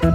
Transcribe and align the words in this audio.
Hallo, 0.00 0.12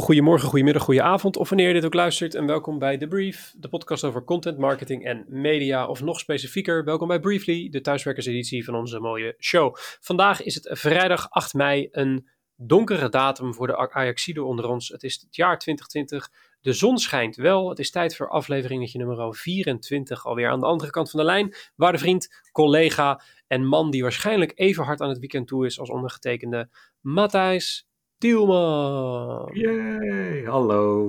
goedemorgen, 0.00 0.48
goedemiddag, 0.48 0.82
goedenavond 0.82 1.36
of 1.36 1.48
wanneer 1.48 1.68
je 1.68 1.74
dit 1.74 1.84
ook 1.84 1.94
luistert 1.94 2.34
en 2.34 2.46
welkom 2.46 2.78
bij 2.78 2.98
The 2.98 3.06
Brief, 3.06 3.54
de 3.56 3.68
podcast 3.68 4.04
over 4.04 4.24
content, 4.24 4.58
marketing 4.58 5.04
en 5.04 5.24
media 5.28 5.86
of 5.86 6.02
nog 6.02 6.18
specifieker, 6.18 6.84
welkom 6.84 7.08
bij 7.08 7.20
Briefly, 7.20 7.68
de 7.68 7.80
thuiswerkerseditie 7.80 8.64
van 8.64 8.74
onze 8.74 9.00
mooie 9.00 9.34
show. 9.38 9.76
Vandaag 10.00 10.42
is 10.42 10.54
het 10.54 10.68
vrijdag 10.72 11.30
8 11.30 11.54
mei, 11.54 11.88
een 11.90 12.28
donkere 12.56 13.08
datum 13.08 13.54
voor 13.54 13.66
de 13.66 13.90
Ajaxide 13.90 14.44
onder 14.44 14.68
ons. 14.68 14.88
Het 14.88 15.02
is 15.02 15.14
het 15.20 15.36
jaar 15.36 15.58
2020, 15.58 16.30
de 16.60 16.72
zon 16.72 16.98
schijnt 16.98 17.36
wel, 17.36 17.68
het 17.68 17.78
is 17.78 17.90
tijd 17.90 18.16
voor 18.16 18.28
afleveringetje 18.28 18.98
nummer 18.98 19.34
24 19.34 20.26
alweer 20.26 20.50
aan 20.50 20.60
de 20.60 20.66
andere 20.66 20.90
kant 20.90 21.10
van 21.10 21.20
de 21.20 21.26
lijn, 21.26 21.54
waar 21.74 21.92
de 21.92 21.98
vriend, 21.98 22.48
collega 22.52 23.22
en 23.46 23.66
man 23.66 23.90
die 23.90 24.02
waarschijnlijk 24.02 24.52
even 24.54 24.84
hard 24.84 25.00
aan 25.00 25.08
het 25.08 25.18
weekend 25.18 25.46
toe 25.46 25.66
is 25.66 25.80
als 25.80 25.90
ondergetekende 25.90 26.68
Matthijs 27.00 27.88
Tielman. 28.18 29.50
Yay, 29.52 30.44
hallo. 30.44 31.08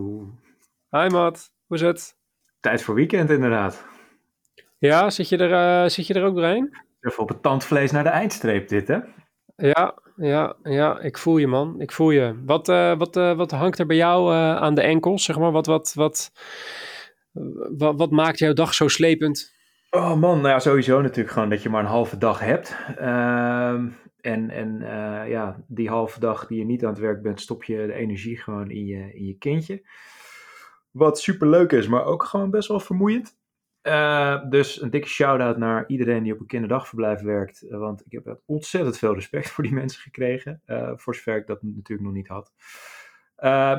Hi 0.89 1.07
Matt, 1.07 1.51
hoe 1.65 1.77
is 1.77 1.83
het? 1.83 2.15
Tijd 2.59 2.81
voor 2.81 2.95
weekend 2.95 3.29
inderdaad. 3.29 3.85
Ja, 4.77 5.09
zit 5.09 5.29
je 5.29 5.37
er, 5.37 5.83
uh, 5.83 5.89
zit 5.89 6.07
je 6.07 6.13
er 6.13 6.23
ook 6.23 6.35
doorheen? 6.35 6.77
Even 7.01 7.23
op 7.23 7.29
het 7.29 7.41
tandvlees 7.41 7.91
naar 7.91 8.03
de 8.03 8.09
eindstreep 8.09 8.67
dit, 8.67 8.87
hè? 8.87 8.99
Ja, 9.55 9.97
ja, 10.17 10.55
ja, 10.63 10.99
ik 10.99 11.17
voel 11.17 11.37
je 11.37 11.47
man, 11.47 11.81
ik 11.81 11.91
voel 11.91 12.11
je. 12.11 12.41
Wat, 12.45 12.69
uh, 12.69 12.97
wat, 12.97 13.17
uh, 13.17 13.37
wat 13.37 13.51
hangt 13.51 13.79
er 13.79 13.85
bij 13.85 13.95
jou 13.95 14.33
aan 14.33 14.75
de 14.75 14.81
enkels, 14.81 15.23
zeg 15.23 15.39
maar? 15.39 15.51
Wat, 15.51 15.65
wat, 15.65 15.93
wat, 15.95 16.31
wat, 17.77 17.97
wat 17.97 18.11
maakt 18.11 18.39
jouw 18.39 18.53
dag 18.53 18.73
zo 18.73 18.87
slepend? 18.87 19.55
Oh 19.89 20.15
man, 20.15 20.35
nou 20.37 20.47
ja, 20.47 20.59
sowieso 20.59 21.01
natuurlijk 21.01 21.33
gewoon 21.33 21.49
dat 21.49 21.63
je 21.63 21.69
maar 21.69 21.81
een 21.81 21.89
halve 21.89 22.17
dag 22.17 22.39
hebt. 22.39 22.75
Ehm, 22.97 23.87
en, 24.21 24.49
en 24.49 24.79
ja, 25.27 25.63
die 25.67 25.89
halve 25.89 26.19
dag 26.19 26.47
die 26.47 26.57
je 26.57 26.65
niet 26.65 26.83
aan 26.83 26.91
het 26.91 26.99
werk 26.99 27.21
bent, 27.21 27.41
stop 27.41 27.63
je 27.63 27.85
de 27.85 27.93
energie 27.93 28.37
gewoon 28.37 28.71
in 28.71 28.85
je, 28.85 29.13
in 29.13 29.25
je 29.25 29.37
kindje. 29.37 29.81
Wat 30.91 31.19
super 31.19 31.47
leuk 31.47 31.71
is, 31.71 31.87
maar 31.87 32.05
ook 32.05 32.23
gewoon 32.23 32.49
best 32.49 32.67
wel 32.67 32.79
vermoeiend. 32.79 33.36
Uh, 33.83 34.49
dus 34.49 34.81
een 34.81 34.89
dikke 34.89 35.07
shout-out 35.07 35.57
naar 35.57 35.83
iedereen 35.87 36.23
die 36.23 36.33
op 36.33 36.39
een 36.39 36.45
kinderdagverblijf 36.45 37.21
werkt. 37.21 37.63
Uh, 37.63 37.77
want 37.77 38.03
ik 38.05 38.11
heb 38.11 38.39
ontzettend 38.45 38.97
veel 38.97 39.13
respect 39.13 39.49
voor 39.51 39.63
die 39.63 39.73
mensen 39.73 40.01
gekregen. 40.01 40.61
voor 40.95 41.15
zover 41.15 41.37
ik 41.37 41.47
dat 41.47 41.63
natuurlijk 41.63 42.07
nog 42.07 42.13
niet 42.13 42.27
had. 42.27 42.51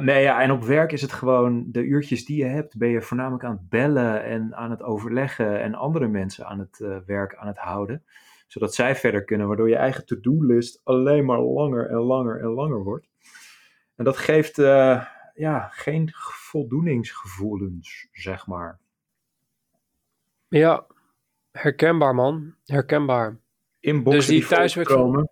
nee, 0.02 0.22
ja, 0.22 0.42
en 0.42 0.50
op 0.50 0.64
werk 0.64 0.92
is 0.92 1.02
het 1.02 1.12
gewoon 1.12 1.64
de 1.68 1.82
uurtjes 1.82 2.24
die 2.24 2.44
je 2.44 2.50
hebt, 2.50 2.76
ben 2.76 2.88
je 2.88 3.02
voornamelijk 3.02 3.44
aan 3.44 3.56
het 3.56 3.68
bellen 3.68 4.24
en 4.24 4.56
aan 4.56 4.70
het 4.70 4.82
overleggen 4.82 5.60
en 5.60 5.74
andere 5.74 6.08
mensen 6.08 6.46
aan 6.46 6.58
het 6.58 7.02
werk 7.06 7.34
aan 7.34 7.46
het 7.46 7.58
houden 7.58 8.04
zodat 8.48 8.74
zij 8.74 8.96
verder 8.96 9.24
kunnen, 9.24 9.46
waardoor 9.48 9.68
je 9.68 9.76
eigen 9.76 10.06
to-do-list 10.06 10.80
alleen 10.84 11.24
maar 11.24 11.40
langer 11.40 11.90
en 11.90 11.98
langer 11.98 12.40
en 12.40 12.48
langer 12.48 12.82
wordt. 12.82 13.08
En 13.96 14.04
dat 14.04 14.16
geeft 14.16 14.58
uh, 14.58 15.04
ja, 15.34 15.68
geen 15.72 16.10
voldoeningsgevoelens, 16.14 18.08
zeg 18.12 18.46
maar. 18.46 18.80
Ja, 20.48 20.86
herkenbaar 21.50 22.14
man, 22.14 22.54
herkenbaar. 22.64 23.38
Inboxen 23.80 24.18
dus 24.18 24.26
die, 24.26 24.38
die 24.38 24.48
thuiswerk 24.48 24.88
komen. 24.88 25.28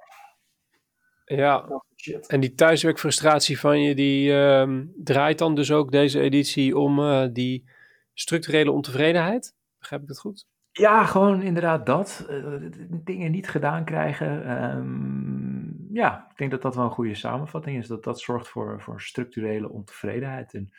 Ja, 1.25 1.67
oh, 1.69 1.81
en 2.27 2.41
die 2.41 2.55
thuiswerkfrustratie 2.55 3.61
van 3.61 3.83
je, 3.83 3.95
die 3.95 4.31
uh, 4.31 4.81
draait 4.97 5.39
dan 5.39 5.55
dus 5.55 5.73
ook 5.73 5.91
deze 5.91 6.21
editie 6.21 6.77
om 6.77 6.99
uh, 6.99 7.27
die 7.33 7.69
structurele 8.15 8.71
ontevredenheid. 8.71 9.55
Begrijp 9.79 10.03
ik 10.03 10.09
dat 10.09 10.19
goed? 10.19 10.47
Ja, 10.71 11.05
gewoon 11.05 11.43
inderdaad 11.43 11.87
dat. 11.87 12.27
Uh, 12.31 12.71
dingen 13.05 13.31
niet 13.31 13.49
gedaan 13.49 13.85
krijgen. 13.85 14.63
Um, 14.77 15.87
ja, 15.93 16.27
ik 16.31 16.37
denk 16.37 16.51
dat 16.51 16.63
dat 16.63 16.75
wel 16.75 16.85
een 16.85 16.91
goede 16.91 17.15
samenvatting 17.15 17.79
is. 17.79 17.87
Dat 17.87 18.05
dat 18.05 18.21
zorgt 18.21 18.49
voor, 18.49 18.81
voor 18.81 19.01
structurele 19.01 19.71
ontevredenheid 19.71 20.55
en 20.55 20.71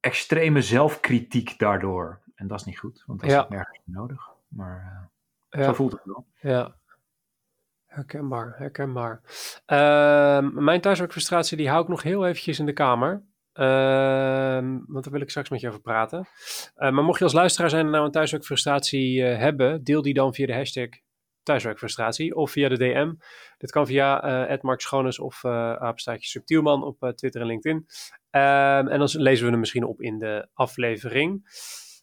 extreme 0.00 0.62
zelfkritiek 0.62 1.58
daardoor. 1.58 2.20
En 2.40 2.46
dat 2.46 2.58
is 2.58 2.64
niet 2.64 2.78
goed, 2.78 3.02
want 3.06 3.20
dat 3.20 3.30
is 3.30 3.48
nergens 3.48 3.80
nodig. 3.84 4.28
Maar 4.48 5.08
uh, 5.50 5.60
ja. 5.60 5.66
zo 5.66 5.72
voelt 5.72 5.92
het 5.92 6.00
wel. 6.04 6.26
Ja, 6.40 6.74
herkenbaar, 7.86 8.54
herkenbaar. 8.56 9.20
Uh, 9.66 10.50
mijn 10.50 10.80
thuiswerkfrustratie 10.80 11.56
die 11.56 11.68
hou 11.68 11.82
ik 11.82 11.88
nog 11.88 12.02
heel 12.02 12.26
eventjes 12.26 12.58
in 12.58 12.66
de 12.66 12.72
kamer. 12.72 13.22
Ehm, 13.52 14.78
want 14.86 15.04
daar 15.04 15.12
wil 15.12 15.20
ik 15.20 15.30
straks 15.30 15.48
met 15.48 15.60
je 15.60 15.68
over 15.68 15.80
praten. 15.80 16.18
Uh, 16.18 16.90
maar 16.90 17.04
mocht 17.04 17.18
je 17.18 17.24
als 17.24 17.32
luisteraar 17.32 17.70
zijn 17.70 17.84
en 17.84 17.90
nou 17.90 18.04
een 18.04 18.10
thuiswerkfrustratie 18.10 19.20
uh, 19.20 19.38
hebben, 19.38 19.84
deel 19.84 20.02
die 20.02 20.14
dan 20.14 20.34
via 20.34 20.46
de 20.46 20.54
hashtag 20.54 20.88
thuiswerkfrustratie 21.42 22.34
of 22.36 22.50
via 22.50 22.68
de 22.68 22.78
DM. 22.78 23.12
Dit 23.58 23.70
kan 23.70 23.86
via 23.86 24.50
uh, 24.50 24.60
Mark 24.60 24.80
Schoones 24.80 25.18
of 25.18 25.44
apenstaatje 25.44 26.28
Subtielman 26.28 26.84
op 26.84 27.12
Twitter 27.14 27.40
en 27.40 27.46
LinkedIn. 27.46 27.86
Ehm, 28.30 28.88
en 28.88 28.98
dan 28.98 29.08
lezen 29.12 29.44
we 29.44 29.50
hem 29.50 29.60
misschien 29.60 29.84
op 29.84 30.00
in 30.00 30.18
de 30.18 30.48
aflevering. 30.52 31.44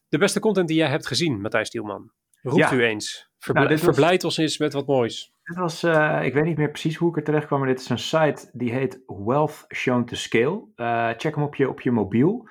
De 0.10 0.18
beste 0.18 0.40
content 0.40 0.68
die 0.68 0.78
jij 0.78 0.90
hebt 0.90 1.08
gezien, 1.08 1.42
Matthijs 1.42 1.70
Tielman. 1.70 2.12
Roept 2.42 2.72
u 2.72 2.84
eens. 2.84 3.30
Verble 3.38 3.64
nou, 3.64 3.78
Verblijd 3.78 4.24
ons 4.24 4.38
eens 4.38 4.58
met 4.58 4.74
wat 4.74 4.88
moois. 4.88 5.34
Dit 5.44 5.58
was, 5.58 5.84
uh, 5.84 6.20
ik 6.24 6.34
weet 6.34 6.44
niet 6.44 6.58
meer 6.58 6.70
precies 6.70 6.96
hoe 6.96 7.10
ik 7.10 7.16
er 7.16 7.24
terecht 7.24 7.46
kwam, 7.46 7.60
maar 7.60 7.68
dit 7.68 7.80
is 7.80 7.90
een 7.90 8.00
site 8.00 8.50
die 8.54 8.72
heet 8.72 9.04
Wealth 9.06 9.66
Shown 9.76 10.06
to 10.06 10.16
Scale. 10.16 10.64
Uh, 10.76 11.10
check 11.18 11.36
hem 11.36 11.44
op 11.44 11.56
je, 11.56 11.70
op 11.70 11.82
je 11.82 11.92
mobiel. 11.92 12.50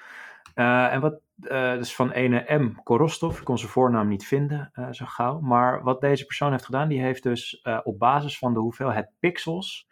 Uh, 0.54 0.92
en 0.92 1.00
wat, 1.00 1.20
dat 1.36 1.80
is 1.80 1.94
van 1.94 2.10
ene 2.10 2.44
M. 2.48 2.74
Korostov. 2.82 3.38
Ik 3.38 3.44
kon 3.44 3.58
zijn 3.58 3.70
voornaam 3.70 4.08
niet 4.08 4.26
vinden 4.26 4.70
zo 4.90 5.04
gauw. 5.08 5.40
Maar 5.40 5.82
wat 5.82 6.00
deze 6.00 6.24
persoon 6.24 6.50
heeft 6.50 6.64
gedaan, 6.64 6.88
die 6.88 7.00
heeft 7.00 7.22
dus 7.22 7.62
op 7.82 7.98
basis 7.98 8.38
van 8.38 8.52
de 8.52 8.60
hoeveelheid 8.60 9.10
pixels 9.20 9.88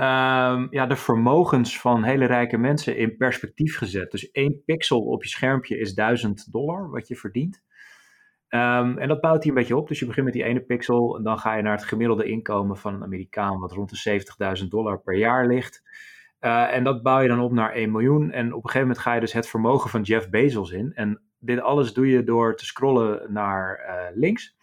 um, 0.00 0.68
ja, 0.70 0.86
de 0.86 0.96
vermogens 0.96 1.80
van 1.80 2.02
hele 2.02 2.24
rijke 2.24 2.58
mensen 2.58 2.96
in 2.96 3.16
perspectief 3.16 3.76
gezet. 3.76 4.10
Dus 4.10 4.30
één 4.30 4.62
pixel 4.64 5.00
op 5.00 5.22
je 5.22 5.28
schermpje 5.28 5.78
is 5.78 5.94
1000 5.94 6.52
dollar 6.52 6.90
wat 6.90 7.08
je 7.08 7.16
verdient. 7.16 7.62
Um, 8.48 8.98
en 8.98 9.08
dat 9.08 9.20
bouwt 9.20 9.42
hij 9.42 9.48
een 9.48 9.58
beetje 9.58 9.76
op. 9.76 9.88
Dus 9.88 9.98
je 9.98 10.06
begint 10.06 10.24
met 10.24 10.34
die 10.34 10.44
ene 10.44 10.60
pixel 10.60 11.16
en 11.16 11.22
dan 11.22 11.38
ga 11.38 11.54
je 11.54 11.62
naar 11.62 11.76
het 11.76 11.84
gemiddelde 11.84 12.24
inkomen 12.24 12.76
van 12.76 12.94
een 12.94 13.02
Amerikaan, 13.02 13.58
wat 13.58 13.72
rond 13.72 14.02
de 14.02 14.22
70.000 14.62 14.68
dollar 14.68 15.00
per 15.00 15.16
jaar 15.16 15.46
ligt. 15.46 15.82
Uh, 16.40 16.74
en 16.74 16.84
dat 16.84 17.02
bouw 17.02 17.20
je 17.20 17.28
dan 17.28 17.40
op 17.40 17.52
naar 17.52 17.72
1 17.72 17.90
miljoen. 17.90 18.30
En 18.30 18.46
op 18.46 18.64
een 18.64 18.70
gegeven 18.70 18.80
moment 18.80 18.98
ga 18.98 19.14
je 19.14 19.20
dus 19.20 19.32
het 19.32 19.48
vermogen 19.48 19.90
van 19.90 20.02
Jeff 20.02 20.30
Bezos 20.30 20.70
in. 20.70 20.92
En 20.94 21.22
dit 21.38 21.60
alles 21.60 21.92
doe 21.92 22.08
je 22.08 22.24
door 22.24 22.56
te 22.56 22.64
scrollen 22.64 23.32
naar 23.32 23.80
uh, 23.88 24.16
links. 24.16 24.56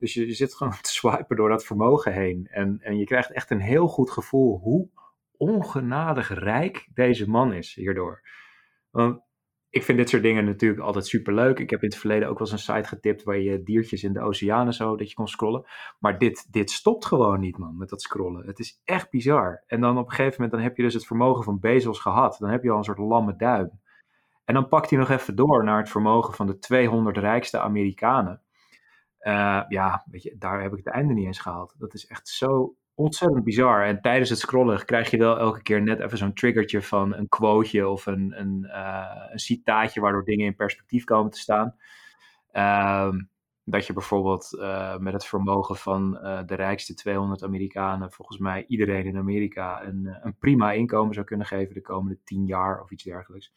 Dus 0.00 0.14
je, 0.14 0.32
zit 0.32 0.54
gewoon 0.54 0.72
te 0.80 0.92
swipen 0.92 1.36
door 1.36 1.48
dat 1.48 1.64
vermogen 1.64 2.12
heen. 2.12 2.48
En, 2.50 2.78
en 2.80 2.98
je 2.98 3.04
krijgt 3.04 3.32
echt 3.32 3.50
een 3.50 3.60
heel 3.60 3.86
goed 3.86 4.10
gevoel 4.10 4.58
hoe 4.58 4.88
ongenadig 5.36 6.34
rijk 6.34 6.88
deze 6.94 7.30
man 7.30 7.52
is 7.52 7.74
hierdoor. 7.74 8.22
Want 8.90 9.20
ik 9.70 9.82
vind 9.82 9.98
dit 9.98 10.08
soort 10.08 10.22
dingen 10.22 10.44
natuurlijk 10.44 10.80
altijd 10.80 11.06
super 11.06 11.34
leuk. 11.34 11.58
Ik 11.58 11.70
heb 11.70 11.82
in 11.82 11.88
het 11.88 11.98
verleden 11.98 12.28
ook 12.28 12.38
wel 12.38 12.50
eens 12.50 12.66
een 12.66 12.74
site 12.74 12.88
getipt 12.88 13.22
waar 13.22 13.38
je 13.38 13.62
diertjes 13.62 14.04
in 14.04 14.12
de 14.12 14.20
oceanen 14.20 14.72
zo, 14.72 14.96
dat 14.96 15.08
je 15.08 15.14
kon 15.14 15.28
scrollen. 15.28 15.64
Maar 15.98 16.18
dit, 16.18 16.52
dit 16.52 16.70
stopt 16.70 17.06
gewoon 17.06 17.40
niet, 17.40 17.58
man, 17.58 17.76
met 17.76 17.88
dat 17.88 18.02
scrollen. 18.02 18.46
Het 18.46 18.58
is 18.58 18.80
echt 18.84 19.10
bizar. 19.10 19.64
En 19.66 19.80
dan 19.80 19.98
op 19.98 20.04
een 20.04 20.10
gegeven 20.10 20.32
moment, 20.32 20.52
dan 20.52 20.60
heb 20.60 20.76
je 20.76 20.82
dus 20.82 20.94
het 20.94 21.06
vermogen 21.06 21.44
van 21.44 21.60
Bezos 21.60 21.98
gehad. 22.00 22.36
Dan 22.38 22.50
heb 22.50 22.62
je 22.62 22.70
al 22.70 22.78
een 22.78 22.84
soort 22.84 22.98
lamme 22.98 23.36
duim. 23.36 23.80
En 24.44 24.54
dan 24.54 24.68
pakt 24.68 24.90
hij 24.90 24.98
nog 24.98 25.10
even 25.10 25.36
door 25.36 25.64
naar 25.64 25.78
het 25.78 25.90
vermogen 25.90 26.34
van 26.34 26.46
de 26.46 26.58
200 26.58 27.16
rijkste 27.16 27.60
Amerikanen. 27.60 28.42
Uh, 29.20 29.62
ja, 29.68 30.04
weet 30.10 30.22
je, 30.22 30.34
daar 30.38 30.62
heb 30.62 30.72
ik 30.72 30.84
het 30.84 30.94
einde 30.94 31.14
niet 31.14 31.26
eens 31.26 31.38
gehaald. 31.38 31.74
Dat 31.78 31.94
is 31.94 32.06
echt 32.06 32.28
zo 32.28 32.74
ontzettend 32.94 33.44
bizar. 33.44 33.84
En 33.84 34.00
tijdens 34.00 34.30
het 34.30 34.38
scrollen 34.38 34.84
krijg 34.84 35.10
je 35.10 35.16
wel 35.16 35.38
elke 35.38 35.62
keer 35.62 35.82
net 35.82 36.00
even 36.00 36.18
zo'n 36.18 36.32
triggertje 36.32 36.82
van 36.82 37.14
een 37.14 37.28
quoteje 37.28 37.88
of 37.88 38.06
een, 38.06 38.40
een, 38.40 38.64
uh, 38.66 39.26
een 39.30 39.38
citaatje 39.38 40.00
waardoor 40.00 40.24
dingen 40.24 40.46
in 40.46 40.54
perspectief 40.54 41.04
komen 41.04 41.30
te 41.30 41.38
staan. 41.38 41.76
Um, 42.52 43.30
dat 43.64 43.86
je 43.86 43.92
bijvoorbeeld 43.92 44.56
uh, 44.58 44.96
met 44.96 45.12
het 45.12 45.24
vermogen 45.24 45.76
van 45.76 46.12
de 46.46 46.54
rijkste 46.54 46.94
200 46.94 47.42
Amerikanen, 47.42 48.12
volgens 48.12 48.38
mij 48.38 48.64
iedereen 48.68 49.04
in 49.04 49.16
Amerika, 49.16 49.84
een, 49.84 50.18
een 50.22 50.36
prima 50.38 50.72
inkomen 50.72 51.14
zou 51.14 51.26
kunnen 51.26 51.46
geven 51.46 51.74
de 51.74 51.80
komende 51.80 52.18
10 52.24 52.46
jaar 52.46 52.82
of 52.82 52.90
iets 52.90 53.04
dergelijks. 53.04 53.52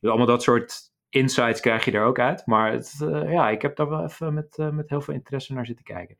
Dus 0.00 0.10
allemaal 0.10 0.26
dat 0.26 0.42
soort 0.42 0.94
insights 1.16 1.60
krijg 1.60 1.84
je 1.84 1.92
er 1.92 2.04
ook 2.04 2.18
uit. 2.18 2.46
Maar 2.46 2.72
het, 2.72 2.96
ja, 3.26 3.48
ik 3.48 3.62
heb 3.62 3.76
daar 3.76 3.88
wel 3.88 4.04
even 4.04 4.34
met, 4.34 4.56
met 4.72 4.88
heel 4.88 5.00
veel 5.00 5.14
interesse 5.14 5.54
naar 5.54 5.66
zitten 5.66 5.84
kijken. 5.84 6.16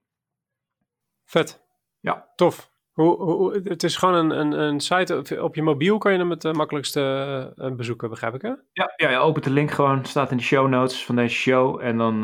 Vet. 1.24 1.64
Ja. 2.00 2.32
Tof. 2.34 2.74
Hoe, 2.92 3.22
hoe, 3.22 3.60
het 3.64 3.82
is 3.82 3.96
gewoon 3.96 4.14
een, 4.14 4.40
een, 4.40 4.52
een 4.52 4.80
site, 4.80 5.42
op 5.42 5.54
je 5.54 5.62
mobiel 5.62 5.98
kan 5.98 6.12
je 6.12 6.18
hem 6.18 6.30
het 6.30 6.44
uh, 6.44 6.52
makkelijkste 6.52 7.72
bezoeken, 7.76 8.10
begrijp 8.10 8.34
ik 8.34 8.42
hè? 8.42 8.52
Ja, 8.72 8.92
ja, 8.96 9.10
je 9.10 9.16
opent 9.16 9.44
de 9.44 9.50
link 9.50 9.70
gewoon, 9.70 10.04
staat 10.04 10.30
in 10.30 10.36
de 10.36 10.42
show 10.42 10.68
notes 10.68 11.04
van 11.04 11.16
deze 11.16 11.34
show 11.34 11.80
en 11.80 11.96
dan 11.96 12.14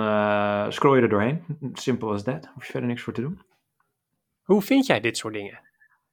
scroll 0.72 0.96
je 0.96 1.02
er 1.02 1.08
doorheen. 1.08 1.44
Simpel 1.72 2.10
als 2.10 2.24
dat, 2.24 2.50
hoef 2.54 2.64
je 2.64 2.70
verder 2.70 2.88
niks 2.88 3.02
voor 3.02 3.12
te 3.12 3.20
doen. 3.20 3.40
Hoe 4.42 4.62
vind 4.62 4.86
jij 4.86 5.00
dit 5.00 5.16
soort 5.16 5.34
dingen? 5.34 5.60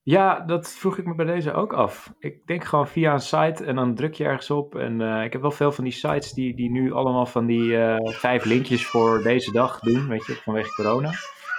Ja, 0.03 0.39
dat 0.39 0.71
vroeg 0.71 0.97
ik 0.97 1.05
me 1.05 1.15
bij 1.15 1.25
deze 1.25 1.53
ook 1.53 1.73
af. 1.73 2.13
Ik 2.19 2.47
denk 2.47 2.63
gewoon 2.63 2.87
via 2.87 3.13
een 3.13 3.19
site 3.19 3.65
en 3.65 3.75
dan 3.75 3.95
druk 3.95 4.13
je 4.13 4.23
ergens 4.23 4.49
op. 4.49 4.75
En 4.75 4.99
uh, 4.99 5.23
ik 5.23 5.33
heb 5.33 5.41
wel 5.41 5.51
veel 5.51 5.71
van 5.71 5.83
die 5.83 5.93
sites 5.93 6.31
die, 6.31 6.55
die 6.55 6.71
nu 6.71 6.91
allemaal 6.93 7.25
van 7.25 7.45
die 7.45 7.63
uh, 7.63 7.95
vijf 7.99 8.45
linkjes 8.45 8.85
voor 8.85 9.21
deze 9.23 9.51
dag 9.51 9.79
doen, 9.79 10.07
weet 10.07 10.25
je, 10.25 10.35
vanwege 10.35 10.73
corona. 10.73 11.09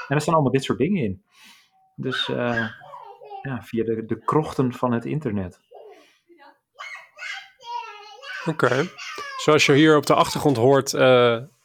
En 0.08 0.16
er 0.16 0.20
staan 0.20 0.34
allemaal 0.34 0.52
dit 0.52 0.64
soort 0.64 0.78
dingen 0.78 1.02
in. 1.02 1.22
Dus 1.96 2.28
uh, 2.28 2.66
ja, 3.42 3.62
via 3.62 3.84
de, 3.84 4.04
de 4.06 4.24
krochten 4.24 4.72
van 4.72 4.92
het 4.92 5.04
internet. 5.04 5.60
Oké. 8.46 8.64
Okay. 8.64 8.88
Zoals 9.36 9.66
je 9.66 9.72
hier 9.72 9.96
op 9.96 10.06
de 10.06 10.14
achtergrond 10.14 10.56
hoort, 10.56 10.92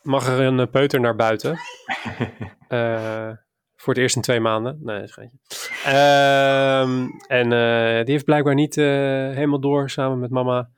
mag 0.02 0.28
er 0.28 0.40
een 0.40 0.70
peuter 0.70 1.00
naar 1.00 1.16
buiten. 1.16 1.58
Voor 3.76 3.94
het 3.94 4.04
eerst 4.04 4.16
in 4.16 4.22
twee 4.22 4.40
maanden. 4.40 4.80
Nee, 4.82 5.00
dat 5.00 5.18
is. 5.18 5.65
Um, 5.88 7.10
en 7.28 7.52
uh, 7.52 8.04
die 8.04 8.14
heeft 8.14 8.26
blijkbaar 8.26 8.54
niet 8.54 8.78
uh, 8.78 8.86
helemaal 9.30 9.60
door 9.60 9.90
samen 9.90 10.20
met 10.20 10.30
mama 10.30 10.70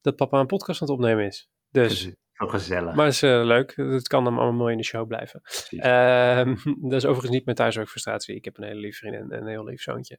dat 0.00 0.16
papa 0.16 0.40
een 0.40 0.46
podcast 0.46 0.82
aan 0.82 0.88
het 0.88 0.96
opnemen 0.96 1.24
is. 1.24 1.48
Dus. 1.70 2.10
Zo 2.32 2.46
gezellig. 2.46 2.94
Maar 2.94 3.04
het 3.04 3.14
is 3.14 3.22
uh, 3.22 3.44
leuk. 3.44 3.72
Het 3.76 4.08
kan 4.08 4.24
dan 4.24 4.34
allemaal 4.34 4.52
mooi 4.52 4.72
in 4.72 4.78
de 4.78 4.84
show 4.84 5.06
blijven. 5.06 5.40
Um, 5.70 6.58
dat 6.90 6.98
is 6.98 7.04
overigens 7.04 7.32
niet 7.32 7.44
mijn 7.44 7.56
thuiswerkfrustratie. 7.56 8.34
Ik 8.34 8.44
heb 8.44 8.58
een 8.58 8.64
hele 8.64 8.80
lieve 8.80 8.98
vriendin 8.98 9.30
en 9.30 9.40
een 9.40 9.48
heel 9.48 9.64
lief 9.64 9.82
zoontje. 9.82 10.18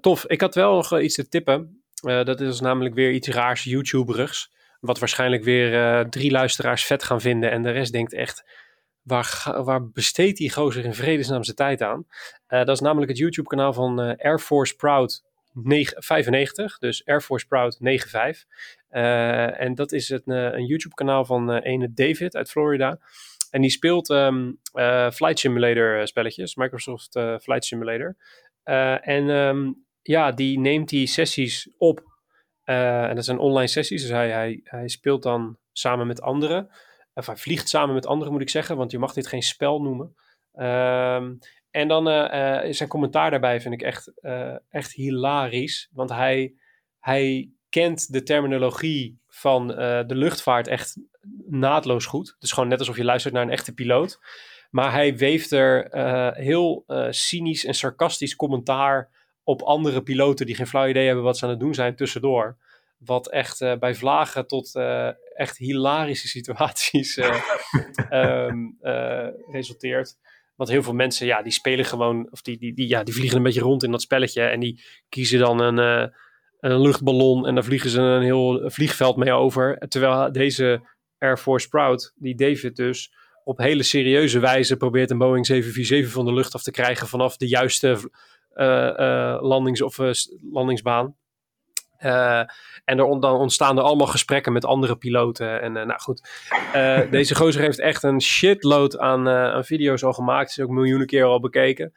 tof. 0.00 0.26
Ik 0.26 0.40
had 0.40 0.54
wel 0.54 0.74
nog 0.74 1.00
iets 1.00 1.14
te 1.14 1.28
tippen. 1.28 1.82
dat 2.02 2.40
is 2.40 2.60
namelijk 2.60 2.94
weer 2.94 3.10
iets 3.10 3.28
raars 3.28 3.64
YouTuberigs. 3.64 4.54
Wat 4.80 4.98
waarschijnlijk 4.98 5.44
weer 5.44 6.06
drie 6.08 6.30
luisteraars 6.30 6.84
vet 6.84 7.04
gaan 7.04 7.20
vinden. 7.20 7.50
En 7.50 7.62
de 7.62 7.70
rest 7.70 7.92
denkt 7.92 8.12
echt 8.12 8.44
Waar, 9.06 9.62
waar 9.64 9.88
besteedt 9.88 10.38
die 10.38 10.52
gozer 10.52 10.84
in 10.84 10.94
vredesnaam 10.94 11.44
zijn 11.44 11.56
tijd 11.56 11.82
aan? 11.82 12.06
Uh, 12.48 12.58
dat 12.64 12.68
is 12.68 12.80
namelijk 12.80 13.10
het 13.10 13.18
YouTube 13.18 13.48
kanaal 13.48 13.72
van 13.72 14.00
uh, 14.00 14.12
Air 14.16 14.38
Force 14.38 14.76
Proud 14.76 15.24
95, 15.54 16.78
dus 16.78 17.04
Air 17.04 17.20
Force 17.20 17.46
Proud 17.46 17.76
95. 17.80 18.44
Uh, 18.90 19.60
en 19.60 19.74
dat 19.74 19.92
is 19.92 20.08
het, 20.08 20.22
een 20.26 20.66
YouTube 20.66 20.94
kanaal 20.94 21.24
van 21.24 21.56
ene 21.56 21.92
David 21.92 22.36
uit 22.36 22.50
Florida. 22.50 22.98
En 23.50 23.60
die 23.60 23.70
speelt 23.70 24.08
um, 24.08 24.58
Flight 25.12 25.38
Simulator 25.38 26.06
spelletjes, 26.06 26.54
Microsoft 26.54 27.12
Flight 27.42 27.64
Simulator. 27.64 28.16
en 29.02 29.28
um, 29.28 29.86
ja, 30.02 30.32
die 30.32 30.58
neemt 30.58 30.88
die 30.88 31.06
sessies 31.06 31.68
op. 31.78 32.02
en 32.64 33.14
dat 33.14 33.24
zijn 33.24 33.38
online 33.38 33.68
sessies, 33.68 34.02
dus 34.02 34.10
hij, 34.10 34.30
hij, 34.30 34.60
hij 34.64 34.88
speelt 34.88 35.22
dan 35.22 35.58
samen 35.72 36.06
met 36.06 36.20
anderen. 36.20 36.70
Of 37.18 37.26
hij 37.26 37.36
vliegt 37.36 37.68
samen 37.68 37.94
met 37.94 38.06
anderen, 38.06 38.32
moet 38.32 38.42
ik 38.42 38.50
zeggen, 38.50 38.76
want 38.76 38.90
je 38.90 38.98
mag 38.98 39.12
dit 39.12 39.26
geen 39.26 39.42
spel 39.42 39.82
noemen. 39.82 40.14
Um, 40.54 41.38
en 41.70 41.88
dan 41.88 42.08
uh, 42.08 42.64
uh, 42.64 42.72
zijn 42.72 42.88
commentaar 42.88 43.30
daarbij 43.30 43.60
vind 43.60 43.74
ik 43.74 43.82
echt, 43.82 44.12
uh, 44.20 44.56
echt 44.68 44.92
hilarisch. 44.92 45.88
Want 45.92 46.10
hij, 46.10 46.54
hij 46.98 47.50
kent 47.68 48.12
de 48.12 48.22
terminologie 48.22 49.18
van 49.28 49.66
de 49.66 50.14
luchtvaart 50.14 50.66
echt 50.66 50.96
naadloos 51.46 52.06
goed. 52.06 52.36
Dus 52.38 52.52
gewoon 52.52 52.68
net 52.68 52.78
alsof 52.78 52.96
je 52.96 53.04
luistert 53.04 53.34
naar 53.34 53.42
een 53.42 53.50
echte 53.50 53.74
piloot. 53.74 54.18
Maar 54.70 54.92
hij 54.92 55.16
weeft 55.16 55.50
er 55.50 55.88
heel 56.34 56.84
cynisch 57.10 57.64
en 57.64 57.74
sarcastisch 57.74 58.36
commentaar 58.36 59.10
op 59.42 59.62
andere 59.62 60.02
piloten 60.02 60.46
die 60.46 60.54
geen 60.54 60.66
flauw 60.66 60.88
idee 60.88 61.06
hebben 61.06 61.24
wat 61.24 61.38
ze 61.38 61.44
aan 61.44 61.50
het 61.50 61.60
doen 61.60 61.74
zijn 61.74 61.96
tussendoor. 61.96 62.56
Wat 63.06 63.30
echt 63.30 63.60
uh, 63.60 63.76
bij 63.78 63.94
vlagen 63.94 64.46
tot 64.46 64.74
uh, 64.74 65.10
echt 65.34 65.56
hilarische 65.56 66.28
situaties 66.38 67.16
uh, 67.16 67.42
um, 68.10 68.76
resulteert. 69.50 70.14
Want 70.56 70.70
heel 70.70 70.82
veel 70.82 70.94
mensen, 70.94 71.26
ja, 71.26 71.42
die 71.42 71.52
spelen 71.52 71.84
gewoon, 71.84 72.28
of 72.30 72.42
die, 72.42 72.58
die, 72.58 72.74
die, 72.74 72.88
ja, 72.88 73.02
die 73.02 73.14
vliegen 73.14 73.36
een 73.36 73.42
beetje 73.42 73.60
rond 73.60 73.82
in 73.82 73.90
dat 73.90 74.02
spelletje. 74.02 74.42
En 74.42 74.60
die 74.60 74.84
kiezen 75.08 75.38
dan 75.38 75.60
een, 75.60 75.78
een 76.60 76.80
luchtballon 76.80 77.46
en 77.46 77.54
daar 77.54 77.64
vliegen 77.64 77.90
ze 77.90 78.00
een 78.00 78.22
heel 78.22 78.70
vliegveld 78.70 79.16
mee 79.16 79.32
over. 79.32 79.78
Terwijl 79.88 80.32
deze 80.32 80.80
Air 81.18 81.38
Force 81.38 81.68
Proud, 81.68 82.12
die 82.14 82.34
David 82.34 82.76
dus, 82.76 83.12
op 83.44 83.58
hele 83.58 83.82
serieuze 83.82 84.38
wijze 84.38 84.76
probeert 84.76 85.10
een 85.10 85.18
Boeing 85.18 85.46
747 85.46 86.12
van 86.12 86.24
de 86.24 86.32
lucht 86.32 86.54
af 86.54 86.62
te 86.62 86.70
krijgen 86.70 87.06
vanaf 87.06 87.36
de 87.36 87.48
juiste 87.48 88.10
landings- 89.40 89.82
of 89.82 89.98
landingsbaan. 90.50 91.16
Uh, 92.00 92.38
en 92.84 92.98
er 92.98 93.20
dan 93.20 93.38
ontstaan 93.38 93.76
er 93.76 93.82
allemaal 93.82 94.06
gesprekken 94.06 94.52
met 94.52 94.64
andere 94.64 94.96
piloten. 94.96 95.60
En 95.60 95.76
uh, 95.76 95.84
nou 95.84 96.00
goed, 96.00 96.28
uh, 96.74 97.00
deze 97.10 97.34
gozer 97.34 97.62
heeft 97.62 97.78
echt 97.78 98.02
een 98.02 98.20
shitload 98.20 98.98
aan, 98.98 99.28
aan 99.28 99.64
video's 99.64 100.04
al 100.04 100.12
gemaakt. 100.12 100.50
Is 100.50 100.60
ook 100.60 100.70
miljoenen 100.70 101.06
keer 101.06 101.24
al 101.24 101.40
bekeken. 101.40 101.92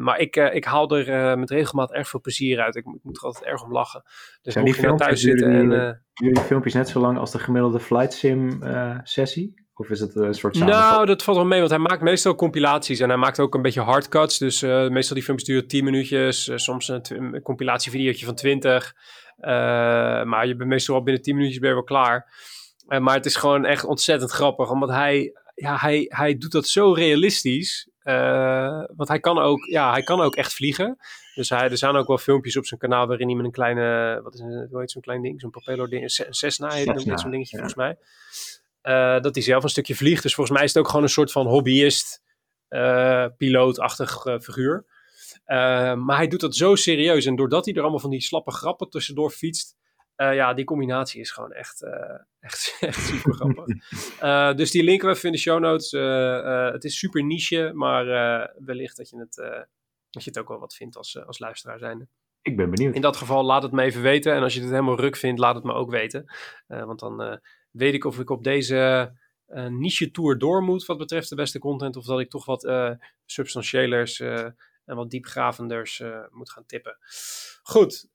maar 0.00 0.18
ik, 0.18 0.36
ik 0.36 0.64
haal 0.64 0.90
er 0.90 1.38
met 1.38 1.50
regelmaat 1.50 1.92
erg 1.92 2.08
veel 2.08 2.20
plezier 2.20 2.60
uit. 2.60 2.76
Ik, 2.76 2.84
ik 2.86 3.00
moet 3.02 3.16
er 3.16 3.22
altijd 3.22 3.44
erg 3.44 3.62
om 3.62 3.72
lachen. 3.72 4.02
Dus 4.42 4.52
Zijn 4.52 4.64
die 4.64 4.94
thuis 4.94 5.20
zitten 5.20 5.52
en... 5.52 6.00
Jullie 6.12 6.40
filmpjes 6.40 6.74
net 6.74 6.88
zo 6.88 7.00
lang 7.00 7.18
als 7.18 7.30
de 7.30 7.38
gemiddelde 7.38 7.80
flight 7.80 8.12
sim 8.12 8.62
sessie? 9.02 9.61
Of 9.74 9.90
is 9.90 10.00
het 10.00 10.14
een 10.14 10.34
soort 10.34 10.54
Nou, 10.54 11.06
dat 11.06 11.22
valt 11.22 11.36
wel 11.36 11.46
mee, 11.46 11.58
want 11.58 11.70
hij 11.70 11.80
maakt 11.80 12.02
meestal 12.02 12.34
compilaties 12.34 13.00
en 13.00 13.08
hij 13.08 13.18
maakt 13.18 13.40
ook 13.40 13.54
een 13.54 13.62
beetje 13.62 13.80
hardcuts. 13.80 14.38
Dus 14.38 14.62
uh, 14.62 14.88
meestal 14.88 15.14
die 15.14 15.24
films 15.24 15.44
duren 15.44 15.66
10 15.66 15.84
minuutjes, 15.84 16.48
uh, 16.48 16.56
soms 16.56 16.88
een, 16.88 17.02
een 17.08 17.42
compilatievideootje 17.42 18.26
van 18.26 18.34
20. 18.34 18.94
Uh, 19.40 19.48
maar 20.22 20.46
je 20.46 20.56
bent 20.56 20.68
meestal 20.68 20.94
al 20.94 21.02
binnen 21.02 21.22
10 21.22 21.34
minuutjes 21.34 21.60
ben 21.60 21.68
je 21.68 21.74
wel 21.74 21.84
klaar. 21.84 22.32
maar 22.86 23.14
het 23.14 23.26
is 23.26 23.36
gewoon 23.36 23.64
echt 23.64 23.84
ontzettend 23.84 24.30
grappig, 24.30 24.70
omdat 24.70 24.88
hij, 24.88 25.32
ja, 25.54 25.76
hij, 25.76 26.04
hij 26.08 26.38
doet 26.38 26.52
dat 26.52 26.66
zo 26.66 26.92
realistisch. 26.92 27.88
want 28.96 29.08
hij 29.08 29.20
kan, 29.20 29.38
ook, 29.38 29.64
ja, 29.64 29.92
hij 29.92 30.02
kan 30.02 30.20
ook 30.20 30.34
echt 30.34 30.54
vliegen. 30.54 30.96
Dus 31.34 31.48
hij, 31.48 31.70
er 31.70 31.78
zijn 31.78 31.96
ook 31.96 32.06
wel 32.06 32.18
filmpjes 32.18 32.56
op 32.56 32.66
zijn 32.66 32.80
kanaal 32.80 33.06
waarin 33.06 33.26
hij 33.26 33.36
met 33.36 33.44
een 33.44 33.52
kleine, 33.52 34.20
wat 34.22 34.34
is 34.34 34.40
het, 34.40 34.70
hoe 34.70 34.80
heet 34.80 34.90
zo'n 34.90 35.02
klein 35.02 35.22
ding, 35.22 35.40
zo'n 35.40 35.50
propeller 35.50 35.88
ding, 35.88 36.02
een 36.02 36.34
Cessna 36.34 36.70
heet 36.72 37.02
zo'n 37.20 37.30
dingetje 37.30 37.56
ja. 37.56 37.62
volgens 37.62 37.74
mij. 37.74 37.96
Uh, 38.82 39.20
dat 39.20 39.34
hij 39.34 39.44
zelf 39.44 39.62
een 39.62 39.68
stukje 39.68 39.94
vliegt. 39.94 40.22
Dus 40.22 40.34
volgens 40.34 40.56
mij 40.56 40.66
is 40.66 40.72
het 40.72 40.82
ook 40.82 40.88
gewoon 40.88 41.02
een 41.02 41.08
soort 41.08 41.32
van 41.32 41.46
hobbyist, 41.46 42.22
uh, 42.68 43.26
pilootachtig 43.36 44.24
uh, 44.24 44.38
figuur. 44.38 44.84
maar 45.96 46.16
hij 46.16 46.28
doet 46.28 46.40
dat 46.40 46.56
zo 46.56 46.74
serieus. 46.74 47.26
En 47.26 47.36
doordat 47.36 47.64
hij 47.64 47.74
er 47.74 47.80
allemaal 47.80 47.98
van 47.98 48.10
die 48.10 48.20
slappe 48.20 48.50
grappen 48.50 48.90
tussendoor 48.90 49.30
fietst. 49.30 49.76
ja, 50.16 50.54
die 50.54 50.64
combinatie 50.64 51.20
is 51.20 51.30
gewoon 51.30 51.52
echt, 51.52 51.82
echt, 52.40 52.76
echt 52.80 53.00
super 53.00 53.34
grappig. 53.34 53.66
dus 54.60 54.70
die 54.70 54.82
linken 54.82 55.08
we 55.08 55.14
even 55.14 55.26
in 55.26 55.34
de 55.34 55.40
show 55.40 55.60
notes. 55.60 55.90
het 56.72 56.84
is 56.84 56.98
super 56.98 57.24
niche, 57.24 57.70
maar 57.74 58.04
wellicht 58.58 58.96
dat 58.96 59.10
je, 59.10 59.18
het, 59.18 59.36
dat 60.10 60.24
je 60.24 60.30
het 60.30 60.38
ook 60.38 60.48
wel 60.48 60.58
wat 60.58 60.74
vindt 60.74 60.96
als, 60.96 61.26
als 61.26 61.38
luisteraar 61.38 61.78
zijnde. 61.78 62.08
Ik 62.42 62.56
ben 62.56 62.70
benieuwd. 62.70 62.94
In 62.94 63.00
dat 63.00 63.16
geval 63.16 63.44
laat 63.44 63.62
het 63.62 63.72
me 63.72 63.82
even 63.82 64.02
weten. 64.02 64.34
En 64.34 64.42
als 64.42 64.54
je 64.54 64.60
het 64.60 64.70
helemaal 64.70 65.00
ruk 65.00 65.16
vindt, 65.16 65.40
laat 65.40 65.54
het 65.54 65.64
me 65.64 65.72
ook 65.72 65.90
weten. 65.90 66.32
want 66.66 66.98
dan 66.98 67.40
weet 67.72 67.94
ik 67.94 68.04
of 68.04 68.18
ik 68.18 68.30
op 68.30 68.44
deze 68.44 69.12
uh, 69.48 69.66
niche 69.66 70.10
tour 70.10 70.38
door 70.38 70.62
moet 70.62 70.86
wat 70.86 70.98
betreft 70.98 71.28
de 71.28 71.34
beste 71.34 71.58
content. 71.58 71.96
Of 71.96 72.04
dat 72.04 72.20
ik 72.20 72.30
toch 72.30 72.44
wat 72.44 72.64
uh, 72.64 72.90
substantiëlers 73.26 74.20
en 74.20 74.96
wat 74.96 75.10
diepgravenders 75.10 76.02
moet 76.30 76.50
gaan 76.50 76.66
tippen. 76.66 76.96
Goed, 77.62 78.08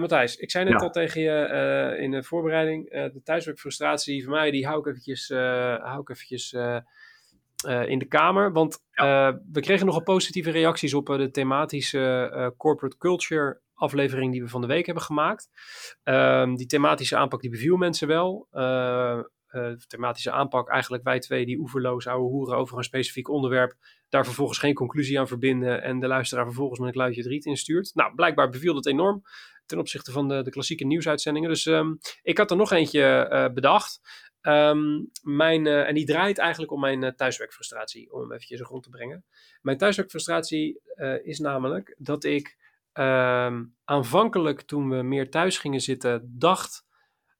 Matthijs, 0.00 0.36
ik 0.36 0.50
zei 0.50 0.64
net 0.64 0.80
ja. 0.80 0.86
al 0.86 0.90
tegen 0.90 1.20
je 1.20 1.96
in 2.00 2.10
de 2.10 2.22
voorbereiding. 2.22 2.90
de 2.90 3.20
thuiswerkfrustratie 3.24 4.24
van 4.24 4.32
mij, 4.32 4.50
die 4.50 4.66
hou 4.66 4.78
ik 4.78 4.86
eventjes, 4.86 5.28
hou 5.28 6.00
ik 6.00 6.08
eventjes 6.08 6.52
in 7.86 7.98
de 7.98 8.06
kamer. 8.08 8.52
Want 8.52 8.84
ja. 8.90 9.40
we 9.52 9.60
kregen 9.60 9.86
nogal 9.86 10.02
positieve 10.02 10.50
reacties 10.50 10.94
op 10.94 11.06
de 11.06 11.30
thematische 11.30 12.54
corporate 12.56 12.96
culture 12.96 13.60
aflevering 13.78 14.32
die 14.32 14.42
we 14.42 14.48
van 14.48 14.60
de 14.60 14.66
week 14.66 14.86
hebben 14.86 15.04
gemaakt. 15.04 15.48
Um, 16.04 16.56
die 16.56 16.66
thematische 16.66 17.16
aanpak 17.16 17.40
die 17.40 17.50
beviel 17.50 17.76
mensen 17.76 18.08
wel. 18.08 18.48
Uh, 18.52 19.20
uh, 19.50 19.72
thematische 19.86 20.30
aanpak, 20.30 20.68
eigenlijk 20.68 21.04
wij 21.04 21.18
twee 21.18 21.46
die 21.46 21.58
oeverloos 21.58 22.06
ouwe 22.06 22.28
hoeren 22.28 22.56
over 22.56 22.76
een 22.76 22.84
specifiek 22.84 23.28
onderwerp, 23.28 23.74
daar 24.08 24.24
vervolgens 24.24 24.58
geen 24.58 24.74
conclusie 24.74 25.18
aan 25.18 25.28
verbinden 25.28 25.82
en 25.82 26.00
de 26.00 26.06
luisteraar 26.06 26.44
vervolgens 26.44 26.78
met 26.78 26.88
een 26.88 26.94
kluitje 26.94 27.32
het 27.34 27.44
instuurt. 27.44 27.94
Nou, 27.94 28.14
blijkbaar 28.14 28.48
beviel 28.48 28.74
dat 28.74 28.86
enorm 28.86 29.22
ten 29.66 29.78
opzichte 29.78 30.12
van 30.12 30.28
de, 30.28 30.42
de 30.42 30.50
klassieke 30.50 30.84
nieuwsuitzendingen. 30.84 31.48
Dus 31.48 31.66
um, 31.66 31.98
ik 32.22 32.38
had 32.38 32.50
er 32.50 32.56
nog 32.56 32.72
eentje 32.72 33.28
uh, 33.32 33.54
bedacht. 33.54 34.00
Mijn, 35.22 35.66
uh, 35.66 35.88
en 35.88 35.94
die 35.94 36.06
draait 36.06 36.38
eigenlijk 36.38 36.72
om 36.72 36.80
mijn 36.80 37.16
thuiswerkfrustratie, 37.16 38.12
om 38.12 38.20
hem 38.20 38.32
eventjes 38.32 38.60
rond 38.60 38.82
te 38.82 38.90
brengen. 38.90 39.24
Mijn 39.60 39.78
thuiswerkfrustratie 39.78 40.80
is 41.22 41.38
namelijk 41.38 41.94
dat 41.98 42.24
ik 42.24 42.56
um, 42.92 43.76
aanvankelijk 43.84 44.62
toen 44.62 44.88
we 44.88 45.02
meer 45.02 45.30
thuis 45.30 45.58
gingen 45.58 45.80
zitten, 45.80 46.34
dacht: 46.38 46.86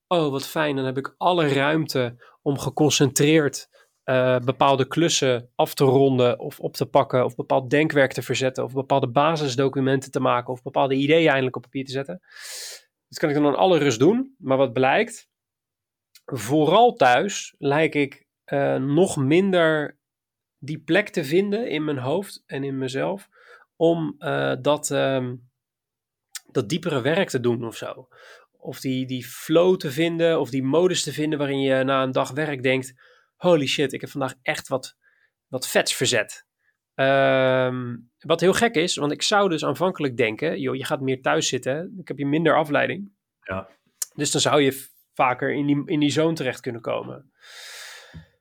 Oh, 0.06 0.30
wat 0.30 0.46
fijn, 0.46 0.76
dan 0.76 0.84
heb 0.84 0.98
ik 0.98 1.14
alle 1.16 1.48
ruimte 1.48 2.16
om 2.42 2.58
geconcentreerd 2.58 3.68
uh, 4.04 4.38
bepaalde 4.38 4.86
klussen 4.86 5.50
af 5.54 5.74
te 5.74 5.84
ronden 5.84 6.38
of 6.38 6.60
op 6.60 6.74
te 6.74 6.86
pakken, 6.86 7.24
of 7.24 7.34
bepaald 7.34 7.70
denkwerk 7.70 8.12
te 8.12 8.22
verzetten, 8.22 8.64
of 8.64 8.72
bepaalde 8.72 9.08
basisdocumenten 9.08 10.10
te 10.10 10.20
maken, 10.20 10.52
of 10.52 10.62
bepaalde 10.62 10.94
ideeën 10.94 11.28
eindelijk 11.28 11.56
op 11.56 11.62
papier 11.62 11.84
te 11.84 11.92
zetten. 11.92 12.20
Dat 13.08 13.18
kan 13.18 13.28
ik 13.28 13.34
dan 13.34 13.46
in 13.46 13.54
alle 13.54 13.78
rust 13.78 13.98
doen. 13.98 14.34
Maar 14.38 14.56
wat 14.56 14.72
blijkt, 14.72 15.28
vooral 16.24 16.92
thuis 16.92 17.54
lijk 17.58 17.94
ik 17.94 18.26
uh, 18.52 18.76
nog 18.76 19.16
minder 19.16 19.98
die 20.58 20.78
plek 20.78 21.08
te 21.08 21.24
vinden 21.24 21.68
in 21.68 21.84
mijn 21.84 21.98
hoofd 21.98 22.42
en 22.46 22.64
in 22.64 22.78
mezelf 22.78 23.28
om 23.78 24.16
dat, 24.60 24.90
ehm, 24.90 25.34
dat 26.50 26.68
diepere 26.68 27.00
werk 27.00 27.28
te 27.28 27.40
doen 27.40 27.64
of 27.64 27.76
zo. 27.76 28.08
Of 28.58 28.80
die, 28.80 29.06
die 29.06 29.24
flow 29.24 29.76
te 29.76 29.90
vinden, 29.90 30.40
of 30.40 30.50
die 30.50 30.62
modus 30.62 31.02
te 31.02 31.12
vinden 31.12 31.38
waarin 31.38 31.60
je 31.60 31.84
na 31.84 32.02
een 32.02 32.12
dag 32.12 32.30
werk 32.30 32.62
denkt: 32.62 32.94
holy 33.36 33.66
shit, 33.66 33.92
ik 33.92 34.00
heb 34.00 34.10
vandaag 34.10 34.34
echt 34.42 34.68
wat, 34.68 34.96
wat 35.46 35.68
vets 35.68 35.94
verzet. 35.94 36.46
Ehm, 36.94 37.96
wat 38.18 38.40
heel 38.40 38.52
gek 38.52 38.74
is, 38.74 38.96
want 38.96 39.12
ik 39.12 39.22
zou 39.22 39.48
dus 39.48 39.64
aanvankelijk 39.64 40.16
denken: 40.16 40.60
joh, 40.60 40.76
je 40.76 40.84
gaat 40.84 41.00
meer 41.00 41.22
thuis 41.22 41.48
zitten, 41.48 41.94
ik 41.98 42.08
heb 42.08 42.18
je 42.18 42.26
minder 42.26 42.56
afleiding. 42.56 43.12
Ja. 43.40 43.68
Dus 44.14 44.30
dan 44.30 44.40
zou 44.40 44.62
je 44.62 44.86
vaker 45.14 45.52
in 45.52 45.66
die, 45.66 45.82
in 45.84 46.00
die 46.00 46.10
zone 46.10 46.34
terecht 46.34 46.60
kunnen 46.60 46.80
komen. 46.80 47.32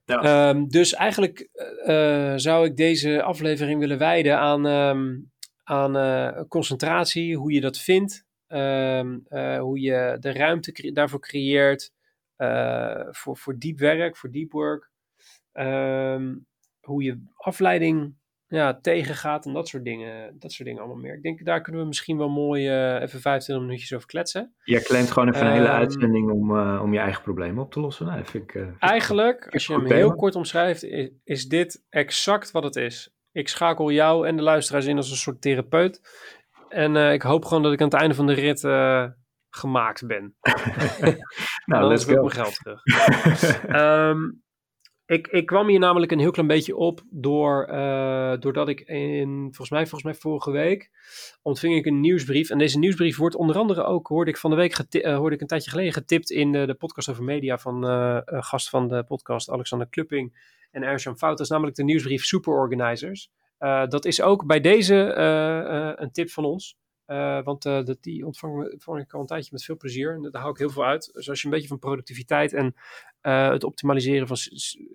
Ehm, 0.07 0.67
dus 0.67 0.93
eigenlijk 0.93 1.49
eh, 1.85 2.33
zou 2.35 2.65
ik 2.65 2.77
deze 2.77 3.21
aflevering 3.21 3.79
willen 3.79 3.97
wijden 3.97 4.37
aan, 4.37 4.67
ehm, 4.67 5.19
aan 5.63 5.97
eh, 5.97 6.41
concentratie, 6.47 7.35
hoe 7.35 7.51
je 7.51 7.61
dat 7.61 7.77
vindt, 7.77 8.25
ehm, 8.47 9.19
eh, 9.27 9.59
hoe 9.59 9.79
je 9.79 10.17
de 10.19 10.31
ruimte 10.31 10.91
daarvoor 10.93 11.19
creëert 11.19 11.91
voor, 13.11 13.37
voor 13.37 13.57
diep 13.57 13.79
werk, 13.79 14.17
voor 14.17 14.31
deep 14.31 14.51
work, 14.51 14.91
hoe 16.79 17.03
je 17.03 17.23
afleiding 17.35 18.15
ja, 18.47 18.79
tegengaat 18.81 19.45
en 19.45 19.53
dat 19.53 19.67
soort 19.67 19.83
dingen, 19.83 20.35
dat 20.39 20.51
soort 20.51 20.67
dingen 20.67 20.83
allemaal 20.83 21.01
meer. 21.01 21.15
Ik 21.15 21.23
denk 21.23 21.45
daar 21.45 21.61
kunnen 21.61 21.81
we 21.81 21.87
misschien 21.87 22.17
wel 22.17 22.29
mooi 22.29 22.69
even 22.99 23.21
25 23.21 23.65
minuutjes 23.65 23.93
over 23.93 24.07
kletsen. 24.07 24.53
Jij 24.63 24.81
claimt 24.81 25.11
gewoon 25.11 25.29
even 25.33 25.45
een 25.45 25.53
hele 25.53 25.67
Ehm, 25.67 25.75
uitzending 25.75 26.31
om, 26.31 26.57
eh, 26.57 26.79
om 26.83 26.93
je 26.93 26.99
eigen 26.99 27.23
problemen 27.23 27.63
op 27.63 27.71
te 27.71 27.79
lossen. 27.79 28.05
Nou, 28.05 28.25
vind 28.25 28.43
ik, 28.43 28.55
eh, 28.55 28.61
vind 28.61 28.75
ik 28.75 28.81
Eigenlijk, 28.81 29.47
als 29.53 29.67
je 29.67 29.73
hem 29.73 29.85
heel 29.85 30.15
kort 30.15 30.35
omschrijft, 30.35 30.83
is, 30.83 31.09
is 31.23 31.47
dit 31.47 31.85
exact 31.89 32.51
wat 32.51 32.63
het 32.63 32.75
is. 32.75 33.15
Ik 33.31 33.47
schakel 33.47 33.91
jou 33.91 34.27
en 34.27 34.35
de 34.35 34.41
luisteraars 34.41 34.85
in 34.85 34.97
als 34.97 35.11
een 35.11 35.17
soort 35.17 35.41
therapeut. 35.41 36.01
En 36.69 36.95
eh, 36.95 37.13
ik 37.13 37.21
hoop 37.21 37.45
gewoon 37.45 37.63
dat 37.63 37.73
ik 37.73 37.81
aan 37.81 37.87
het 37.87 37.99
einde 37.99 38.15
van 38.15 38.27
de 38.27 38.33
rit 38.33 38.63
eh, 38.63 39.05
gemaakt 39.49 40.07
ben. 40.07 40.35
nou, 41.65 41.87
let's 41.87 42.05
go. 42.05 42.13
mijn 42.13 42.31
geld 42.31 42.55
terug. 42.55 42.83
Ehm, 43.67 44.19
ik, 45.07 45.27
ik 45.27 45.45
kwam 45.45 45.67
hier 45.67 45.79
namelijk 45.79 46.11
een 46.11 46.19
heel 46.19 46.31
klein 46.31 46.47
beetje 46.47 46.75
op 46.75 47.01
door, 47.09 47.63
eh, 47.63 48.33
doordat 48.39 48.67
ik 48.67 48.79
in, 48.79 49.39
volgens 49.41 49.69
mij, 49.69 49.81
volgens 49.81 50.03
mij 50.03 50.13
vorige 50.13 50.51
week, 50.51 50.89
ontving 51.41 51.75
ik 51.75 51.85
een 51.85 51.99
nieuwsbrief. 51.99 52.49
En 52.49 52.57
deze 52.57 52.79
nieuwsbrief 52.79 53.17
wordt 53.17 53.35
onder 53.35 53.57
andere 53.57 53.83
ook, 53.83 54.07
hoorde 54.07 54.31
ik 54.31 54.37
van 54.37 54.49
de 54.49 54.55
week, 54.55 54.77
eh, 54.77 55.15
hoorde 55.17 55.35
ik 55.35 55.41
een 55.41 55.47
tijdje 55.47 55.69
geleden 55.69 55.93
getipt 55.93 56.29
in 56.29 56.51
de, 56.51 56.65
de 56.65 56.73
podcast 56.73 57.09
over 57.09 57.23
media 57.23 57.57
van 57.57 57.83
een 57.83 58.43
gast 58.43 58.69
van 58.69 58.87
de 58.87 59.03
podcast, 59.03 59.49
Alexander 59.49 59.87
Klupping 59.87 60.55
en 60.71 60.83
Erjan 60.83 61.17
Fout. 61.17 61.37
Dat 61.37 61.45
is 61.45 61.49
namelijk 61.49 61.75
de 61.75 61.83
nieuwsbrief 61.83 62.23
Super 62.23 62.53
Organizers. 62.53 63.29
Eh, 63.57 63.87
dat 63.87 64.05
is 64.05 64.21
ook 64.21 64.45
bij 64.45 64.59
deze 64.59 64.95
een 65.97 66.11
tip 66.11 66.29
van 66.29 66.45
ons. 66.45 66.77
Eh, 67.07 67.43
want 67.43 67.65
eh, 67.65 67.83
dat, 67.83 67.97
die 68.01 68.25
ontvang, 68.25 68.71
ontvang 68.71 69.01
ik 69.01 69.13
al 69.13 69.19
een 69.19 69.25
tijdje 69.25 69.49
met 69.51 69.63
veel 69.63 69.77
plezier. 69.77 70.13
En 70.13 70.21
daar 70.31 70.41
hou 70.41 70.53
ik 70.53 70.59
heel 70.59 70.69
veel 70.69 70.85
uit. 70.85 71.09
Dus 71.13 71.29
als 71.29 71.39
je 71.39 71.47
een 71.47 71.53
beetje 71.53 71.67
van 71.67 71.79
productiviteit 71.79 72.53
en 72.53 72.75
eh, 73.21 73.49
het 73.49 73.63
optimaliseren 73.63 74.27
van 74.27 74.37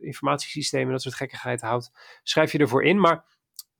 informatiesystemen 0.00 0.86
en 0.86 0.92
dat 0.92 1.02
soort 1.02 1.14
gekkigheid 1.14 1.60
houdt, 1.60 1.90
schrijf 2.22 2.52
je 2.52 2.58
ervoor 2.58 2.84
in. 2.84 3.00
Maar 3.00 3.24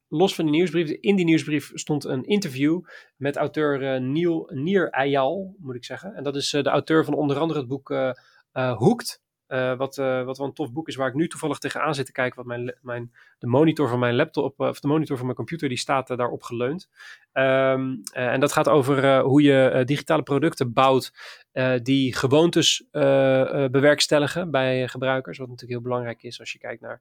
los 0.09 0.35
van 0.35 0.45
die 0.45 0.55
nieuwsbrief, 0.55 0.91
in 0.91 1.17
die 1.17 1.25
nieuwsbrief 1.25 1.71
stond 1.75 2.05
een 2.05 2.25
interview 2.25 2.81
met 3.17 3.37
auteur 3.37 4.01
Neil 4.01 4.51
Nier 4.53 4.91
Eyal, 4.91 5.55
moet 5.59 5.75
ik 5.75 5.85
zeggen. 5.85 6.15
En 6.15 6.23
dat 6.23 6.37
is 6.37 6.51
de 6.51 6.63
auteur 6.63 7.05
van 7.05 7.15
onder 7.15 7.39
andere 7.39 7.59
het 7.59 7.69
boek 7.69 7.91
eh 7.91 8.79
eh, 9.53 9.77
wat, 9.77 9.99
eh, 9.99 10.25
wat 10.25 10.39
wel 10.39 10.47
een 10.47 10.53
tof 10.53 10.73
boek 10.73 10.89
is 10.89 10.97
waar 10.97 11.09
ik 11.09 11.15
nu 11.15 11.29
toevallig 11.29 11.59
tegenaan 11.59 11.95
zit 11.95 12.07
te 12.07 12.13
kijken. 12.13 12.37
Wat 12.37 12.47
mijn, 12.47 12.79
mijn, 12.83 13.13
de 13.39 13.47
monitor 13.47 13.89
van 13.89 13.99
mijn 13.99 14.15
laptop, 14.15 14.61
eh, 14.61 14.69
of 14.69 14.81
de 14.81 14.89
monitor 14.89 15.17
van 15.17 15.25
mijn 15.25 15.37
computer, 15.37 15.69
die 15.69 15.79
staat 15.79 16.07
daarop 16.07 16.43
geleund. 16.43 16.89
Ehm, 17.33 17.97
eh, 18.13 18.33
en 18.33 18.41
dat 18.41 18.53
gaat 18.53 18.69
over 18.69 19.21
hoe 19.21 19.43
je 19.43 19.83
digitale 19.85 20.23
producten 20.23 20.73
bouwt 20.73 21.13
die 21.83 22.15
gewoontes 22.15 22.89
bewerkstelligen 23.71 24.51
bij 24.51 24.89
gebruikers. 24.89 25.39
Wat 25.39 25.49
natuurlijk 25.49 25.79
heel 25.79 25.89
belangrijk 25.89 26.23
is 26.23 26.41
als 26.41 26.53
je 26.53 26.59
kijkt 26.59 26.81
naar 26.81 27.01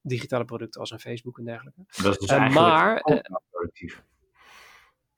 digitale 0.00 0.44
producten 0.44 0.80
als 0.80 0.90
een 0.90 1.00
Facebook 1.00 1.38
en 1.38 1.44
dergelijke. 1.44 1.80
Dat 2.02 2.12
is 2.12 2.18
dus 2.18 2.30
eigenlijk 2.30 2.68
maar, 2.68 3.02
productief. 3.50 4.02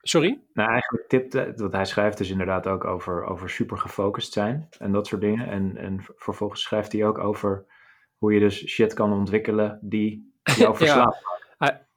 Sorry? 0.01 0.39
Nou, 0.53 0.71
eigenlijk 0.71 1.07
tipt, 1.07 1.35
eh, 1.35 1.43
wat 1.55 1.71
hij 1.71 1.85
schrijft 1.85 2.17
dus 2.17 2.29
inderdaad 2.29 2.67
ook 2.67 2.85
over, 2.85 3.23
over 3.23 3.49
super 3.49 3.77
gefocust 3.77 4.33
zijn 4.33 4.67
en 4.77 4.91
dat 4.91 5.07
soort 5.07 5.21
dingen. 5.21 5.47
En, 5.47 5.77
en 5.77 6.05
vervolgens 6.15 6.61
schrijft 6.61 6.91
hij 6.91 7.05
ook 7.05 7.17
over 7.17 7.65
hoe 8.17 8.33
je 8.33 8.39
dus 8.39 8.67
shit 8.67 8.93
kan 8.93 9.13
ontwikkelen 9.13 9.79
die 9.81 10.33
jou 10.43 10.75
verslaat. 10.77 11.17
Hij 11.57 11.87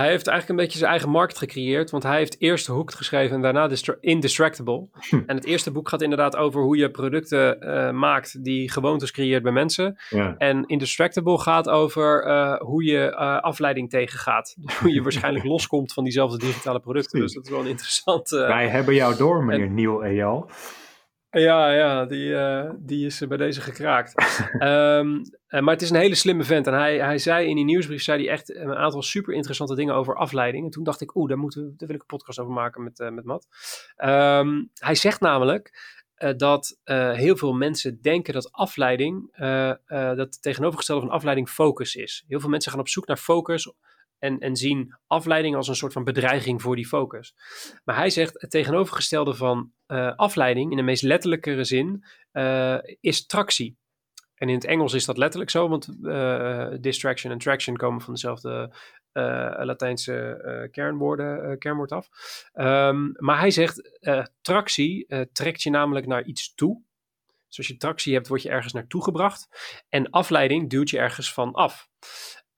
heeft 0.00 0.26
eigenlijk 0.26 0.48
een 0.48 0.64
beetje 0.64 0.78
zijn 0.78 0.90
eigen 0.90 1.08
markt 1.08 1.38
gecreëerd, 1.38 1.90
want 1.90 2.02
hij 2.02 2.16
heeft 2.16 2.36
eerst 2.38 2.66
Hooked 2.66 2.94
geschreven 2.94 3.36
en 3.36 3.42
daarna 3.42 3.68
Distra- 3.68 3.96
Indistractable. 4.00 4.88
Hm. 5.08 5.22
En 5.26 5.36
het 5.36 5.44
eerste 5.44 5.70
boek 5.70 5.88
gaat 5.88 6.02
inderdaad 6.02 6.36
over 6.36 6.62
hoe 6.62 6.76
je 6.76 6.90
producten 6.90 7.60
eh, 7.60 7.90
maakt 7.90 8.44
die 8.44 8.70
gewoontes 8.70 9.10
creëert 9.10 9.42
bij 9.42 9.52
mensen. 9.52 9.98
Ja. 10.08 10.34
En 10.38 10.66
Indistractable 10.66 11.38
gaat 11.38 11.68
over 11.68 12.24
eh, 12.24 12.60
hoe 12.60 12.84
je 12.84 13.10
eh, 13.10 13.40
afleiding 13.40 13.90
tegengaat. 13.90 14.54
Dus 14.62 14.78
hoe 14.78 14.94
je 14.94 15.02
waarschijnlijk 15.02 15.44
loskomt 15.54 15.92
van 15.92 16.04
diezelfde 16.04 16.38
digitale 16.38 16.80
producten. 16.80 17.20
Dus 17.20 17.34
dat 17.34 17.44
is 17.44 17.50
wel 17.50 17.60
een 17.60 17.66
interessant... 17.66 18.28
Wij 18.28 18.68
hebben 18.68 18.94
jou 18.94 19.16
door, 19.16 19.44
meneer 19.44 19.70
Neil 19.70 20.04
Eyal. 20.04 20.50
Ja, 21.40 21.70
ja, 21.72 22.04
die, 22.06 22.36
eh, 22.36 22.70
die 22.78 23.06
is 23.06 23.20
eh, 23.20 23.28
bij 23.28 23.36
deze 23.36 23.60
gekraakt. 23.60 24.14
Ehm, 24.58 25.24
eh, 25.46 25.60
maar 25.60 25.74
het 25.74 25.82
is 25.82 25.90
een 25.90 25.96
hele 25.96 26.14
slimme 26.14 26.44
vent. 26.44 26.66
En 26.66 26.72
hij, 26.74 26.98
hij 26.98 27.18
zei 27.18 27.48
in 27.48 27.56
die 27.56 27.64
nieuwsbrief 27.64 28.02
zei 28.02 28.22
hij 28.22 28.32
echt 28.32 28.54
een 28.54 28.74
aantal 28.74 29.02
super 29.02 29.34
interessante 29.34 29.74
dingen 29.74 29.94
over 29.94 30.16
afleiding. 30.16 30.64
En 30.64 30.70
toen 30.70 30.84
dacht 30.84 31.00
ik, 31.00 31.14
oeh, 31.14 31.28
daar, 31.28 31.38
moeten 31.38 31.62
we, 31.62 31.74
daar 31.76 31.86
wil 31.88 31.96
ik 31.96 32.02
een 32.02 32.16
podcast 32.16 32.38
over 32.38 32.52
maken 32.52 32.82
met, 32.82 33.00
eh, 33.00 33.10
met 33.10 33.24
Matt. 33.24 33.46
Ehm, 33.96 34.64
hij 34.74 34.94
zegt 34.94 35.20
namelijk 35.20 35.70
eh, 36.22 36.30
dat 36.36 36.78
eh, 36.84 37.12
heel 37.12 37.36
veel 37.36 37.52
mensen 37.52 38.00
denken 38.02 38.32
dat 38.32 38.52
afleiding, 38.52 39.28
eh, 39.32 39.70
eh, 39.70 39.76
dat 39.86 40.18
het 40.18 40.42
tegenovergestelde 40.42 41.02
van 41.06 41.10
afleiding 41.10 41.48
focus 41.48 41.94
is. 41.94 42.24
Heel 42.28 42.40
veel 42.40 42.50
mensen 42.50 42.70
gaan 42.70 42.80
op 42.80 42.88
zoek 42.88 43.06
naar 43.06 43.16
focus 43.16 43.72
en, 44.22 44.38
en 44.38 44.56
zien 44.56 44.94
afleiding 45.06 45.56
als 45.56 45.68
een 45.68 45.76
soort 45.76 45.92
van 45.92 46.04
bedreiging 46.04 46.62
voor 46.62 46.76
die 46.76 46.86
focus. 46.86 47.34
Maar 47.84 47.96
hij 47.96 48.10
zegt 48.10 48.40
het 48.40 48.50
tegenovergestelde 48.50 49.34
van 49.34 49.72
eh, 49.86 50.16
afleiding, 50.16 50.70
in 50.70 50.76
de 50.76 50.82
meest 50.82 51.02
letterlijkere 51.02 51.64
zin, 51.64 52.04
eh, 52.32 52.78
is 53.00 53.26
tractie. 53.26 53.76
En 54.34 54.48
in 54.48 54.54
het 54.54 54.64
Engels 54.64 54.92
is 54.92 55.04
dat 55.04 55.16
letterlijk 55.16 55.50
zo, 55.50 55.68
want 55.68 55.88
eh, 56.02 56.68
distraction 56.80 57.32
en 57.32 57.38
traction 57.38 57.76
komen 57.76 58.00
van 58.00 58.14
dezelfde 58.14 58.74
Latijnse 59.58 60.68
kernwoorden, 60.70 61.58
kernwoord 61.58 61.92
af. 61.92 62.08
Ehm, 62.52 63.10
maar 63.12 63.38
hij 63.38 63.50
zegt, 63.50 63.98
tractie 64.40 65.06
trekt 65.32 65.62
je 65.62 65.70
namelijk 65.70 66.06
naar 66.06 66.24
iets 66.24 66.54
toe. 66.54 66.82
Dus 67.48 67.58
als 67.58 67.66
je 67.66 67.76
tractie 67.76 68.14
hebt, 68.14 68.28
word 68.28 68.42
je 68.42 68.48
ergens 68.48 68.72
naartoe 68.72 69.02
gebracht. 69.02 69.48
En 69.88 70.10
afleiding 70.10 70.70
duwt 70.70 70.90
je 70.90 70.98
ergens 70.98 71.32
van 71.32 71.52
af. 71.52 71.88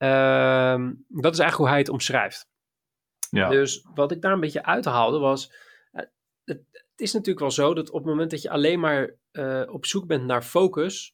Ehm, 0.04 0.92
dat 1.08 1.32
is 1.32 1.38
eigenlijk 1.38 1.56
hoe 1.56 1.68
hij 1.68 1.78
het 1.78 1.88
omschrijft. 1.88 2.48
Ja. 3.30 3.48
Dus 3.48 3.86
wat 3.94 4.10
ik 4.12 4.20
daar 4.22 4.32
een 4.32 4.40
beetje 4.40 4.64
uithaalde 4.64 5.18
was. 5.18 5.52
eh, 5.92 6.04
Het, 6.44 6.60
het 6.72 7.00
is 7.00 7.12
natuurlijk 7.12 7.40
wel 7.40 7.50
zo 7.50 7.74
dat 7.74 7.90
op 7.90 8.00
het 8.00 8.04
moment 8.10 8.30
dat 8.30 8.42
je 8.42 8.50
alleen 8.50 8.80
maar 8.80 9.14
eh, 9.30 9.62
op 9.66 9.86
zoek 9.86 10.06
bent 10.06 10.24
naar 10.24 10.42
focus. 10.42 11.12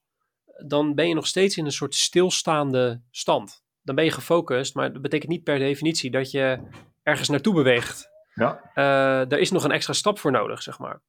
dan 0.66 0.94
ben 0.94 1.08
je 1.08 1.14
nog 1.14 1.26
steeds 1.26 1.56
in 1.56 1.64
een 1.64 1.72
soort 1.72 1.94
stilstaande 1.94 3.02
stand. 3.10 3.62
Dan 3.82 3.94
ben 3.94 4.04
je 4.04 4.10
gefocust, 4.10 4.74
maar 4.74 4.92
dat 4.92 5.02
betekent 5.02 5.30
niet 5.30 5.44
per 5.44 5.58
definitie 5.58 6.10
dat 6.10 6.30
je 6.30 6.58
ergens 7.02 7.28
naartoe 7.28 7.54
beweegt. 7.54 8.08
Ja. 8.34 8.60
Eh, 8.74 9.28
daar 9.28 9.38
is 9.38 9.50
nog 9.50 9.64
een 9.64 9.70
extra 9.70 9.92
stap 9.92 10.18
voor 10.18 10.30
nodig, 10.30 10.62
zeg 10.62 10.78
maar. 10.78 11.02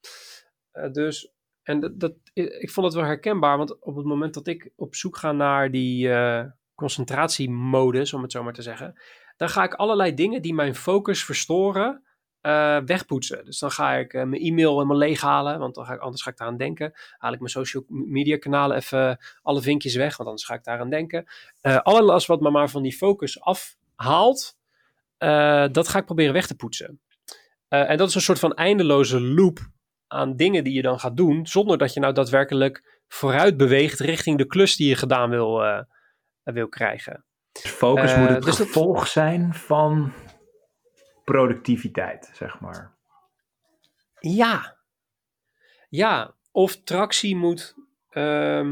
Eh, 0.71 0.91
dus, 0.91 1.31
en 1.63 1.79
dat, 1.79 1.99
dat, 1.99 2.13
ik 2.33 2.71
vond 2.71 2.85
het 2.85 2.95
wel 2.95 3.05
herkenbaar, 3.05 3.57
want 3.57 3.79
op 3.81 3.95
het 3.95 4.05
moment 4.05 4.33
dat 4.33 4.47
ik 4.47 4.71
op 4.75 4.95
zoek 4.95 5.17
ga 5.17 5.31
naar 5.31 5.71
die 5.71 6.09
eh, 6.13 6.45
concentratiemodus, 6.81 8.13
om 8.13 8.21
het 8.21 8.31
zo 8.31 8.43
maar 8.43 8.53
te 8.53 8.61
zeggen, 8.61 8.99
dan 9.37 9.49
ga 9.49 9.63
ik 9.63 9.73
allerlei 9.73 10.13
dingen 10.13 10.41
die 10.41 10.53
mijn 10.53 10.75
focus 10.75 11.23
verstoren, 11.23 12.03
eh, 12.41 12.77
wegpoetsen. 12.85 13.45
Dus 13.45 13.59
dan 13.59 13.71
ga 13.71 13.93
ik 13.93 14.13
eh, 14.13 14.23
mijn 14.23 14.41
e-mail 14.41 14.73
helemaal 14.73 14.97
leeghalen, 14.97 15.59
want 15.59 15.75
dan 15.75 15.85
ga 15.85 15.93
ik, 15.93 15.99
anders 15.99 16.21
ga 16.21 16.29
ik 16.29 16.37
daaraan 16.37 16.57
denken. 16.57 16.93
Haal 17.17 17.33
ik 17.33 17.39
mijn 17.39 17.51
social 17.51 17.83
media 17.87 18.37
kanalen 18.37 18.77
even 18.77 19.19
alle 19.41 19.61
vinkjes 19.61 19.95
weg, 19.95 20.17
want 20.17 20.29
anders 20.29 20.47
ga 20.47 20.53
ik 20.53 20.63
daaraan 20.63 20.89
denken. 20.89 21.25
Eh 21.61 21.77
alles 21.77 22.25
wat 22.25 22.41
me 22.41 22.49
maar 22.49 22.69
van 22.69 22.81
die 22.81 22.97
focus 22.97 23.41
afhaalt, 23.41 24.57
eh, 25.17 25.65
dat 25.71 25.87
ga 25.87 25.99
ik 25.99 26.05
proberen 26.05 26.33
weg 26.33 26.47
te 26.47 26.55
poetsen. 26.55 26.99
Eh, 27.71 27.89
en 27.89 27.97
dat 27.97 28.07
is 28.09 28.15
een 28.15 28.21
soort 28.21 28.39
van 28.39 28.53
eindeloze 28.53 29.21
loop 29.21 29.59
aan 30.07 30.35
dingen 30.35 30.63
die 30.63 30.73
je 30.73 30.81
dan 30.81 30.99
gaat 30.99 31.17
doen, 31.17 31.47
zonder 31.47 31.77
dat 31.77 31.93
je 31.93 31.99
nou 31.99 32.13
daadwerkelijk 32.13 33.01
vooruit 33.07 33.57
beweegt 33.57 33.99
richting 33.99 34.37
de 34.37 34.47
klus 34.47 34.75
die 34.75 34.87
je 34.87 34.95
gedaan 34.95 35.29
wil, 35.29 35.63
eh, 35.63 35.79
wil 36.43 36.67
krijgen. 36.67 37.25
Dus 37.51 37.71
focus 37.71 38.11
Eh, 38.11 38.19
moet 38.19 38.29
het 38.29 38.43
dus 38.43 38.57
dat- 38.57 38.67
gevolg 38.67 39.07
zijn 39.07 39.53
van 39.53 40.11
productiviteit, 41.25 42.29
zeg 42.33 42.59
maar. 42.59 42.91
Ja. 44.19 44.77
Ja, 45.89 46.33
of 46.51 46.83
tractie 46.83 47.35
moet, 47.35 47.75
eh, 48.09 48.67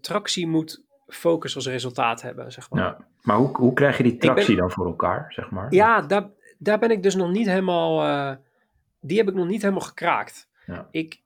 tractie 0.00 0.46
moet 0.46 0.82
focus 1.06 1.54
als 1.54 1.66
resultaat 1.66 2.22
hebben, 2.22 2.52
zeg 2.52 2.70
maar. 2.70 2.82
Ja. 2.82 3.06
Maar 3.22 3.36
hoe, 3.36 3.56
hoe 3.56 3.72
krijg 3.72 3.96
je 3.96 4.02
die 4.02 4.12
ben- 4.12 4.20
tractie 4.20 4.56
dan 4.56 4.70
voor 4.70 4.86
elkaar, 4.86 5.32
zeg 5.32 5.50
maar? 5.50 5.72
Ja, 5.74 6.00
daar, 6.02 6.30
daar 6.58 6.78
ben 6.78 6.90
ik 6.90 7.02
dus 7.02 7.14
nog 7.14 7.30
niet 7.30 7.46
helemaal, 7.46 8.06
uh, 8.06 8.36
die 9.00 9.18
heb 9.18 9.28
ik 9.28 9.34
nog 9.34 9.46
niet 9.46 9.62
helemaal 9.62 9.86
gekraakt. 9.86 10.48
Ja. 10.66 10.88
Ik, 10.90 11.20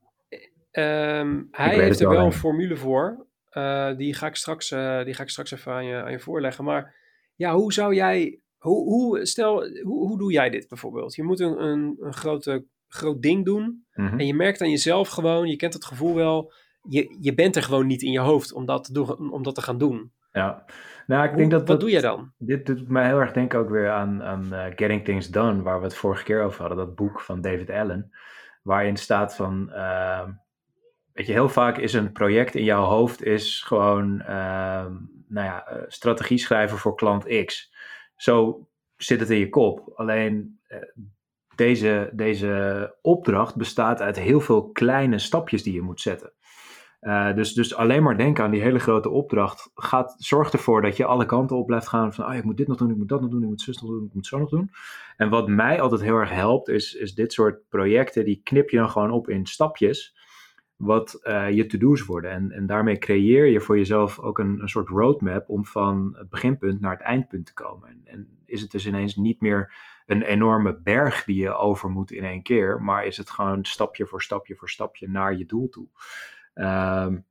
um, 0.72 1.48
hij 1.50 1.74
heeft 1.78 2.00
er 2.00 2.08
wel 2.08 2.24
een 2.24 2.32
formule 2.32 2.76
voor. 2.76 3.26
Uh, 3.52 3.96
die, 3.96 4.14
ga 4.14 4.26
ik 4.26 4.36
straks, 4.36 4.70
uh, 4.70 5.04
die 5.04 5.14
ga 5.14 5.22
ik 5.22 5.28
straks 5.28 5.50
even 5.50 5.72
aan 5.72 5.84
je, 5.84 6.02
aan 6.02 6.10
je 6.10 6.18
voorleggen. 6.18 6.64
Maar 6.64 6.94
ja, 7.34 7.54
hoe 7.54 7.72
zou 7.72 7.94
jij, 7.94 8.40
hoe, 8.58 8.84
hoe, 8.84 9.26
stel, 9.26 9.68
hoe, 9.82 10.06
hoe 10.06 10.18
doe 10.18 10.32
jij 10.32 10.50
dit 10.50 10.68
bijvoorbeeld? 10.68 11.14
Je 11.14 11.22
moet 11.22 11.40
een, 11.40 11.62
een, 11.62 11.96
een 12.00 12.14
grote, 12.14 12.64
groot 12.88 13.22
ding 13.22 13.44
doen. 13.44 13.86
Mhm. 13.92 14.18
En 14.18 14.26
je 14.26 14.34
merkt 14.34 14.60
aan 14.60 14.70
jezelf 14.70 15.08
gewoon, 15.08 15.48
je 15.48 15.56
kent 15.56 15.74
het 15.74 15.84
gevoel 15.84 16.14
wel. 16.14 16.52
Je, 16.88 17.16
je 17.20 17.34
bent 17.34 17.56
er 17.56 17.62
gewoon 17.62 17.86
niet 17.86 18.02
in 18.02 18.12
je 18.12 18.20
hoofd 18.20 18.52
om 18.52 18.66
dat 18.66 18.84
te, 18.84 18.92
doen, 18.92 19.32
om 19.32 19.42
dat 19.42 19.54
te 19.54 19.62
gaan 19.62 19.78
doen. 19.78 20.12
Ja, 20.32 20.64
nou, 21.06 21.28
ik 21.28 21.36
denk 21.36 21.50
dat, 21.50 21.60
Wat 21.60 21.68
dat, 21.68 21.80
doe 21.80 21.90
jij 21.90 22.00
dan? 22.00 22.32
Dit 22.38 22.66
doet 22.66 22.88
mij 22.88 23.06
heel 23.06 23.18
erg 23.18 23.32
denken 23.32 23.58
ook 23.58 23.68
weer 23.68 23.90
aan, 23.90 24.22
aan 24.22 24.44
uh, 24.52 24.64
Getting 24.64 25.04
Things 25.04 25.28
Done, 25.28 25.62
waar 25.62 25.78
we 25.78 25.84
het 25.84 25.94
vorige 25.94 26.24
keer 26.24 26.42
over 26.42 26.60
hadden, 26.60 26.78
dat 26.78 26.94
boek 26.94 27.20
van 27.20 27.40
David 27.40 27.70
Allen, 27.70 28.10
waarin 28.62 28.96
staat 28.96 29.36
van, 29.36 29.70
uh, 29.72 30.28
weet 31.18 31.26
je, 31.26 31.32
heel 31.32 31.48
vaak 31.48 31.78
is 31.78 31.92
een 31.92 32.12
project 32.12 32.54
in 32.54 32.64
jouw 32.64 32.84
hoofd 32.84 33.22
is 33.22 33.62
gewoon, 33.62 34.14
uh, 34.20 34.86
nou 35.28 35.46
ja, 35.46 35.84
strategie 35.88 36.38
schrijven 36.38 36.78
voor 36.78 36.94
klant 36.94 37.44
X. 37.44 37.72
Zo 38.16 38.66
zit 38.96 39.20
het 39.20 39.30
in 39.30 39.38
je 39.38 39.48
kop. 39.48 39.92
Alleen 39.94 40.58
eh, 40.66 40.78
deze, 41.54 42.10
deze 42.12 42.94
opdracht 43.02 43.56
bestaat 43.56 44.00
uit 44.00 44.18
heel 44.18 44.40
veel 44.40 44.70
kleine 44.70 45.18
stapjes 45.18 45.62
die 45.62 45.74
je 45.74 45.82
moet 45.82 46.00
zetten. 46.00 46.32
Uh, 47.00 47.34
dus, 47.34 47.52
dus 47.52 47.74
alleen 47.74 48.02
maar 48.02 48.16
denken 48.16 48.44
aan 48.44 48.50
die 48.50 48.62
hele 48.62 48.78
grote 48.78 49.08
opdracht 49.08 49.70
gaat, 49.74 50.14
zorgt 50.18 50.52
ervoor 50.52 50.82
dat 50.82 50.96
je 50.96 51.04
alle 51.04 51.26
kanten 51.26 51.56
op 51.56 51.66
blijft 51.66 51.88
gaan 51.88 52.14
van, 52.14 52.26
oh, 52.26 52.34
ik 52.34 52.44
moet 52.44 52.56
dit 52.56 52.68
nog 52.68 52.76
doen, 52.76 52.90
ik 52.90 52.96
moet 52.96 53.08
dat 53.08 53.20
nog 53.20 53.30
doen, 53.30 53.42
ik 53.42 53.48
moet 53.48 53.60
zus 53.60 53.80
nog 53.80 53.90
doen, 53.90 54.04
ik 54.04 54.14
moet 54.14 54.26
zo 54.26 54.38
nog 54.38 54.50
doen. 54.50 54.70
En 55.16 55.28
wat 55.28 55.48
mij 55.48 55.80
altijd 55.80 56.00
heel 56.00 56.16
erg 56.16 56.30
helpt, 56.30 56.68
is, 56.68 56.94
is 56.94 57.14
dit 57.14 57.32
soort 57.32 57.68
projecten, 57.68 58.24
die 58.24 58.40
knip 58.44 58.70
je 58.70 58.76
dan 58.76 58.90
gewoon 58.90 59.10
op 59.10 59.28
in 59.28 59.46
stapjes, 59.46 60.17
wat 60.78 61.20
uh, 61.22 61.50
je 61.50 61.66
to-do's 61.66 62.04
worden. 62.04 62.30
En, 62.30 62.52
en 62.52 62.66
daarmee 62.66 62.98
creëer 62.98 63.46
je 63.46 63.60
voor 63.60 63.76
jezelf 63.76 64.18
ook 64.18 64.38
een, 64.38 64.60
een 64.60 64.68
soort 64.68 64.88
roadmap 64.88 65.48
om 65.48 65.64
van 65.64 66.14
het 66.18 66.28
beginpunt 66.28 66.80
naar 66.80 66.92
het 66.92 67.00
eindpunt 67.00 67.46
te 67.46 67.54
komen. 67.54 67.88
En, 67.88 68.00
en 68.04 68.28
is 68.44 68.60
het 68.60 68.70
dus 68.70 68.86
ineens 68.86 69.16
niet 69.16 69.40
meer 69.40 69.74
een 70.06 70.22
enorme 70.22 70.80
berg 70.80 71.24
die 71.24 71.42
je 71.42 71.54
over 71.54 71.90
moet 71.90 72.10
in 72.10 72.24
één 72.24 72.42
keer, 72.42 72.82
maar 72.82 73.06
is 73.06 73.16
het 73.16 73.30
gewoon 73.30 73.64
stapje 73.64 74.06
voor 74.06 74.22
stapje 74.22 74.54
voor 74.54 74.70
stapje 74.70 75.08
naar 75.08 75.36
je 75.36 75.46
doel 75.46 75.68
toe. 75.68 75.86
Um, 76.54 77.24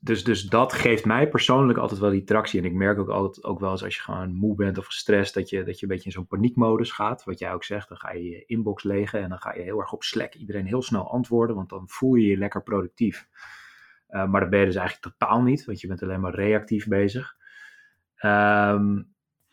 dus, 0.00 0.24
dus 0.24 0.42
dat 0.42 0.72
geeft 0.72 1.04
mij 1.04 1.28
persoonlijk 1.28 1.78
altijd 1.78 2.00
wel 2.00 2.10
die 2.10 2.24
tractie. 2.24 2.60
En 2.60 2.66
ik 2.66 2.72
merk 2.72 2.98
ook 2.98 3.08
altijd 3.08 3.44
ook 3.44 3.60
wel 3.60 3.70
eens 3.70 3.84
als 3.84 3.96
je 3.96 4.02
gewoon 4.02 4.34
moe 4.34 4.54
bent 4.54 4.78
of 4.78 4.86
gestrest, 4.86 5.34
dat 5.34 5.48
je, 5.48 5.64
dat 5.64 5.78
je 5.78 5.82
een 5.82 5.92
beetje 5.92 6.04
in 6.04 6.12
zo'n 6.12 6.26
paniekmodus 6.26 6.92
gaat. 6.92 7.24
Wat 7.24 7.38
jij 7.38 7.52
ook 7.52 7.64
zegt, 7.64 7.88
dan 7.88 7.96
ga 7.96 8.12
je 8.12 8.24
je 8.24 8.44
inbox 8.46 8.82
legen 8.82 9.22
en 9.22 9.28
dan 9.28 9.38
ga 9.38 9.54
je 9.54 9.62
heel 9.62 9.80
erg 9.80 9.92
op 9.92 10.02
Slack 10.02 10.34
iedereen 10.34 10.66
heel 10.66 10.82
snel 10.82 11.10
antwoorden, 11.10 11.56
want 11.56 11.68
dan 11.68 11.88
voel 11.88 12.14
je 12.14 12.26
je 12.26 12.36
lekker 12.36 12.62
productief. 12.62 13.28
Uh, 14.10 14.26
maar 14.26 14.40
dat 14.40 14.50
ben 14.50 14.60
je 14.60 14.66
dus 14.66 14.76
eigenlijk 14.76 15.16
totaal 15.16 15.42
niet, 15.42 15.64
want 15.64 15.80
je 15.80 15.86
bent 15.86 16.02
alleen 16.02 16.20
maar 16.20 16.34
reactief 16.34 16.86
bezig. 16.86 17.36
Um, 18.24 19.10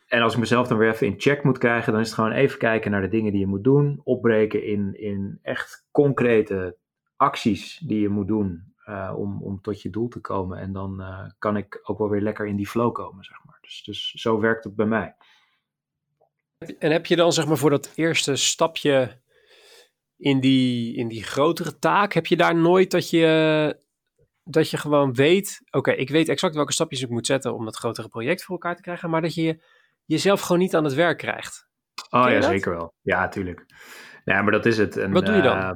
en 0.08 0.22
als 0.22 0.34
ik 0.34 0.40
mezelf 0.40 0.68
dan 0.68 0.78
weer 0.78 0.90
even 0.90 1.08
in 1.08 1.20
check 1.20 1.44
moet 1.44 1.58
krijgen, 1.58 1.92
dan 1.92 2.02
is 2.02 2.08
het 2.08 2.16
gewoon 2.16 2.32
even 2.32 2.58
kijken 2.58 2.92
naar 2.92 3.02
de 3.02 3.08
dingen 3.08 3.32
die 3.32 3.42
je 3.42 3.48
moet 3.48 3.64
doen. 3.64 4.02
Opbreken 4.04 4.64
in, 4.64 5.00
in 5.00 5.40
echt 5.42 5.88
concrete 5.92 6.78
acties 7.16 7.78
die 7.78 8.02
je 8.02 8.10
moet 8.10 8.28
doen 8.28 8.69
uh, 8.90 9.14
om, 9.16 9.44
om 9.44 9.62
tot 9.62 9.82
je 9.82 9.90
doel 9.90 10.08
te 10.08 10.20
komen. 10.20 10.58
En 10.58 10.74
dan 10.74 11.02
uh, 11.02 11.26
kan 11.40 11.58
ik 11.58 11.80
ook 11.84 11.98
wel 11.98 12.10
weer 12.10 12.22
lekker 12.22 12.48
in 12.48 12.56
die 12.56 12.68
flow 12.68 12.94
komen, 12.94 13.24
zeg 13.24 13.38
maar. 13.46 13.58
Dus, 13.62 13.84
dus 13.84 14.12
zo 14.12 14.40
werkt 14.40 14.64
het 14.64 14.76
bij 14.76 14.86
mij. 14.86 15.16
En 16.80 16.92
heb 16.92 17.06
je 17.06 17.16
dan, 17.16 17.34
zeg 17.34 17.48
maar, 17.48 17.58
voor 17.58 17.70
dat 17.70 17.92
eerste 17.96 18.36
stapje 18.36 19.22
in 20.18 20.40
die, 20.40 20.96
in 20.96 21.08
die 21.08 21.24
grotere 21.24 21.80
taak, 21.80 22.14
heb 22.14 22.26
je 22.26 22.38
daar 22.38 22.56
nooit 22.56 22.92
dat 22.92 23.10
je, 23.10 23.80
dat 24.44 24.70
je 24.70 24.78
gewoon 24.78 25.14
weet, 25.14 25.62
oké, 25.72 25.92
ik 25.92 26.10
weet 26.10 26.30
exact 26.30 26.56
welke 26.56 26.74
stapjes 26.74 27.02
ik 27.02 27.10
moet 27.10 27.26
zetten 27.26 27.54
om 27.54 27.66
dat 27.66 27.78
grotere 27.78 28.10
project 28.10 28.44
voor 28.44 28.56
elkaar 28.56 28.76
te 28.76 28.82
krijgen, 28.82 29.10
maar 29.10 29.22
dat 29.22 29.34
je 29.34 29.64
jezelf 30.06 30.42
gewoon 30.42 30.62
niet 30.62 30.76
aan 30.76 30.84
het 30.84 30.94
werk 30.94 31.18
krijgt? 31.18 31.68
Oh 32.10 32.30
ja, 32.30 32.40
dat? 32.40 32.44
zeker 32.44 32.72
wel. 32.72 32.94
Ja, 33.02 33.28
tuurlijk. 33.28 33.66
Ja, 34.24 34.42
maar 34.42 34.52
dat 34.52 34.66
is 34.66 34.78
het. 34.78 34.98
En, 34.98 35.12
Wat 35.12 35.26
doe 35.26 35.36
je 35.36 35.42
dan? 35.42 35.58
Uh, 35.58 35.72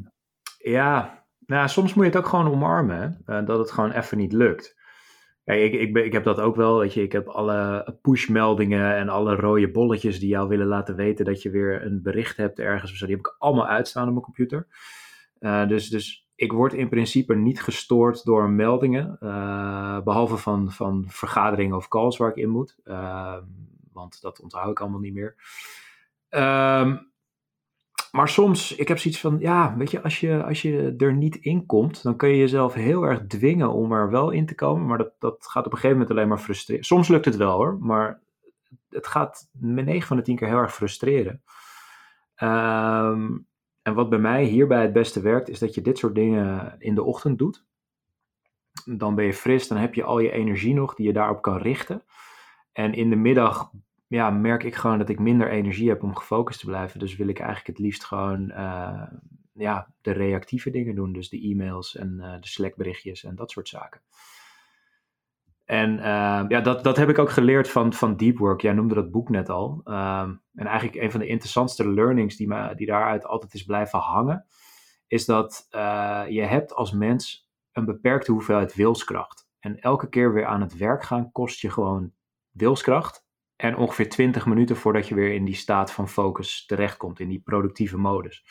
ja, 0.57 1.22
nou, 1.53 1.67
soms 1.67 1.93
moet 1.93 2.05
je 2.05 2.09
het 2.11 2.19
ook 2.19 2.27
gewoon 2.27 2.51
omarmen, 2.51 3.23
uh, 3.25 3.45
dat 3.45 3.59
het 3.59 3.71
gewoon 3.71 3.91
even 3.91 4.17
niet 4.17 4.33
lukt. 4.33 4.81
Ja, 5.43 5.53
ik, 5.53 5.73
ik, 5.73 5.93
ben, 5.93 6.05
ik 6.05 6.11
heb 6.11 6.23
dat 6.23 6.39
ook 6.39 6.55
wel, 6.55 6.79
weet 6.79 6.93
je, 6.93 7.01
ik 7.01 7.11
heb 7.11 7.27
alle 7.27 7.97
pushmeldingen 8.01 8.95
en 8.95 9.09
alle 9.09 9.35
rode 9.35 9.71
bolletjes 9.71 10.19
die 10.19 10.29
jou 10.29 10.47
willen 10.47 10.67
laten 10.67 10.95
weten 10.95 11.25
dat 11.25 11.41
je 11.41 11.49
weer 11.49 11.85
een 11.85 12.01
bericht 12.01 12.37
hebt 12.37 12.59
ergens 12.59 12.91
of 12.91 12.97
zo, 12.97 13.05
die 13.05 13.15
heb 13.15 13.25
ik 13.25 13.35
allemaal 13.37 13.67
uitstaan 13.67 14.05
op 14.07 14.11
mijn 14.11 14.25
computer. 14.25 14.67
Uh, 15.39 15.67
dus, 15.67 15.89
dus 15.89 16.27
ik 16.35 16.51
word 16.51 16.73
in 16.73 16.89
principe 16.89 17.35
niet 17.35 17.61
gestoord 17.61 18.23
door 18.23 18.49
meldingen, 18.49 19.17
uh, 19.21 20.01
behalve 20.01 20.37
van, 20.37 20.71
van 20.71 21.05
vergaderingen 21.07 21.75
of 21.75 21.87
calls 21.87 22.17
waar 22.17 22.29
ik 22.29 22.35
in 22.35 22.49
moet, 22.49 22.77
uh, 22.85 23.37
want 23.91 24.21
dat 24.21 24.41
onthoud 24.41 24.71
ik 24.71 24.79
allemaal 24.79 24.99
niet 24.99 25.13
meer. 25.13 25.35
Um, 26.29 27.12
maar 28.15 28.29
soms, 28.29 28.75
ik 28.75 28.87
heb 28.87 28.97
zoiets 28.99 29.19
van, 29.19 29.39
ja, 29.39 29.75
weet 29.77 29.91
je 29.91 30.01
als, 30.01 30.19
je, 30.19 30.43
als 30.43 30.61
je 30.61 30.95
er 30.97 31.13
niet 31.13 31.35
in 31.35 31.65
komt, 31.65 32.03
dan 32.03 32.15
kun 32.15 32.29
je 32.29 32.37
jezelf 32.37 32.73
heel 32.73 33.03
erg 33.03 33.27
dwingen 33.27 33.71
om 33.71 33.91
er 33.91 34.09
wel 34.09 34.29
in 34.29 34.45
te 34.45 34.55
komen. 34.55 34.85
Maar 34.87 34.97
dat, 34.97 35.13
dat 35.19 35.47
gaat 35.47 35.65
op 35.65 35.71
een 35.71 35.77
gegeven 35.77 35.97
moment 35.97 36.15
alleen 36.15 36.27
maar 36.27 36.37
frustreren. 36.37 36.83
Soms 36.83 37.07
lukt 37.07 37.25
het 37.25 37.35
wel 37.35 37.55
hoor, 37.55 37.77
maar 37.79 38.21
het 38.89 39.07
gaat 39.07 39.49
met 39.51 39.85
9 39.85 40.07
van 40.07 40.17
de 40.17 40.23
10 40.23 40.35
keer 40.35 40.47
heel 40.47 40.57
erg 40.57 40.73
frustreren. 40.73 41.43
Um, 42.43 43.47
en 43.81 43.93
wat 43.93 44.09
bij 44.09 44.19
mij 44.19 44.43
hierbij 44.43 44.81
het 44.81 44.93
beste 44.93 45.21
werkt, 45.21 45.49
is 45.49 45.59
dat 45.59 45.73
je 45.73 45.81
dit 45.81 45.97
soort 45.97 46.15
dingen 46.15 46.75
in 46.79 46.95
de 46.95 47.03
ochtend 47.03 47.37
doet. 47.37 47.65
Dan 48.85 49.15
ben 49.15 49.25
je 49.25 49.33
fris, 49.33 49.67
dan 49.67 49.77
heb 49.77 49.93
je 49.93 50.03
al 50.03 50.19
je 50.19 50.31
energie 50.31 50.73
nog 50.73 50.95
die 50.95 51.05
je 51.05 51.13
daarop 51.13 51.41
kan 51.41 51.57
richten. 51.57 52.03
En 52.71 52.93
in 52.93 53.09
de 53.09 53.15
middag 53.15 53.71
ja, 54.13 54.29
merk 54.29 54.63
ik 54.63 54.75
gewoon 54.75 54.97
dat 54.97 55.09
ik 55.09 55.19
minder 55.19 55.49
energie 55.49 55.89
heb 55.89 56.03
om 56.03 56.15
gefocust 56.15 56.59
te 56.59 56.65
blijven. 56.65 56.99
Dus 56.99 57.15
wil 57.15 57.27
ik 57.27 57.39
eigenlijk 57.39 57.67
het 57.67 57.85
liefst 57.85 58.03
gewoon 58.03 58.51
uh, 58.51 59.03
ja, 59.53 59.93
de 60.01 60.11
reactieve 60.11 60.69
dingen 60.69 60.95
doen. 60.95 61.13
Dus 61.13 61.29
de 61.29 61.41
e-mails 61.41 61.95
en 61.95 62.17
uh, 62.19 62.33
de 62.39 62.47
Slack 62.47 62.75
berichtjes 62.75 63.23
en 63.23 63.35
dat 63.35 63.51
soort 63.51 63.67
zaken. 63.67 64.01
En 65.65 65.97
uh, 65.97 66.45
ja, 66.47 66.61
dat, 66.61 66.83
dat 66.83 66.97
heb 66.97 67.09
ik 67.09 67.19
ook 67.19 67.29
geleerd 67.29 67.69
van, 67.69 67.93
van 67.93 68.17
Deep 68.17 68.37
Work. 68.37 68.61
Jij 68.61 68.73
noemde 68.73 68.95
dat 68.95 69.11
boek 69.11 69.29
net 69.29 69.49
al. 69.49 69.81
en 69.83 70.41
eigenlijk 70.53 70.95
een 70.95 71.11
van 71.11 71.19
de 71.19 71.27
interessantste 71.27 71.89
learnings 71.89 72.35
die, 72.35 72.47
me, 72.47 72.75
die 72.75 72.87
daaruit 72.87 73.25
altijd 73.25 73.53
is 73.53 73.63
blijven 73.63 73.99
hangen, 73.99 74.45
is 75.07 75.25
dat 75.25 75.67
je 76.29 76.41
hebt 76.41 76.73
als 76.73 76.91
mens 76.91 77.49
een 77.71 77.85
beperkte 77.85 78.31
hoeveelheid 78.31 78.75
wilskracht. 78.75 79.47
En 79.59 79.79
elke 79.79 80.09
keer 80.09 80.33
weer 80.33 80.45
aan 80.45 80.61
het 80.61 80.77
werk 80.77 81.03
gaan 81.03 81.31
kost 81.31 81.61
je 81.61 81.69
gewoon 81.69 82.11
wilskracht. 82.51 83.22
En 83.55 83.77
ongeveer 83.77 84.09
20 84.09 84.45
minuten 84.45 84.75
voordat 84.75 85.07
je 85.07 85.15
weer 85.15 85.33
in 85.33 85.45
die 85.45 85.55
staat 85.55 85.91
van 85.91 86.09
focus 86.09 86.65
terechtkomt, 86.65 87.19
in 87.19 87.29
die 87.29 87.41
productieve 87.41 87.97
modus. 87.97 88.45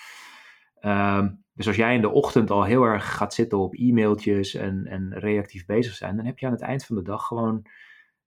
Um, 0.81 1.45
dus 1.55 1.67
als 1.67 1.77
jij 1.77 1.95
in 1.95 2.01
de 2.01 2.11
ochtend 2.11 2.51
al 2.51 2.65
heel 2.65 2.85
erg 2.85 3.17
gaat 3.17 3.35
zitten 3.35 3.59
op 3.59 3.75
e-mailtjes 3.75 4.55
en, 4.55 4.87
en 4.87 5.19
reactief 5.19 5.67
bezig 5.67 5.95
zijn, 5.95 6.17
dan 6.17 6.25
heb 6.25 6.39
je 6.39 6.47
aan 6.47 6.53
het 6.53 6.61
eind 6.61 6.85
van 6.85 6.97
de 6.97 7.03
dag 7.03 7.27
gewoon 7.27 7.67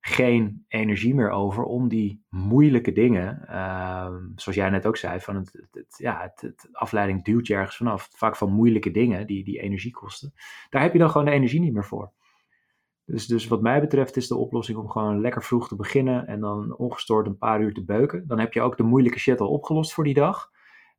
geen 0.08 0.66
energie 0.68 1.16
meer 1.16 1.30
over 1.30 1.64
om 1.64 1.88
die 1.88 2.24
moeilijke 2.30 2.92
dingen, 2.92 3.58
um, 4.06 4.32
zoals 4.36 4.58
jij 4.58 4.70
net 4.70 4.86
ook 4.86 4.98
zei, 4.98 5.20
van 5.20 5.36
het, 5.36 5.96
ja, 5.98 6.34
het, 6.36 6.70
afleiding 6.72 7.24
duwt 7.24 7.48
je 7.48 7.56
ergens 7.56 7.78
vanaf. 7.78 8.10
Vaak 8.12 8.36
van 8.36 8.52
moeilijke 8.52 8.92
dingen 8.92 9.28
die, 9.28 9.44
die 9.44 9.60
energie 9.60 9.92
kosten. 9.92 10.34
Daar 10.70 10.82
heb 10.82 10.94
je 10.94 11.00
dan 11.00 11.10
gewoon 11.10 11.26
de 11.26 11.32
energie 11.32 11.60
niet 11.60 11.74
meer 11.74 11.86
voor. 11.86 12.12
Dus, 13.06 13.28
dus 13.28 13.48
wat 13.48 13.62
mij 13.62 13.82
betreft 13.82 14.18
is 14.18 14.28
de 14.28 14.36
oplossing 14.36 14.78
om 14.78 14.90
gewoon 14.90 15.22
lekker 15.22 15.44
vroeg 15.44 15.68
te 15.68 15.76
beginnen 15.76 16.28
en 16.28 16.40
dan 16.40 16.78
ongestoord 16.78 17.28
een 17.28 17.38
paar 17.38 17.62
uur 17.62 17.74
te 17.74 17.84
beuken. 17.84 18.28
Dan 18.28 18.40
heb 18.40 18.54
je 18.54 18.62
ook 18.62 18.78
de 18.78 18.84
moeilijke 18.84 19.20
shit 19.20 19.40
al 19.40 19.50
opgelost 19.50 19.94
voor 19.94 20.04
die 20.04 20.14
dag. 20.14 20.52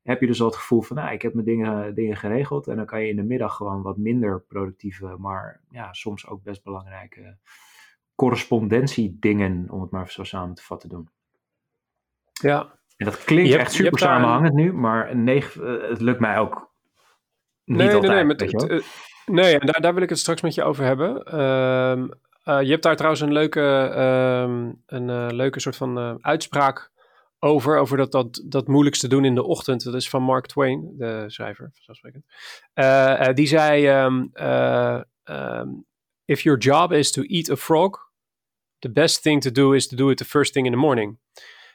Heb 0.03 0.21
je 0.21 0.27
dus 0.27 0.41
al 0.41 0.47
het 0.47 0.57
gevoel 0.57 0.83
van, 0.83 0.97
nou, 0.97 1.13
ik 1.13 1.23
heb 1.23 1.35
mijn 1.35 1.47
dingen, 1.47 1.95
dingen 1.95 2.17
geregeld. 2.17 2.67
En 2.67 2.77
dan 2.77 2.87
kan 2.87 3.01
je 3.01 3.09
in 3.09 3.17
de 3.17 3.23
middag 3.23 3.57
gewoon 3.57 3.83
wat 3.83 3.97
minder 3.97 4.41
productieve, 4.41 5.17
maar 5.19 5.61
ja, 5.71 5.93
soms 5.93 6.27
ook 6.27 6.43
best 6.43 6.63
belangrijke 6.63 7.37
correspondentiedingen, 8.15 9.71
om 9.71 9.81
het 9.81 9.91
maar 9.91 10.11
zo 10.11 10.25
samen 10.25 10.55
te 10.55 10.63
vatten, 10.63 10.89
doen. 10.89 11.09
Ja. 12.33 12.79
En 12.97 13.05
dat 13.05 13.25
klinkt 13.25 13.51
hebt, 13.51 13.63
echt 13.63 13.73
super 13.73 13.99
samenhangend 13.99 14.55
nu, 14.55 14.73
maar 14.73 15.17
negen, 15.17 15.89
het 15.89 16.01
lukt 16.01 16.21
mij 16.21 16.39
ook 16.39 16.75
niet 17.65 17.77
nee, 17.77 17.95
altijd. 17.95 18.13
Nee, 18.13 18.25
nee, 18.25 18.49
met, 18.69 18.85
Nee, 19.33 19.59
en 19.59 19.67
daar, 19.67 19.81
daar 19.81 19.95
wil 19.95 20.03
ik 20.03 20.09
het 20.09 20.19
straks 20.19 20.41
met 20.41 20.55
je 20.55 20.63
over 20.63 20.85
hebben. 20.85 21.41
Um, 21.41 22.11
uh, 22.45 22.63
je 22.63 22.71
hebt 22.71 22.83
daar 22.83 22.97
trouwens 22.97 23.23
een 23.23 23.33
leuke, 23.33 23.61
um, 23.61 24.83
een 24.87 25.09
uh, 25.09 25.27
leuke 25.31 25.61
soort 25.61 25.77
van 25.77 25.99
uh, 25.99 26.15
uitspraak 26.21 26.91
over. 27.39 27.79
Over 27.79 27.97
dat, 27.97 28.13
dat, 28.13 28.43
dat 28.45 28.69
moeilijkste 28.69 29.09
doen 29.09 29.25
in 29.25 29.35
de 29.35 29.45
ochtend. 29.45 29.85
Dat 29.85 29.95
is 29.95 30.09
van 30.09 30.23
Mark 30.23 30.47
Twain, 30.47 30.95
de 30.99 31.25
schrijver, 31.27 31.71
vanzelfsprekend. 31.73 32.25
die 33.37 33.47
zei: 33.47 33.89
um, 34.05 34.31
If 36.25 36.41
your 36.41 36.59
job 36.59 36.93
is 36.93 37.11
to 37.11 37.23
eat 37.23 37.51
a 37.51 37.57
frog, 37.57 37.99
the 38.79 38.91
best 38.91 39.23
thing 39.23 39.41
to 39.43 39.51
do 39.51 39.73
is 39.73 39.87
to 39.87 39.97
do 39.97 40.11
it 40.11 40.19
the 40.19 40.25
first 40.25 40.53
thing 40.53 40.67
in 40.67 40.73
the 40.73 40.79
morning. 40.79 41.19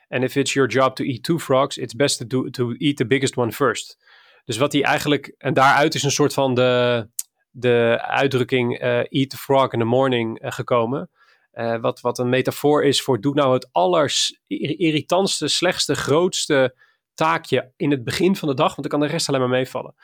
And 0.07 0.23
if 0.23 0.35
it's 0.35 0.53
your 0.53 0.67
job 0.67 0.95
to 0.95 1.03
eat 1.03 1.23
two 1.23 1.39
frogs, 1.39 1.77
it's 1.77 1.95
best 1.95 2.17
to, 2.17 2.27
do, 2.27 2.49
to 2.49 2.75
eat 2.77 2.97
the 2.97 3.05
biggest 3.05 3.37
one 3.37 3.51
first. 3.51 3.97
Dus 4.45 4.57
wat 4.57 4.73
hij 4.73 4.83
eigenlijk, 4.83 5.33
en 5.37 5.53
daaruit 5.53 5.95
is 5.95 6.03
een 6.03 6.11
soort 6.11 6.33
van 6.33 6.53
de, 6.53 7.07
de 7.51 7.99
uitdrukking 8.01 8.83
uh, 8.83 8.97
eat 8.97 9.29
the 9.29 9.37
frog 9.37 9.73
in 9.73 9.79
the 9.79 9.85
morning 9.85 10.43
uh, 10.43 10.51
gekomen. 10.51 11.09
Uh, 11.53 11.77
wat, 11.77 12.01
wat 12.01 12.19
een 12.19 12.29
metafoor 12.29 12.83
is 12.83 13.01
voor 13.01 13.21
doe 13.21 13.33
nou 13.33 13.53
het 13.53 13.69
allerirritantste, 13.71 15.47
slechtste, 15.47 15.95
grootste 15.95 16.75
taakje 17.13 17.71
in 17.75 17.91
het 17.91 18.03
begin 18.03 18.35
van 18.35 18.47
de 18.47 18.53
dag, 18.53 18.75
want 18.75 18.89
dan 18.89 18.99
kan 18.99 19.07
de 19.07 19.13
rest 19.13 19.27
alleen 19.27 19.39
maar 19.39 19.49
meevallen. 19.49 19.95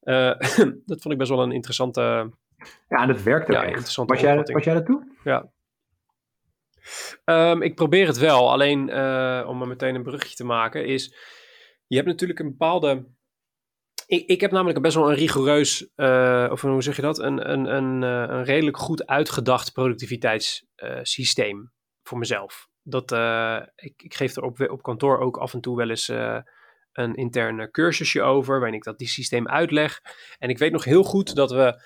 dat 0.86 1.00
vond 1.00 1.10
ik 1.10 1.18
best 1.18 1.30
wel 1.30 1.42
een 1.42 1.52
interessante. 1.52 2.00
Ja, 2.88 3.02
en 3.02 3.08
dat 3.08 3.22
werkt 3.22 3.46
ook 3.46 3.52
ja, 3.52 3.64
echt. 3.64 3.94
Was 3.94 4.20
jij, 4.20 4.36
was 4.36 4.64
jij 4.64 4.74
dat 4.74 4.86
toe? 4.86 5.16
Ja. 5.24 5.50
Um, 7.24 7.62
ik 7.62 7.74
probeer 7.74 8.06
het 8.06 8.18
wel, 8.18 8.50
alleen 8.50 8.80
om 9.46 9.60
er 9.60 9.68
meteen 9.68 9.94
een 9.94 10.02
brugje 10.02 10.34
te 10.34 10.44
maken, 10.44 10.86
is 10.86 11.14
je 11.92 11.96
hebt 11.98 12.08
natuurlijk 12.08 12.38
een 12.38 12.50
bepaalde. 12.50 13.06
Ik, 14.12 14.26
ik 14.26 14.40
heb 14.40 14.50
namelijk 14.50 14.80
best 14.80 14.94
wel 14.94 15.10
een 15.10 15.16
rigoureus, 15.16 15.88
uh, 15.96 16.48
of 16.50 16.60
hoe 16.60 16.82
zeg 16.82 16.96
je 16.96 17.02
dat? 17.02 17.18
Een, 17.18 17.50
een, 17.50 17.74
een, 17.74 18.02
uh, 18.02 18.36
een 18.36 18.44
redelijk 18.44 18.76
goed 18.76 19.06
uitgedacht 19.06 19.72
productiviteitssysteem 19.72 21.72
voor 22.02 22.18
mezelf. 22.18 22.68
Dat, 22.82 23.12
ik, 23.74 24.02
ik 24.02 24.14
geef 24.14 24.36
er 24.36 24.42
op, 24.42 24.60
op 24.60 24.82
kantoor 24.82 25.18
ook 25.18 25.36
af 25.36 25.54
en 25.54 25.60
toe 25.60 25.76
wel 25.76 25.90
eens 25.90 26.08
een 26.92 27.14
interne 27.14 27.70
cursusje 27.70 28.22
over, 28.22 28.58
waarin 28.58 28.76
ik 28.76 28.84
dat 28.84 28.98
die 28.98 29.08
systeem 29.08 29.48
uitleg. 29.48 30.00
En 30.38 30.48
ik 30.48 30.58
weet 30.58 30.72
nog 30.72 30.84
heel 30.84 31.02
goed 31.02 31.34
dat 31.34 31.50
we 31.50 31.80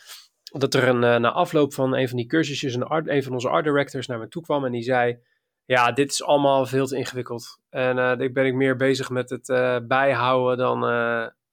dat 0.59 0.75
er 0.75 0.89
een, 0.89 1.03
uh, 1.03 1.17
na 1.17 1.33
afloop 1.33 1.75
van 1.75 1.95
een 1.95 2.09
van 2.09 2.17
die 2.17 2.27
cursusjes 2.27 2.75
een, 2.75 2.83
art, 2.83 3.09
een 3.09 3.23
van 3.23 3.33
onze 3.33 3.49
art 3.49 3.65
directors 3.65 4.07
naar 4.07 4.19
me 4.19 4.29
toe 4.29 4.43
kwam 4.43 4.65
en 4.65 4.73
die 4.73 4.83
zei: 4.83 5.19
Ja, 5.65 5.93
dit 5.93 6.11
is 6.11 6.23
allemaal 6.23 6.67
veel 6.67 6.87
te 6.87 6.97
ingewikkeld. 6.97 7.59
En 7.69 7.97
uh, 7.97 8.13
ik 8.19 8.35
ben 8.35 8.47
ik 8.47 8.55
meer 8.55 8.77
bezig 8.77 9.11
met 9.11 9.31
het 9.31 9.49
uh, 9.49 9.77
bijhouden 9.87 10.57
dan, 10.57 10.85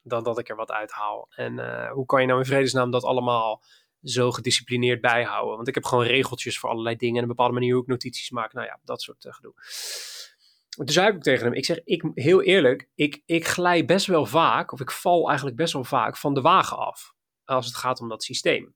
dan 0.03 0.23
dat 0.23 0.39
ik 0.39 0.49
er 0.49 0.55
wat 0.55 0.71
uithaal. 0.71 1.27
En 1.29 1.87
hoe 1.89 2.05
kan 2.05 2.21
je 2.21 2.27
nou 2.27 2.39
in 2.39 2.45
vredesnaam 2.45 2.91
dat 2.91 3.03
allemaal 3.03 3.63
zo 4.01 4.31
gedisciplineerd 4.31 5.01
bijhouden? 5.01 5.55
Want 5.55 5.67
ik 5.67 5.75
heb 5.75 5.85
gewoon 5.85 6.05
regeltjes 6.05 6.59
voor 6.59 6.69
allerlei 6.69 6.95
dingen 6.95 7.15
en 7.15 7.21
een 7.21 7.27
bepaalde 7.27 7.53
manier 7.53 7.73
hoe 7.73 7.81
ik 7.81 7.87
notities 7.87 8.29
maak. 8.29 8.53
Nou 8.53 8.67
ja, 8.67 8.79
dat 8.83 9.01
soort 9.01 9.27
gedoe. 9.29 9.53
Dus 10.85 10.93
zei 10.93 11.15
ik 11.15 11.21
tegen 11.21 11.45
hem, 11.45 11.53
ik 11.53 11.65
zeg 11.65 11.79
ik, 11.83 12.11
heel 12.13 12.41
eerlijk, 12.41 12.89
ik, 12.95 13.21
ik 13.25 13.47
glij 13.47 13.85
best 13.85 14.05
wel 14.05 14.25
vaak, 14.25 14.71
of 14.71 14.79
ik 14.79 14.91
val 14.91 15.27
eigenlijk 15.27 15.57
best 15.57 15.73
wel 15.73 15.83
vaak 15.83 16.17
van 16.17 16.33
de 16.33 16.41
wagen 16.41 16.77
af 16.77 17.13
als 17.43 17.65
het 17.65 17.75
gaat 17.75 17.99
om 17.99 18.09
dat 18.09 18.23
systeem. 18.23 18.75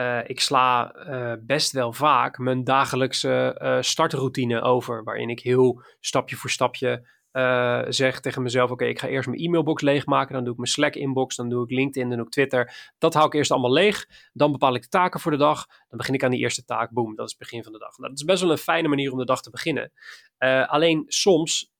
Uh, 0.00 0.28
ik 0.28 0.40
sla 0.40 0.94
best 1.40 1.72
wel 1.72 1.92
vaak 1.92 2.38
mijn 2.38 2.64
dagelijkse 2.64 3.58
uh, 3.62 3.76
startroutine 3.80 4.60
over, 4.60 5.04
waarin 5.04 5.28
ik 5.28 5.40
heel 5.40 5.82
stapje 6.00 6.36
voor 6.36 6.50
stapje 6.50 7.08
zeg 7.88 8.20
tegen 8.20 8.42
mezelf: 8.42 8.70
Oké, 8.70 8.84
ik 8.84 8.98
ga 8.98 9.08
eerst 9.08 9.28
mijn 9.28 9.40
e-mailbox 9.40 9.82
leegmaken, 9.82 10.34
dan 10.34 10.42
doe 10.42 10.52
ik 10.52 10.58
mijn 10.58 10.70
Slack-inbox, 10.70 11.36
dan 11.36 11.48
doe 11.48 11.64
ik 11.64 11.70
LinkedIn, 11.70 12.08
dan 12.08 12.16
doe 12.16 12.26
ik 12.26 12.32
Twitter. 12.32 12.92
Dat 12.98 13.14
hou 13.14 13.26
ik 13.26 13.34
eerst 13.34 13.50
allemaal 13.50 13.72
leeg. 13.72 14.06
Dan 14.32 14.52
bepaal 14.52 14.74
ik 14.74 14.82
de 14.82 14.88
taken 14.88 15.20
voor 15.20 15.30
de 15.30 15.36
dag. 15.36 15.66
Dan 15.66 15.98
begin 15.98 16.14
ik 16.14 16.24
aan 16.24 16.30
die 16.30 16.40
eerste 16.40 16.64
taak. 16.64 16.90
Boom, 16.90 17.14
dat 17.14 17.24
is 17.24 17.30
het 17.30 17.40
begin 17.40 17.62
van 17.62 17.72
de 17.72 17.78
dag. 17.78 17.98
Nou, 17.98 18.10
dat 18.10 18.18
is 18.18 18.24
best 18.24 18.42
wel 18.42 18.50
een 18.50 18.58
fijne 18.58 18.88
manier 18.88 19.12
om 19.12 19.18
de 19.18 19.24
dag 19.24 19.42
te 19.42 19.50
beginnen. 19.50 19.92
alleen 20.66 21.04
soms 21.06 21.70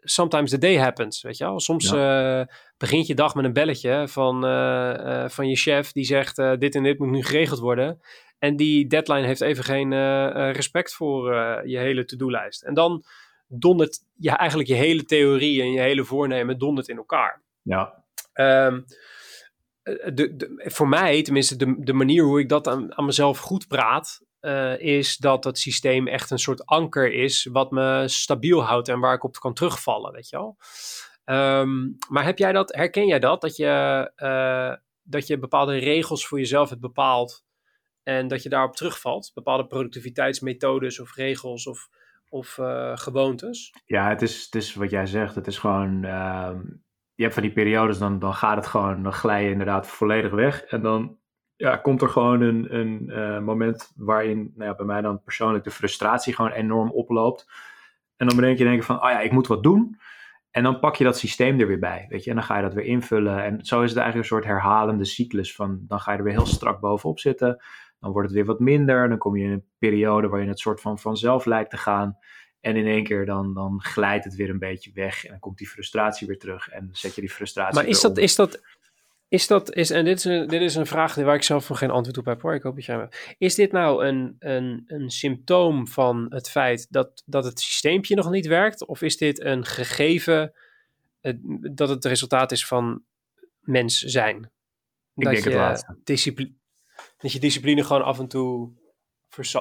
sometimes 0.00 0.50
the 0.50 0.58
day 0.58 0.78
happens, 0.78 1.22
weet 1.22 1.36
je 1.36 1.44
wel. 1.44 1.60
Soms 1.60 1.90
ja. 1.90 2.40
uh, 2.40 2.46
begint 2.76 3.06
je 3.06 3.14
dag 3.14 3.34
met 3.34 3.44
een 3.44 3.52
belletje 3.52 4.08
van, 4.08 4.40
van 5.30 5.48
je 5.48 5.56
chef 5.56 5.92
die 5.92 6.04
zegt 6.04 6.36
dit 6.36 6.74
en 6.74 6.82
dit 6.82 6.98
moet 6.98 7.10
nu 7.10 7.22
geregeld 7.22 7.58
worden. 7.58 8.00
En 8.38 8.56
die 8.56 8.86
deadline 8.86 9.26
heeft 9.26 9.40
even 9.40 9.64
geen 9.64 9.92
respect 10.52 10.94
voor 10.94 11.34
je 11.64 11.78
hele 11.78 12.04
to-do-lijst. 12.04 12.62
En 12.62 12.74
dan 12.74 13.04
dondert 13.46 13.98
je 14.16 14.30
eigenlijk 14.30 14.68
je 14.68 14.74
hele 14.74 15.04
theorie 15.04 15.62
en 15.62 15.70
je 15.70 15.80
hele 15.80 16.04
voornemen 16.04 16.58
dondert 16.58 16.88
in 16.88 16.96
elkaar. 16.96 17.42
Ja. 17.62 18.04
Um, 18.34 18.84
de, 19.82 20.36
de, 20.36 20.62
voor 20.64 20.88
mij, 20.88 21.22
tenminste, 21.22 21.56
de, 21.56 21.74
de 21.78 21.92
manier 21.92 22.24
hoe 22.24 22.40
ik 22.40 22.48
dat 22.48 22.68
aan, 22.68 22.96
aan 22.96 23.04
mezelf 23.04 23.38
goed 23.38 23.68
praat, 23.68 24.24
uh, 24.40 24.80
is 24.80 25.16
dat 25.16 25.44
het 25.44 25.58
systeem 25.58 26.06
echt 26.06 26.30
een 26.30 26.38
soort 26.38 26.66
anker 26.66 27.12
is 27.12 27.48
wat 27.52 27.70
me 27.70 28.04
stabiel 28.06 28.62
houdt 28.62 28.88
en 28.88 29.00
waar 29.00 29.14
ik 29.14 29.24
op 29.24 29.36
kan 29.36 29.54
terugvallen, 29.54 30.12
weet 30.12 30.28
je 30.28 30.36
wel. 30.36 30.56
Um, 31.60 31.96
maar 32.08 32.24
heb 32.24 32.38
jij 32.38 32.52
dat, 32.52 32.74
herken 32.74 33.06
jij 33.06 33.18
dat, 33.18 33.40
dat 33.40 33.56
je, 33.56 34.12
uh, 34.16 34.74
dat 35.02 35.26
je 35.26 35.38
bepaalde 35.38 35.78
regels 35.78 36.26
voor 36.26 36.38
jezelf 36.38 36.68
hebt 36.68 36.80
bepaald 36.80 37.44
en 38.02 38.28
dat 38.28 38.42
je 38.42 38.48
daarop 38.48 38.76
terugvalt? 38.76 39.30
Bepaalde 39.34 39.66
productiviteitsmethodes 39.66 41.00
of 41.00 41.14
regels 41.14 41.66
of, 41.66 41.88
of 42.28 42.58
uh, 42.58 42.96
gewoontes? 42.96 43.72
Ja, 43.84 44.08
het 44.08 44.22
is, 44.22 44.44
het 44.44 44.54
is 44.54 44.74
wat 44.74 44.90
jij 44.90 45.06
zegt, 45.06 45.34
het 45.34 45.46
is 45.46 45.58
gewoon... 45.58 46.04
Uh, 46.04 46.50
je 47.14 47.22
hebt 47.22 47.34
van 47.34 47.42
die 47.42 47.52
periodes, 47.52 47.98
dan, 47.98 48.18
dan 48.18 48.34
gaat 48.34 48.56
het 48.56 48.66
gewoon, 48.66 49.02
dan 49.02 49.12
glij 49.12 49.44
je 49.44 49.50
inderdaad 49.50 49.86
volledig 49.86 50.30
weg. 50.30 50.62
En 50.62 50.82
dan 50.82 51.18
ja, 51.56 51.76
komt 51.76 52.02
er 52.02 52.08
gewoon 52.08 52.40
een, 52.40 52.74
een 52.74 53.04
uh, 53.06 53.38
moment 53.38 53.92
waarin 53.96 54.52
nou 54.54 54.70
ja, 54.70 54.76
bij 54.76 54.86
mij 54.86 55.00
dan 55.00 55.22
persoonlijk 55.22 55.64
de 55.64 55.70
frustratie 55.70 56.34
gewoon 56.34 56.50
enorm 56.50 56.90
oploopt. 56.90 57.48
En 58.16 58.26
dan 58.26 58.36
bedenk 58.36 58.58
je 58.58 58.64
denken 58.64 58.84
van, 58.84 59.02
oh 59.02 59.10
ja, 59.10 59.20
ik 59.20 59.32
moet 59.32 59.46
wat 59.46 59.62
doen. 59.62 59.98
En 60.50 60.62
dan 60.62 60.78
pak 60.78 60.96
je 60.96 61.04
dat 61.04 61.18
systeem 61.18 61.60
er 61.60 61.66
weer 61.66 61.78
bij, 61.78 62.06
weet 62.08 62.24
je. 62.24 62.30
En 62.30 62.36
dan 62.36 62.44
ga 62.44 62.56
je 62.56 62.62
dat 62.62 62.74
weer 62.74 62.84
invullen. 62.84 63.44
En 63.44 63.64
zo 63.64 63.82
is 63.82 63.90
het 63.90 63.98
eigenlijk 63.98 64.16
een 64.16 64.36
soort 64.36 64.44
herhalende 64.44 65.04
cyclus 65.04 65.54
van, 65.54 65.84
dan 65.88 66.00
ga 66.00 66.12
je 66.12 66.18
er 66.18 66.24
weer 66.24 66.32
heel 66.32 66.46
strak 66.46 66.80
bovenop 66.80 67.18
zitten. 67.18 67.62
Dan 68.00 68.12
wordt 68.12 68.28
het 68.28 68.36
weer 68.36 68.46
wat 68.46 68.60
minder. 68.60 69.08
Dan 69.08 69.18
kom 69.18 69.36
je 69.36 69.44
in 69.44 69.50
een 69.50 69.64
periode 69.78 70.28
waarin 70.28 70.48
het 70.48 70.58
soort 70.58 70.80
van 70.80 70.98
vanzelf 70.98 71.44
lijkt 71.44 71.70
te 71.70 71.76
gaan. 71.76 72.18
En 72.60 72.76
in 72.76 72.86
één 72.86 73.04
keer 73.04 73.26
dan, 73.26 73.54
dan 73.54 73.82
glijdt 73.82 74.24
het 74.24 74.34
weer 74.34 74.50
een 74.50 74.58
beetje 74.58 74.90
weg. 74.94 75.24
En 75.24 75.30
dan 75.30 75.38
komt 75.38 75.58
die 75.58 75.68
frustratie 75.68 76.26
weer 76.26 76.38
terug. 76.38 76.68
En 76.68 76.88
zet 76.92 77.14
je 77.14 77.20
die 77.20 77.30
frustratie 77.30 77.74
Maar 77.74 77.86
is 77.86 78.00
dat, 78.00 78.18
is 78.18 78.34
dat 78.34 78.60
is 79.28 79.46
dat, 79.46 79.74
is, 79.74 79.90
en 79.90 80.04
dit 80.04 80.18
is, 80.18 80.24
een, 80.24 80.46
dit 80.46 80.60
is 80.60 80.74
een 80.74 80.86
vraag 80.86 81.14
waar 81.14 81.34
ik 81.34 81.42
zelf 81.42 81.68
nog 81.68 81.78
geen 81.78 81.90
antwoord 81.90 82.18
op 82.18 82.24
heb 82.24 82.42
hoor, 82.42 82.54
ik 82.54 82.62
hoop 82.62 82.74
dat 82.74 82.84
jij. 82.84 83.08
Is 83.38 83.54
dit 83.54 83.72
nou 83.72 84.06
een, 84.06 84.36
een, 84.38 84.84
een 84.86 85.10
symptoom 85.10 85.88
van 85.88 86.26
het 86.28 86.50
feit 86.50 86.86
dat, 86.90 87.22
dat 87.26 87.44
het 87.44 87.60
systeempje 87.60 88.14
nog 88.14 88.30
niet 88.30 88.46
werkt? 88.46 88.86
Of 88.86 89.02
is 89.02 89.16
dit 89.16 89.40
een 89.40 89.64
gegeven 89.64 90.52
dat 91.74 91.88
het 91.88 92.04
resultaat 92.04 92.52
is 92.52 92.66
van 92.66 93.02
mens 93.60 93.98
zijn? 94.00 94.36
Ik 95.14 95.24
dat 95.24 95.32
denk 95.32 95.44
je 95.44 95.50
het 95.50 95.58
laatste. 95.58 95.98
Discipline, 96.04 96.52
dat 97.18 97.32
je 97.32 97.40
discipline 97.40 97.84
gewoon 97.84 98.04
af 98.04 98.18
en 98.18 98.28
toe 98.28 98.72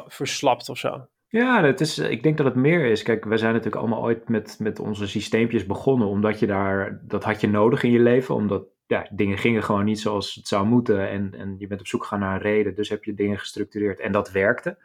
verslapt 0.07 0.69
of 0.69 0.77
zo? 0.77 1.07
Ja, 1.27 1.63
het 1.63 1.81
is, 1.81 1.97
ik 1.97 2.23
denk 2.23 2.37
dat 2.37 2.45
het 2.45 2.55
meer 2.55 2.85
is. 2.85 3.03
Kijk, 3.03 3.25
we 3.25 3.37
zijn 3.37 3.53
natuurlijk 3.53 3.81
allemaal 3.81 4.03
ooit 4.03 4.29
met, 4.29 4.57
met 4.59 4.79
onze 4.79 5.07
systeempjes 5.07 5.65
begonnen, 5.65 6.07
omdat 6.07 6.39
je 6.39 6.47
daar, 6.47 7.01
dat 7.03 7.23
had 7.23 7.41
je 7.41 7.47
nodig 7.47 7.83
in 7.83 7.91
je 7.91 7.99
leven, 7.99 8.35
omdat 8.35 8.63
ja, 8.87 9.07
dingen 9.11 9.37
gingen 9.37 9.63
gewoon 9.63 9.85
niet 9.85 9.99
zoals 9.99 10.35
het 10.35 10.47
zou 10.47 10.65
moeten. 10.65 11.09
En, 11.09 11.33
en 11.33 11.55
je 11.57 11.67
bent 11.67 11.79
op 11.79 11.87
zoek 11.87 12.01
gegaan 12.01 12.19
naar 12.19 12.35
een 12.35 12.41
reden. 12.41 12.75
Dus 12.75 12.89
heb 12.89 13.03
je 13.03 13.13
dingen 13.13 13.39
gestructureerd. 13.39 13.99
En 13.99 14.11
dat 14.11 14.31
werkte. 14.31 14.77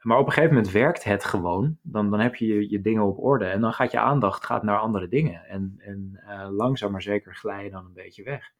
Maar 0.00 0.18
op 0.18 0.26
een 0.26 0.32
gegeven 0.32 0.54
moment 0.54 0.72
werkt 0.72 1.04
het 1.04 1.24
gewoon. 1.24 1.78
Dan, 1.82 2.10
dan 2.10 2.20
heb 2.20 2.34
je, 2.34 2.70
je, 2.70 2.80
dingen 2.80 3.02
op 3.02 3.18
orde. 3.18 3.44
En 3.44 3.60
dan 3.60 3.72
gaat 3.72 3.90
je 3.90 3.98
aandacht 3.98 4.44
gaat 4.44 4.62
naar 4.62 4.78
andere 4.78 5.08
dingen. 5.08 5.44
En, 5.44 5.74
en 5.78 6.22
uh, 6.28 6.48
langzaam 6.50 6.92
maar 6.92 7.02
zeker 7.02 7.34
glij 7.34 7.64
je 7.64 7.70
dan 7.70 7.84
een 7.84 7.92
beetje 7.94 8.22
weg. 8.22 8.52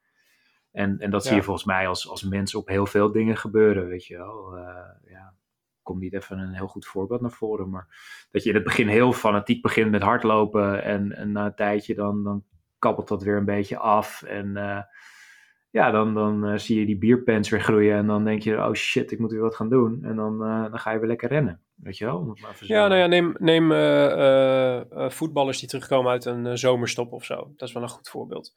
En, 0.74 0.98
en 0.98 1.10
dat 1.10 1.24
zie 1.24 1.34
je 1.34 1.42
volgens 1.42 1.64
mij 1.64 1.88
als, 1.88 2.08
als 2.08 2.22
mens 2.22 2.54
op 2.54 2.68
heel 2.68 2.86
veel 2.86 3.12
dingen 3.12 3.36
gebeuren. 3.36 3.88
Weet 3.88 4.06
je 4.06 4.16
wel. 4.16 4.56
Uh, 4.56 4.64
ja, 5.04 5.34
komt 5.82 6.00
niet 6.00 6.14
even 6.14 6.38
een 6.38 6.54
heel 6.54 6.66
goed 6.66 6.86
voorbeeld 6.86 7.20
naar 7.20 7.30
voren. 7.30 7.70
Maar 7.70 7.86
dat 8.30 8.42
je 8.42 8.48
in 8.48 8.54
het 8.54 8.64
begin 8.64 8.88
heel 8.88 9.12
fanatiek 9.12 9.62
begint 9.62 9.90
met 9.90 10.02
hardlopen. 10.02 10.82
En, 10.82 11.16
en 11.16 11.32
na 11.32 11.44
een 11.44 11.54
tijdje 11.54 11.94
dan, 11.94 12.24
dan 12.24 12.44
kabbelt 12.78 13.08
dat 13.08 13.22
weer 13.22 13.36
een 13.36 13.44
beetje 13.44 13.78
af. 13.78 14.22
En 14.22 14.46
uh, 14.56 14.80
ja, 15.70 15.90
dan, 15.90 16.14
dan 16.14 16.48
uh, 16.48 16.58
zie 16.58 16.80
je 16.80 16.86
die 16.86 16.98
bierpens 16.98 17.48
weer 17.48 17.62
groeien. 17.62 17.96
En 17.96 18.06
dan 18.06 18.24
denk 18.24 18.42
je, 18.42 18.56
oh 18.56 18.72
shit, 18.72 19.12
ik 19.12 19.18
moet 19.18 19.32
weer 19.32 19.40
wat 19.40 19.56
gaan 19.56 19.68
doen. 19.70 20.04
En 20.04 20.16
dan, 20.16 20.34
uh, 20.42 20.62
dan 20.62 20.78
ga 20.78 20.90
je 20.90 20.98
weer 20.98 21.08
lekker 21.08 21.28
rennen. 21.28 21.60
Weet 21.74 21.98
je 21.98 22.04
wel? 22.04 22.36
Ja, 22.60 22.88
nou 22.88 23.00
ja, 23.00 23.06
neem, 23.06 23.34
neem 23.38 23.68
voetballers 25.10 25.58
die 25.58 25.68
terugkomen 25.68 26.10
uit 26.10 26.24
een 26.24 26.58
zomerstop 26.58 27.12
of 27.12 27.24
zo. 27.24 27.52
Dat 27.56 27.68
is 27.68 27.74
wel 27.74 27.82
een 27.82 27.88
goed 27.88 28.08
voorbeeld 28.08 28.52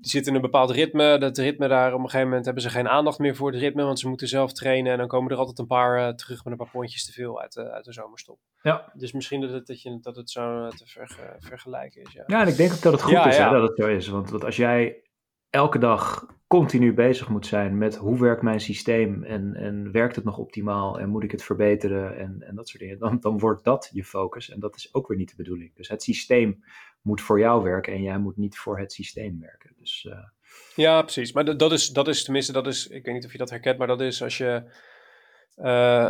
die 0.00 0.10
zitten 0.10 0.30
in 0.30 0.36
een 0.36 0.50
bepaald 0.50 0.70
ritme. 0.70 1.18
Dat 1.18 1.38
ritme 1.38 1.68
daar, 1.68 1.92
op 1.92 1.98
een 1.98 2.04
gegeven 2.04 2.26
moment 2.26 2.44
hebben 2.44 2.62
ze 2.62 2.70
geen 2.70 2.88
aandacht 2.88 3.18
meer 3.18 3.36
voor 3.36 3.50
het 3.50 3.60
ritme, 3.60 3.82
want 3.82 3.98
ze 3.98 4.08
moeten 4.08 4.28
zelf 4.28 4.52
trainen. 4.52 4.92
En 4.92 4.98
dan 4.98 5.08
komen 5.08 5.32
er 5.32 5.38
altijd 5.38 5.58
een 5.58 5.66
paar 5.66 5.98
uh, 5.98 6.14
terug 6.14 6.44
met 6.44 6.52
een 6.52 6.58
paar 6.58 6.70
pondjes 6.70 7.04
te 7.04 7.12
veel 7.12 7.40
uit, 7.40 7.56
uh, 7.56 7.64
uit 7.64 7.84
de 7.84 7.92
zomerstop. 7.92 8.38
Ja. 8.62 8.92
Dus 8.94 9.12
misschien 9.12 9.40
dat 9.40 9.50
het, 9.50 9.66
dat 9.66 9.82
je, 9.82 9.98
dat 10.00 10.16
het 10.16 10.30
zo 10.30 10.64
eh, 10.64 10.70
te 10.70 10.86
verge, 10.86 11.36
vergelijken 11.38 12.02
is. 12.02 12.12
Ja. 12.12 12.24
ja, 12.26 12.40
en 12.40 12.48
ik 12.48 12.56
denk 12.56 12.72
ook 12.72 12.82
dat 12.82 12.92
het 12.92 13.02
goed 13.02 13.12
ja, 13.12 13.28
is 13.28 13.36
ja. 13.36 13.52
Hè, 13.52 13.60
dat 13.60 13.68
het 13.68 13.78
zo 13.78 13.86
is. 13.86 14.08
Want, 14.08 14.30
want 14.30 14.44
als 14.44 14.56
jij 14.56 15.02
elke 15.50 15.78
dag 15.78 16.26
continu 16.46 16.94
bezig 16.94 17.28
moet 17.28 17.46
zijn 17.46 17.78
met 17.78 17.96
hoe 17.96 18.20
werkt 18.20 18.42
mijn 18.42 18.60
systeem 18.60 19.22
en, 19.24 19.54
en 19.54 19.92
werkt 19.92 20.16
het 20.16 20.24
nog 20.24 20.38
optimaal 20.38 20.98
en 21.00 21.08
moet 21.08 21.22
ik 21.22 21.30
het 21.30 21.42
verbeteren 21.42 22.18
en, 22.18 22.42
en 22.42 22.54
dat 22.54 22.68
soort 22.68 22.82
dingen, 22.82 22.98
dan, 22.98 23.20
dan 23.20 23.38
wordt 23.38 23.64
dat 23.64 23.90
je 23.92 24.04
focus 24.04 24.50
en 24.50 24.60
dat 24.60 24.76
is 24.76 24.94
ook 24.94 25.08
weer 25.08 25.16
niet 25.16 25.30
de 25.30 25.36
bedoeling. 25.36 25.74
Dus 25.74 25.88
het 25.88 26.02
systeem 26.02 26.64
moet 27.08 27.20
voor 27.20 27.38
jou 27.38 27.62
werken 27.62 27.92
en 27.92 28.02
jij 28.02 28.18
moet 28.18 28.36
niet 28.36 28.58
voor 28.58 28.78
het 28.78 28.92
systeem 28.92 29.40
werken. 29.40 29.70
Dus, 29.78 30.06
uh... 30.08 30.14
Ja, 30.74 31.02
precies. 31.02 31.32
Maar 31.32 31.56
dat 31.56 31.72
is, 31.72 31.88
dat 31.88 32.08
is 32.08 32.24
tenminste, 32.24 32.52
dat 32.52 32.66
is, 32.66 32.86
ik 32.86 33.04
weet 33.04 33.14
niet 33.14 33.24
of 33.24 33.32
je 33.32 33.38
dat 33.38 33.50
herkent, 33.50 33.78
maar 33.78 33.86
dat 33.86 34.00
is 34.00 34.22
als 34.22 34.38
je 34.38 34.62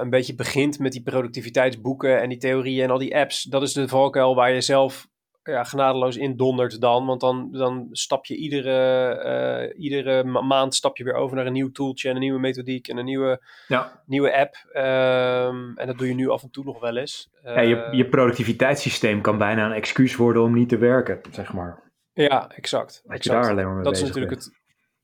een 0.00 0.10
beetje 0.10 0.34
begint 0.34 0.78
met 0.78 0.92
die 0.92 1.02
productiviteitsboeken 1.02 2.20
en 2.20 2.28
die 2.28 2.38
theorieën 2.38 2.84
en 2.84 2.90
al 2.90 2.98
die 2.98 3.16
apps. 3.16 3.42
Dat 3.42 3.62
is 3.62 3.72
de 3.72 3.88
valkuil 3.88 4.34
waar 4.34 4.52
je 4.52 4.60
zelf 4.60 5.08
ja, 5.48 5.64
genadeloos 5.64 6.16
indondert 6.16 6.80
dan. 6.80 7.06
Want 7.06 7.20
dan, 7.20 7.48
dan 7.52 7.88
stap 7.92 8.26
je 8.26 8.36
iedere, 8.36 9.70
uh, 9.74 9.82
iedere 9.82 10.24
maand 10.24 10.74
stap 10.74 10.96
je 10.96 11.04
weer 11.04 11.14
over 11.14 11.36
naar 11.36 11.46
een 11.46 11.52
nieuw 11.52 11.70
tooltje 11.70 12.08
en 12.08 12.14
een 12.14 12.20
nieuwe 12.20 12.38
methodiek 12.38 12.88
en 12.88 12.96
een 12.96 13.04
nieuwe, 13.04 13.42
ja. 13.68 14.02
nieuwe 14.06 14.36
app. 14.36 14.54
Um, 14.76 15.76
en 15.76 15.86
dat 15.86 15.98
doe 15.98 16.08
je 16.08 16.14
nu 16.14 16.28
af 16.28 16.42
en 16.42 16.50
toe 16.50 16.64
nog 16.64 16.80
wel 16.80 16.96
eens. 16.96 17.30
Uh, 17.44 17.54
ja, 17.54 17.60
je, 17.60 17.76
eh, 17.76 17.92
je 17.92 18.08
productiviteitssysteem 18.08 19.20
kan 19.20 19.38
bijna 19.38 19.66
een 19.66 19.72
excuus 19.72 20.16
worden 20.16 20.42
om 20.42 20.54
niet 20.54 20.68
te 20.68 20.78
werken, 20.78 21.20
zeg 21.30 21.52
maar. 21.52 21.92
Ja, 22.12 22.50
exact. 22.54 23.02
Dat 23.04 23.24
je 23.24 23.30
daar 23.30 23.50
alleen 23.50 23.64
maar 23.64 23.74
mee 23.74 23.84
dat 23.84 23.96
is 23.96 24.02
natuurlijk 24.02 24.28
bent. 24.28 24.44
het. 24.44 24.56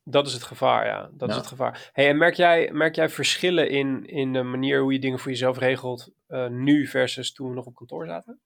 Dat 0.07 0.27
is 0.27 0.33
het 0.33 0.43
gevaar, 0.43 0.87
ja. 0.87 1.11
Dat 1.13 1.29
is 1.29 1.37
het 1.37 1.47
gevaar. 1.47 1.91
Hey, 1.93 2.09
en 2.09 2.17
merk 2.17 2.35
jij, 2.35 2.71
merk 2.73 2.95
jij 2.95 3.09
verschillen 3.09 3.71
in, 3.71 4.07
in 4.07 4.33
de 4.33 4.43
manier 4.43 4.81
hoe 4.81 4.93
je 4.93 4.99
dingen 4.99 5.19
voor 5.19 5.31
jezelf 5.31 5.59
regelt 5.59 6.13
eh, 6.27 6.49
nu 6.49 6.87
versus 6.87 7.33
toen 7.33 7.49
we 7.49 7.55
nog 7.55 7.67
op 7.67 7.75
kantoor 7.75 8.07
zaten? 8.07 8.41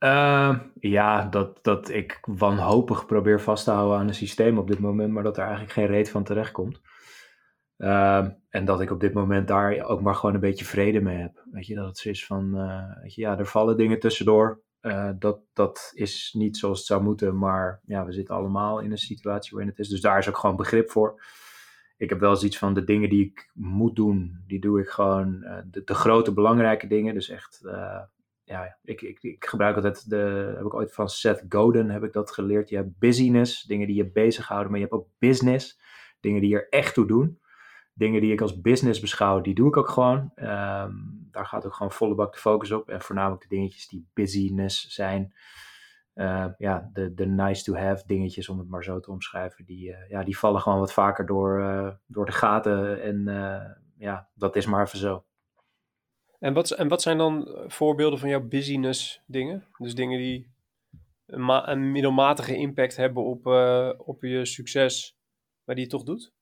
Ehm, 0.00 0.58
ja, 0.74 1.24
dat, 1.24 1.58
dat 1.62 1.88
ik 1.88 2.18
wanhopig 2.22 3.06
probeer 3.06 3.40
vast 3.40 3.64
te 3.64 3.70
houden 3.70 3.98
aan 3.98 4.08
een 4.08 4.14
systeem 4.14 4.58
op 4.58 4.68
dit 4.68 4.78
moment, 4.78 5.12
maar 5.12 5.22
dat 5.22 5.36
er 5.36 5.42
eigenlijk 5.42 5.72
geen 5.72 5.86
reet 5.86 6.10
van 6.10 6.24
terecht 6.24 6.52
komt. 6.52 6.80
Ehm, 7.76 8.30
en 8.48 8.64
dat 8.64 8.80
ik 8.80 8.90
op 8.90 9.00
dit 9.00 9.12
moment 9.12 9.48
daar 9.48 9.84
ook 9.84 10.00
maar 10.00 10.14
gewoon 10.14 10.34
een 10.34 10.40
beetje 10.40 10.64
vrede 10.64 11.00
mee 11.00 11.16
heb. 11.16 11.44
Weet 11.50 11.66
je, 11.66 11.74
dat 11.74 11.86
het 11.86 11.98
zo 11.98 12.08
is 12.08 12.26
van, 12.26 12.56
eh, 12.56 13.02
weet 13.02 13.14
je, 13.14 13.20
ja, 13.20 13.38
er 13.38 13.46
vallen 13.46 13.76
dingen 13.76 14.00
tussendoor. 14.00 14.62
Eh, 14.80 15.10
dat, 15.18 15.40
dat 15.52 15.90
is 15.94 16.34
niet 16.38 16.56
zoals 16.56 16.78
het 16.78 16.86
zou 16.86 17.02
moeten, 17.02 17.38
maar 17.38 17.80
ja, 17.84 18.04
we 18.04 18.12
zitten 18.12 18.34
allemaal 18.34 18.78
in 18.78 18.90
een 18.90 18.98
situatie 18.98 19.50
waarin 19.50 19.70
het 19.70 19.78
is. 19.78 19.88
Dus 19.88 20.00
daar 20.00 20.18
is 20.18 20.28
ook 20.28 20.38
gewoon 20.38 20.56
begrip 20.56 20.90
voor. 20.90 21.22
Ik 21.96 22.08
heb 22.08 22.20
wel 22.20 22.30
eens 22.30 22.44
iets 22.44 22.58
van 22.58 22.74
de 22.74 22.84
dingen 22.84 23.08
die 23.08 23.24
ik 23.24 23.50
moet 23.54 23.96
doen, 23.96 24.42
die 24.46 24.60
doe 24.60 24.80
ik 24.80 24.88
gewoon, 24.88 25.42
eh, 25.42 25.58
de, 25.70 25.84
de 25.84 25.94
grote 25.94 26.32
belangrijke 26.32 26.86
dingen. 26.86 27.14
Dus 27.14 27.28
echt, 27.28 27.60
ja, 28.50 28.76
ik, 28.82 29.02
ik, 29.02 29.22
ik 29.22 29.44
gebruik 29.44 29.76
altijd, 29.76 30.10
de, 30.10 30.52
heb 30.56 30.64
ik 30.64 30.74
ooit 30.74 30.94
van 30.94 31.08
Seth 31.08 31.44
Godin 31.48 31.90
heb 31.90 32.02
ik 32.02 32.12
dat 32.12 32.30
geleerd. 32.30 32.68
Je 32.68 32.76
hebt 32.76 32.98
busyness, 32.98 33.62
dingen 33.62 33.86
die 33.86 33.96
je 33.96 34.10
bezighouden, 34.10 34.70
maar 34.70 34.80
je 34.80 34.86
hebt 34.86 34.96
ook 34.96 35.08
business, 35.18 35.80
dingen 36.20 36.40
die 36.40 36.54
er 36.54 36.68
echt 36.68 36.94
toe 36.94 37.06
doen. 37.06 37.40
Dingen 37.94 38.20
die 38.20 38.32
ik 38.32 38.40
als 38.40 38.60
business 38.60 39.00
beschouw, 39.00 39.40
die 39.40 39.54
doe 39.54 39.68
ik 39.68 39.76
ook 39.76 39.88
gewoon. 39.88 40.32
Ehm, 40.34 40.92
daar 41.30 41.46
gaat 41.46 41.66
ook 41.66 41.74
gewoon 41.74 41.92
volle 41.92 42.14
bak 42.14 42.32
de 42.32 42.38
focus 42.38 42.72
op. 42.72 42.88
En 42.88 43.00
voornamelijk 43.00 43.42
de 43.42 43.48
dingetjes 43.48 43.88
die 43.88 44.08
busyness 44.12 44.88
zijn. 44.88 45.34
Eh, 46.12 46.46
ja, 46.58 46.90
de, 46.92 47.14
de 47.14 47.26
nice 47.26 47.64
to 47.64 47.74
have 47.74 48.06
dingetjes, 48.06 48.48
om 48.48 48.58
het 48.58 48.68
maar 48.68 48.84
zo 48.84 49.00
te 49.00 49.10
omschrijven, 49.10 49.64
die, 49.64 49.92
eh, 49.92 50.08
ja, 50.08 50.22
die 50.22 50.38
vallen 50.38 50.60
gewoon 50.60 50.78
wat 50.78 50.92
vaker 50.92 51.26
door, 51.26 51.60
eh, 51.60 51.90
door 52.06 52.26
de 52.26 52.32
gaten. 52.32 53.02
En 53.02 53.28
eh, 53.28 53.70
ja, 53.96 54.28
dat 54.34 54.56
is 54.56 54.66
maar 54.66 54.84
even 54.84 54.98
zo. 54.98 55.24
En 56.40 56.52
wat, 56.52 56.70
en 56.70 56.88
wat 56.88 57.02
zijn 57.02 57.18
dan 57.18 57.46
eh, 57.48 57.62
voorbeelden 57.66 58.18
van 58.18 58.28
jouw 58.28 58.40
busyness 58.48 59.22
dingen? 59.26 59.64
Dus 59.78 59.94
dingen 59.94 60.18
die 60.18 60.46
een, 61.26 61.44
ma- 61.44 61.68
een 61.68 61.92
middelmatige 61.92 62.56
impact 62.56 62.96
hebben 62.96 63.24
op, 63.24 63.46
eh, 63.46 63.90
op 63.96 64.22
je 64.22 64.44
succes, 64.44 65.16
maar 65.64 65.74
die 65.74 65.84
je 65.84 65.90
toch 65.90 66.02
doet? 66.02 66.32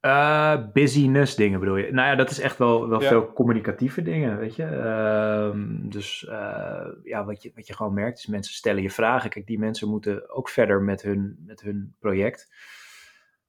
Eh, 0.00 0.56
busyness 0.72 1.34
dingen 1.34 1.60
bedoel 1.60 1.76
je? 1.76 1.92
Nou 1.92 2.08
ja, 2.08 2.14
dat 2.14 2.30
is 2.30 2.40
echt 2.40 2.58
wel, 2.58 2.88
wel 2.88 3.00
Ja. 3.02 3.08
veel 3.08 3.32
communicatieve 3.32 4.02
dingen, 4.02 4.38
weet 4.38 4.56
je. 4.56 4.64
Ehm, 4.64 5.88
dus 5.88 6.20
ja, 7.04 7.24
wat 7.24 7.42
je, 7.42 7.52
wat 7.54 7.66
je 7.66 7.74
gewoon 7.74 7.94
merkt 7.94 8.18
is 8.18 8.26
mensen 8.26 8.54
stellen 8.54 8.82
je 8.82 8.90
vragen. 8.90 9.30
Kijk, 9.30 9.46
die 9.46 9.58
mensen 9.58 9.88
moeten 9.88 10.30
ook 10.30 10.48
verder 10.48 10.82
met 10.82 11.02
hun, 11.02 11.42
met 11.46 11.60
hun 11.60 11.94
project. 11.98 12.52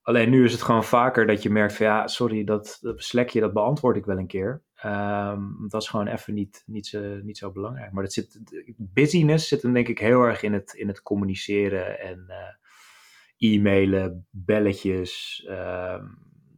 Alleen 0.02 0.30
nu 0.30 0.44
is 0.46 0.52
het 0.52 0.62
gewoon 0.62 0.84
vaker 0.84 1.28
dat 1.28 1.44
je 1.44 1.50
merkt 1.50 1.74
van 1.76 1.86
ja, 1.86 2.08
sorry, 2.08 2.44
dat, 2.44 2.78
dat 2.82 3.04
slekje 3.04 3.40
dat 3.40 3.54
beantwoord 3.54 3.98
ik 3.98 4.06
wel 4.06 4.18
een 4.18 4.28
keer. 4.28 4.62
Ehm, 4.84 5.68
dat 5.68 5.82
is 5.82 5.88
gewoon 5.88 6.08
even 6.08 6.34
niet, 6.34 6.64
niet, 6.66 6.88
zo, 6.88 7.00
niet 7.00 7.38
zo 7.38 7.52
belangrijk. 7.52 7.92
Maar 7.92 8.04
dat 8.04 8.14
zit, 8.14 8.40
busyness 8.78 9.48
zit 9.48 9.62
hem 9.62 9.74
denk 9.74 9.88
ik 9.88 10.00
heel 10.00 10.22
erg 10.22 10.42
in 10.42 10.54
het, 10.54 10.74
in 10.74 10.88
het 10.88 11.02
communiceren 11.02 12.00
en 12.00 12.26
eh, 12.28 13.52
e-mailen, 13.54 14.28
belletjes, 14.30 15.44
ehm, 15.48 16.06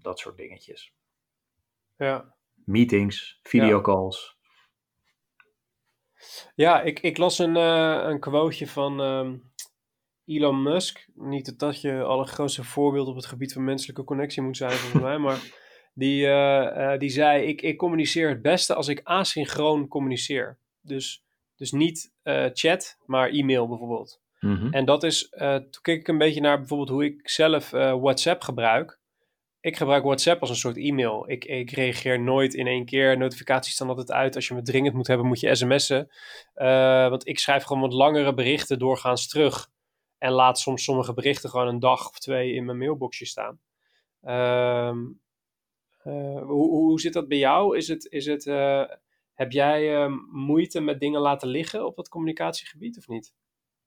dat 0.01 0.19
soort 0.19 0.37
dingetjes. 0.37 0.93
Ja. 1.97 2.35
Meetings, 2.53 3.39
videocalls. 3.43 4.37
Ja, 6.55 6.81
ik, 6.81 6.99
ik 6.99 7.17
las 7.17 7.39
een, 7.39 7.55
eh, 7.55 8.03
een 8.03 8.19
quoteje 8.19 8.67
van 8.67 9.01
ehm, 9.01 9.37
Elon 10.25 10.63
Musk. 10.63 11.07
Niet 11.13 11.59
dat 11.59 11.81
je 11.81 12.03
allergrootste 12.03 12.63
voorbeeld 12.63 13.07
op 13.07 13.15
het 13.15 13.25
gebied 13.25 13.53
van 13.53 13.63
menselijke 13.63 14.03
connectie 14.03 14.41
moet 14.41 14.57
zijn, 14.57 14.71
volgens 14.71 15.03
mij. 15.03 15.17
Maar 15.17 15.63
die, 15.95 16.25
eh, 16.25 16.93
eh, 16.93 16.99
die 16.99 17.09
zei: 17.09 17.47
ik, 17.47 17.61
ik 17.61 17.77
communiceer 17.77 18.29
het 18.29 18.41
beste 18.41 18.73
als 18.73 18.87
ik 18.87 19.01
asynchroon 19.03 19.87
communiceer. 19.87 20.57
Dus, 20.81 21.23
dus 21.55 21.71
niet 21.71 22.13
eh, 22.23 22.45
chat, 22.53 22.97
maar 23.05 23.29
e-mail 23.29 23.67
bijvoorbeeld. 23.67 24.21
Mhm. 24.39 24.73
En 24.73 24.85
dat 24.85 25.03
is, 25.03 25.29
toen 25.69 25.81
keek 25.81 25.99
ik 25.99 26.07
een 26.07 26.17
beetje 26.17 26.41
naar 26.41 26.57
bijvoorbeeld 26.57 26.89
hoe 26.89 27.05
ik 27.05 27.29
zelf 27.29 27.69
WhatsApp 27.69 28.41
gebruik. 28.41 28.99
Ik 29.59 29.77
gebruik 29.77 30.03
WhatsApp 30.03 30.41
als 30.41 30.49
een 30.49 30.55
soort 30.55 30.77
e-mail. 30.77 31.29
Ik, 31.29 31.45
ik 31.45 31.71
reageer 31.71 32.19
nooit 32.19 32.53
in 32.53 32.67
één 32.67 32.85
keer. 32.85 33.17
Notificaties 33.17 33.73
staan 33.73 33.87
altijd 33.87 34.11
uit. 34.11 34.35
Als 34.35 34.47
je 34.47 34.53
me 34.53 34.61
dringend 34.61 34.95
moet 34.95 35.07
hebben, 35.07 35.25
moet 35.27 35.39
je 35.39 35.55
sms'en. 35.55 36.09
Want 37.09 37.27
ik 37.27 37.39
schrijf 37.39 37.63
gewoon 37.63 37.81
wat 37.81 37.93
langere 37.93 38.33
berichten 38.33 38.79
doorgaans 38.79 39.27
terug. 39.27 39.69
En 40.17 40.31
laat 40.31 40.59
soms 40.59 40.83
sommige 40.83 41.13
berichten 41.13 41.49
gewoon 41.49 41.67
een 41.67 41.79
dag 41.79 42.09
of 42.09 42.19
twee 42.19 42.53
in 42.53 42.65
mijn 42.65 42.77
mailboxje 42.77 43.25
staan. 43.25 43.59
Ehm, 44.21 44.97
eh, 46.05 46.41
hoe, 46.41 46.69
hoe 46.69 46.99
zit 46.99 47.13
dat 47.13 47.27
bij 47.27 47.37
jou? 47.37 47.77
Is 47.77 47.87
het, 47.87 48.11
is 48.11 48.25
het, 48.25 48.47
eh, 48.47 48.83
heb 49.33 49.51
jij 49.51 50.03
eh, 50.03 50.13
moeite 50.31 50.81
met 50.81 50.99
dingen 50.99 51.21
laten 51.21 51.47
liggen 51.47 51.85
op 51.85 51.95
dat 51.95 52.09
communicatiegebied 52.09 52.97
of 52.97 53.07
niet? 53.07 53.33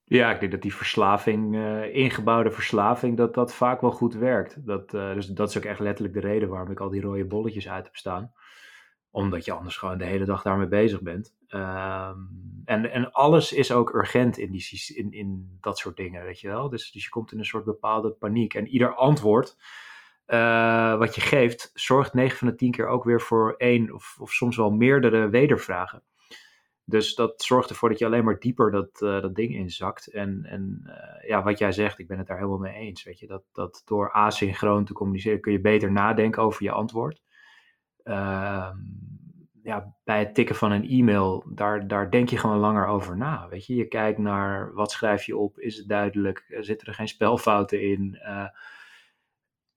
Ja, 0.04 0.30
ik 0.32 0.40
denk 0.40 0.52
dat 0.52 0.62
die 0.62 0.74
verslaving, 0.74 1.56
eh, 1.56 1.94
ingebouwde 1.94 2.50
verslaving, 2.50 3.16
dat 3.16 3.34
dat 3.34 3.54
vaak 3.54 3.80
wel 3.80 3.90
goed 3.90 4.14
werkt. 4.14 4.66
Dat, 4.66 4.90
dus 4.90 5.26
dat 5.26 5.48
is 5.48 5.56
ook 5.56 5.64
echt 5.64 5.80
letterlijk 5.80 6.14
de 6.14 6.28
reden 6.28 6.48
waarom 6.48 6.70
ik 6.70 6.80
al 6.80 6.88
die 6.88 7.00
rode 7.00 7.24
bolletjes 7.24 7.68
uit 7.68 7.84
heb 7.84 7.96
staan. 7.96 8.32
Omdat 9.10 9.44
je 9.44 9.52
anders 9.52 9.76
gewoon 9.76 9.98
de 9.98 10.04
hele 10.04 10.24
dag 10.24 10.42
daarmee 10.42 10.68
bezig 10.68 11.02
bent. 11.02 11.34
Ehm, 11.46 12.18
en, 12.64 12.90
en 12.90 13.12
alles 13.12 13.52
is 13.52 13.72
ook 13.72 13.94
urgent 13.94 14.38
in, 14.38 14.50
die, 14.50 14.94
in, 14.94 15.12
in 15.12 15.58
dat 15.60 15.78
soort 15.78 15.96
dingen, 15.96 16.24
weet 16.24 16.40
je 16.40 16.48
wel. 16.48 16.68
Dus, 16.68 16.90
dus 16.90 17.04
je 17.04 17.10
komt 17.10 17.32
in 17.32 17.38
een 17.38 17.44
soort 17.44 17.64
bepaalde 17.64 18.10
paniek. 18.10 18.54
En 18.54 18.66
ieder 18.66 18.94
antwoord 18.94 19.56
eh, 20.28 20.98
wat 20.98 21.14
je 21.14 21.20
geeft, 21.20 21.70
zorgt 21.74 22.14
9 22.14 22.38
van 22.38 22.48
de 22.48 22.54
10 22.54 22.70
keer 22.70 22.86
ook 22.86 23.04
weer 23.04 23.20
voor 23.20 23.54
één 23.56 23.94
of, 23.94 24.16
of 24.20 24.32
soms 24.32 24.56
wel 24.56 24.70
meerdere 24.70 25.28
wedervragen. 25.28 26.02
Dus 26.84 27.14
dat 27.14 27.42
zorgt 27.42 27.70
ervoor 27.70 27.88
dat 27.88 27.98
je 27.98 28.04
alleen 28.04 28.24
maar 28.24 28.38
dieper 28.38 28.70
dat, 28.70 29.02
eh, 29.02 29.20
dat 29.20 29.34
ding 29.34 29.54
inzakt. 29.54 30.06
En, 30.06 30.44
en 30.44 30.80
eh, 30.84 31.28
ja, 31.28 31.42
wat 31.42 31.58
jij 31.58 31.72
zegt, 31.72 31.98
ik 31.98 32.06
ben 32.08 32.18
het 32.18 32.26
daar 32.26 32.36
helemaal 32.36 32.58
mee 32.58 32.74
eens. 32.74 33.02
Weet 33.02 33.18
je, 33.18 33.26
dat, 33.26 33.42
dat 33.52 33.82
door 33.84 34.12
asynchroon 34.12 34.84
te 34.84 34.92
communiceren 34.92 35.40
kun 35.40 35.52
je 35.52 35.60
beter 35.60 35.92
nadenken 35.92 36.42
over 36.42 36.62
je 36.62 36.70
antwoord. 36.70 37.22
Ehm, 38.02 38.76
ja, 39.62 39.94
bij 40.04 40.18
het 40.18 40.34
tikken 40.34 40.56
van 40.56 40.72
een 40.72 40.88
e-mail, 40.88 41.44
daar, 41.54 41.86
daar 41.86 42.10
denk 42.10 42.28
je 42.28 42.38
gewoon 42.38 42.58
langer 42.58 42.86
over 42.86 43.16
na. 43.16 43.48
Weet 43.48 43.66
je, 43.66 43.74
je 43.74 43.88
kijkt 43.88 44.18
naar 44.18 44.74
wat 44.74 44.90
schrijf 44.90 45.24
je 45.24 45.36
op, 45.36 45.58
is 45.58 45.76
het 45.76 45.88
duidelijk, 45.88 46.56
zitten 46.60 46.86
er 46.86 46.94
geen 46.94 47.08
spelfouten 47.08 47.82
in. 47.82 48.18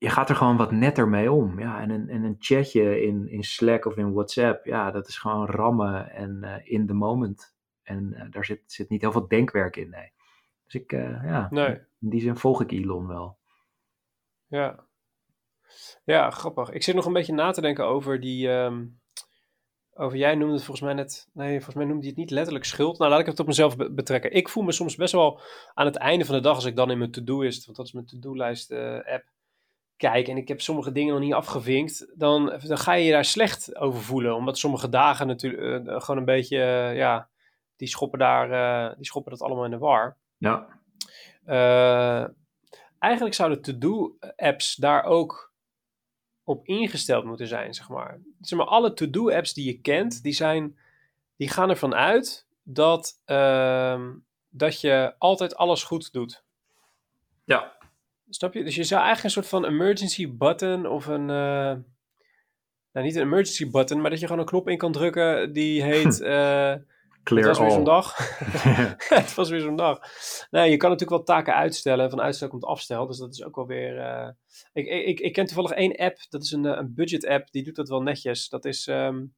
Je 0.02 0.10
gaat 0.10 0.30
er 0.30 0.36
gewoon 0.36 0.58
wat 0.58 0.72
netter 0.72 1.08
mee 1.08 1.32
om. 1.32 1.60
Ja, 1.60 1.82
en 1.82 1.90
een, 1.90 2.10
en 2.10 2.24
een 2.24 2.36
chatje 2.40 3.02
in, 3.02 3.28
in 3.30 3.44
Slack 3.44 3.86
of 3.86 3.98
in 3.98 4.14
WhatsApp, 4.14 4.66
ja, 4.66 4.92
dat 4.92 5.08
is 5.08 5.18
gewoon 5.18 5.46
rammen 5.46 6.12
en 6.12 6.44
eh, 6.44 6.72
in 6.74 6.88
the 6.88 6.94
moment. 6.94 7.56
En 7.84 8.14
eh, 8.14 8.32
daar 8.32 8.46
zit, 8.46 8.62
zit 8.66 8.90
niet 8.90 9.02
heel 9.02 9.12
veel 9.12 9.28
denkwerk 9.28 9.76
in, 9.78 9.90
nee. 9.90 10.12
Dus 10.66 10.74
ik, 10.82 10.92
eh, 10.92 11.24
ja, 11.24 11.48
Nee. 11.50 11.70
in 12.00 12.10
die 12.10 12.22
zin 12.22 12.36
volg 12.38 12.62
ik 12.62 12.72
Elon 12.72 13.08
wel. 13.08 13.38
Ja. 14.48 14.86
Ja, 16.04 16.30
grappig. 16.30 16.70
Ik 16.72 16.84
zit 16.84 16.96
nog 16.96 17.06
een 17.06 17.14
beetje 17.14 17.34
na 17.34 17.52
te 17.52 17.62
denken 17.62 17.86
over 17.86 18.20
die. 18.20 18.50
ehm, 18.52 18.86
over 19.94 20.18
jij 20.18 20.36
noemde 20.36 20.54
het 20.54 20.64
volgens 20.64 20.86
mij 20.86 20.94
net. 20.96 21.30
Nee, 21.34 21.54
volgens 21.56 21.76
mij 21.76 21.86
noemde 21.86 22.02
je 22.04 22.10
het 22.10 22.18
niet 22.18 22.32
letterlijk 22.32 22.66
schuld. 22.66 22.98
Nou, 22.98 23.12
laat 23.12 23.20
ik 23.20 23.26
het 23.26 23.40
op 23.40 23.48
mezelf 23.48 23.78
be- 23.78 23.92
betrekken. 23.92 24.32
Ik 24.34 24.50
voel 24.50 24.64
me 24.64 24.72
soms 24.72 24.96
best 24.96 25.14
wel 25.14 25.40
aan 25.74 25.86
het 25.86 25.96
einde 25.96 26.26
van 26.26 26.36
de 26.36 26.42
dag, 26.42 26.56
als 26.56 26.66
ik 26.66 26.76
dan 26.76 26.92
in 26.92 26.98
mijn 26.98 27.12
to-do-list, 27.12 27.66
want 27.66 27.78
dat 27.78 27.86
is 27.86 27.92
mijn 27.94 28.06
to-do-lijst 28.06 28.72
eh, 28.72 28.94
app, 29.14 29.24
kijk 30.02 30.28
en 30.28 30.38
ik 30.38 30.48
heb 30.48 30.62
sommige 30.62 30.92
dingen 30.92 31.14
nog 31.14 31.24
niet 31.24 31.34
afgevinkt, 31.34 32.08
dan, 32.16 32.60
dan 32.68 32.78
ga 32.78 32.94
je 32.94 33.06
je 33.06 33.12
daar 33.12 33.26
slecht 33.26 33.76
over 33.76 34.02
voelen. 34.02 34.36
Omdat 34.36 34.58
sommige 34.58 34.90
dagen 34.90 35.28
natuurlijk 35.28 35.88
eh, 35.88 36.02
gewoon 36.02 36.18
een 36.18 36.26
beetje, 36.26 36.58
eh, 36.58 36.96
ja, 36.96 37.30
die 37.76 37.88
schoppen 37.88 38.20
daar, 38.20 38.52
eh, 38.52 38.96
die 38.96 39.06
schoppen 39.06 39.32
dat 39.32 39.42
allemaal 39.42 39.66
in 39.66 39.72
de 39.72 39.78
war. 39.78 40.18
Ja, 40.38 40.68
eigenlijk 43.00 43.36
zouden 43.36 43.62
to-do-apps 43.62 44.76
daar 44.76 45.04
ook 45.04 45.54
op 46.44 46.66
ingesteld 46.66 47.26
moeten 47.26 47.48
zijn, 47.48 47.74
zeg 47.74 47.90
maar. 47.90 48.20
Zeg 48.40 48.58
maar, 48.60 48.68
alle 48.68 48.94
to-do-apps 48.94 49.54
die 49.54 49.66
je 49.66 49.82
kent, 49.82 50.24
die, 50.24 50.34
zijn, 50.34 50.78
die 51.36 51.50
gaan 51.50 51.70
ervan 51.70 51.96
uit 51.96 52.48
dat, 52.64 53.22
ehm, 53.26 54.14
dat 54.50 54.82
je 54.82 55.16
altijd 55.18 55.56
alles 55.56 55.84
goed 55.84 56.14
doet. 56.14 56.44
ja. 57.46 57.80
Snap 58.34 58.54
je? 58.54 58.64
Dus 58.64 58.76
je 58.76 58.84
zou 58.84 59.02
eigenlijk 59.02 59.36
een 59.36 59.44
soort 59.44 59.62
van 59.62 59.72
emergency 59.72 60.38
button 60.38 60.86
of 60.86 61.06
een, 61.06 61.30
eh, 61.30 61.76
nou 62.92 63.06
niet 63.06 63.16
een 63.16 63.22
emergency 63.22 63.70
button, 63.70 64.02
maar 64.02 64.10
dat 64.10 64.20
je 64.20 64.26
gewoon 64.26 64.42
een 64.42 64.48
knop 64.48 64.70
in 64.70 64.78
kan 64.78 64.92
drukken 64.92 65.54
die 65.54 65.84
heet... 65.84 66.20
Uh, 66.20 66.74
Clear 67.24 67.48
het 67.48 67.58
was 67.58 67.68
weer 67.68 67.76
zo'n 67.76 67.84
dag. 67.84 68.18
het 69.20 69.34
was 69.34 69.50
weer 69.50 69.60
zo'n 69.60 69.76
dag. 69.76 70.00
Nou, 70.50 70.70
je 70.70 70.78
kan 70.78 70.90
natuurlijk 70.90 71.18
wel 71.18 71.36
taken 71.36 71.56
uitstellen. 71.56 72.10
Van 72.10 72.22
uitstel 72.22 72.48
komt 72.48 72.66
afstel. 72.66 73.08
Dus 73.08 73.18
dat 73.18 73.34
is 73.34 73.44
ook 73.44 73.56
wel 73.56 73.68
weer... 73.68 74.00
eh, 74.00 74.30
ik, 74.74 74.88
ik, 74.88 75.20
ik 75.20 75.34
ken 75.34 75.46
toevallig 75.46 75.72
één 75.72 75.96
app. 75.96 76.18
Dat 76.30 76.44
is 76.44 76.52
een, 76.52 76.66
eh, 76.66 76.78
een 76.78 76.94
budget 76.94 77.28
app. 77.28 77.52
Die 77.52 77.64
doet 77.64 77.76
dat 77.76 77.90
wel 77.90 78.02
netjes. 78.02 78.50
Dat 78.50 78.66
is 78.66 78.86
You 78.86 79.30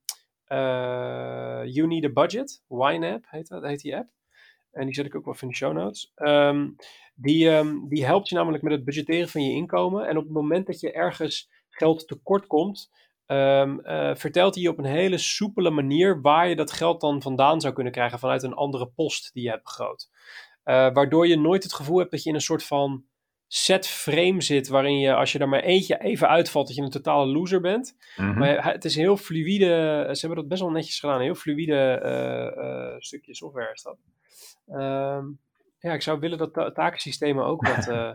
Need 1.87 2.05
a 2.05 2.09
Budget. 2.09 2.63
Wine 2.67 3.13
app 3.13 3.25
heet, 3.27 3.47
dat, 3.47 3.63
heet 3.63 3.81
die 3.81 3.95
app. 3.95 4.09
En 4.71 4.85
die 4.85 4.95
zet 4.95 5.05
ik 5.05 5.15
ook 5.15 5.25
wel 5.25 5.35
in 5.41 5.47
de 5.47 5.55
show 5.55 5.73
notes. 5.73 6.11
Ehm, 6.15 6.69
die, 7.13 7.49
ehm, 7.49 7.87
die 7.87 8.05
helpt 8.05 8.29
je 8.29 8.35
namelijk 8.35 8.63
met 8.63 8.71
het 8.73 8.83
budgetteren 8.83 9.29
van 9.29 9.43
je 9.43 9.51
inkomen. 9.51 10.07
En 10.07 10.17
op 10.17 10.23
het 10.23 10.33
moment 10.33 10.65
dat 10.65 10.79
je 10.79 10.91
ergens 10.91 11.49
geld 11.69 12.07
tekort 12.07 12.47
komt, 12.47 12.91
ehm, 13.25 13.79
eh, 13.79 14.15
vertelt 14.15 14.53
hij 14.53 14.63
je 14.63 14.69
op 14.69 14.77
een 14.77 14.85
hele 14.85 15.17
soepele 15.17 15.69
manier 15.69 16.21
waar 16.21 16.49
je 16.49 16.55
dat 16.55 16.71
geld 16.71 17.01
dan 17.01 17.21
vandaan 17.21 17.61
zou 17.61 17.73
kunnen 17.73 17.93
krijgen 17.93 18.19
vanuit 18.19 18.43
een 18.43 18.53
andere 18.53 18.87
post 18.87 19.33
die 19.33 19.43
je 19.43 19.49
hebt 19.49 19.63
begroot. 19.63 20.09
Eh, 20.63 20.93
waardoor 20.93 21.27
je 21.27 21.39
nooit 21.39 21.63
het 21.63 21.73
gevoel 21.73 21.97
hebt 21.97 22.11
dat 22.11 22.23
je 22.23 22.29
in 22.29 22.35
een 22.35 22.41
soort 22.41 22.63
van 22.63 23.05
set 23.47 23.87
frame 23.87 24.41
zit, 24.41 24.67
waarin 24.67 24.99
je 24.99 25.13
als 25.15 25.31
je 25.31 25.39
er 25.39 25.49
maar 25.49 25.63
eentje 25.63 25.97
even 25.99 26.27
uitvalt, 26.27 26.67
dat 26.67 26.75
je 26.75 26.81
een 26.81 26.89
totale 26.89 27.25
loser 27.25 27.61
bent. 27.61 27.97
Mhm. 28.15 28.39
Maar 28.39 28.71
het 28.71 28.85
is 28.85 28.95
heel 28.95 29.17
fluïde. 29.17 29.65
Ze 30.11 30.19
hebben 30.19 30.37
dat 30.37 30.47
best 30.47 30.61
wel 30.61 30.71
netjes 30.71 30.99
gedaan. 30.99 31.15
Een 31.15 31.23
heel 31.23 31.35
fluïde 31.35 31.75
eh, 31.75 32.47
eh, 32.47 32.95
stukje 32.99 33.35
software 33.35 33.71
is 33.73 33.81
dat. 33.81 33.97
Ehm, 34.67 35.25
ja, 35.83 35.93
ik 35.93 36.01
zou 36.01 36.19
willen 36.19 36.37
dat 36.37 36.53
ta- 36.53 36.71
takensystemen 36.71 37.45
ook 37.45 37.67
wat 37.67 37.87
eh, 37.97 38.11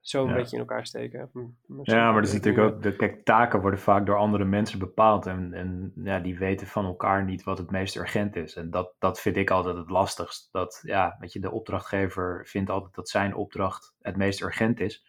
zo 0.00 0.22
een 0.22 0.28
Ja. 0.28 0.34
beetje 0.34 0.56
in 0.56 0.62
elkaar 0.62 0.86
steken. 0.86 1.30
Hm, 1.32 1.38
Ja, 1.82 2.12
maar 2.12 2.20
dat 2.22 2.30
is 2.30 2.36
natuurlijk 2.40 2.74
ook, 2.74 2.82
de, 2.82 2.96
kijk, 2.96 3.24
taken 3.24 3.60
worden 3.60 3.80
vaak 3.80 4.06
door 4.06 4.16
andere 4.16 4.44
mensen 4.44 4.78
bepaald 4.78 5.26
en, 5.26 5.52
en 5.52 5.92
ja, 5.94 6.18
die 6.20 6.38
weten 6.38 6.66
van 6.66 6.84
elkaar 6.84 7.24
niet 7.24 7.42
wat 7.44 7.58
het 7.58 7.70
meest 7.70 7.96
urgent 7.96 8.36
is. 8.36 8.54
En 8.56 8.70
dat, 8.70 8.94
dat 8.98 9.20
vind 9.20 9.36
ik 9.36 9.50
altijd 9.50 9.76
het 9.76 9.90
lastigst. 9.90 10.48
Dat, 10.52 10.80
ja, 10.82 11.16
weet 11.20 11.32
je, 11.32 11.40
de 11.40 11.50
opdrachtgever 11.50 12.46
vindt 12.46 12.70
altijd 12.70 12.94
dat 12.94 13.08
zijn 13.08 13.34
opdracht 13.34 13.94
het 14.00 14.16
meest 14.16 14.40
urgent 14.42 14.80
is. 14.80 15.06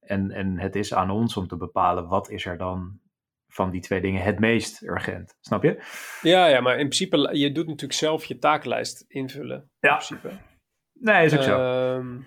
En, 0.00 0.30
en 0.30 0.58
het 0.58 0.76
is 0.76 0.94
aan 0.94 1.10
ons 1.10 1.36
om 1.36 1.46
te 1.46 1.56
bepalen 1.56 2.08
wat 2.08 2.30
is 2.30 2.46
er 2.46 2.56
dan 2.58 2.98
van 3.48 3.70
die 3.70 3.80
twee 3.80 4.00
dingen 4.00 4.22
het 4.22 4.38
meest 4.38 4.82
urgent. 4.82 5.36
Snap 5.40 5.62
je? 5.62 5.82
Ja, 6.22 6.46
ja, 6.46 6.60
maar 6.60 6.72
in 6.78 6.88
principe, 6.88 7.36
je 7.38 7.52
doet 7.52 7.66
natuurlijk 7.66 7.98
zelf 7.98 8.24
je 8.24 8.38
takenlijst 8.38 9.04
invullen. 9.08 9.70
Ja. 9.80 9.90
In 9.90 9.96
principe. 9.96 10.28
Nee, 10.94 11.24
is 11.24 11.34
ook 11.36 11.42
zo. 11.42 11.58
Ehm, 11.58 12.20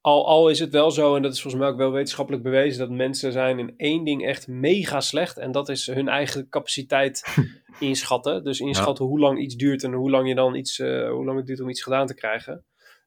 al, 0.00 0.26
al 0.26 0.48
is 0.48 0.58
het 0.58 0.70
wel 0.70 0.90
zo, 0.90 1.16
en 1.16 1.22
dat 1.22 1.32
is 1.32 1.40
volgens 1.40 1.62
mij 1.62 1.72
ook 1.72 1.78
wel 1.78 1.92
wetenschappelijk 1.92 2.42
bewezen, 2.42 2.78
dat 2.78 2.96
mensen 2.96 3.32
zijn 3.32 3.58
in 3.58 3.74
één 3.76 4.04
ding 4.04 4.26
echt 4.26 4.48
mega 4.48 5.00
slecht. 5.00 5.38
En 5.38 5.52
dat 5.52 5.68
is 5.68 5.86
hun 5.86 6.08
eigen 6.08 6.48
capaciteit 6.48 7.36
inschatten. 7.80 8.44
Dus 8.44 8.60
inschatten 8.60 9.04
hoe 9.04 9.18
lang 9.18 9.38
iets 9.38 9.56
duurt 9.56 9.82
en 9.84 9.92
hoe 9.92 10.10
lang, 10.10 10.28
je 10.28 10.34
dan 10.34 10.54
iets, 10.54 10.78
eh, 10.78 11.10
hoe 11.10 11.24
lang 11.24 11.36
het 11.36 11.46
duurt 11.46 11.60
om 11.60 11.68
iets 11.68 11.82
gedaan 11.82 12.06
te 12.06 12.14
krijgen. 12.14 12.64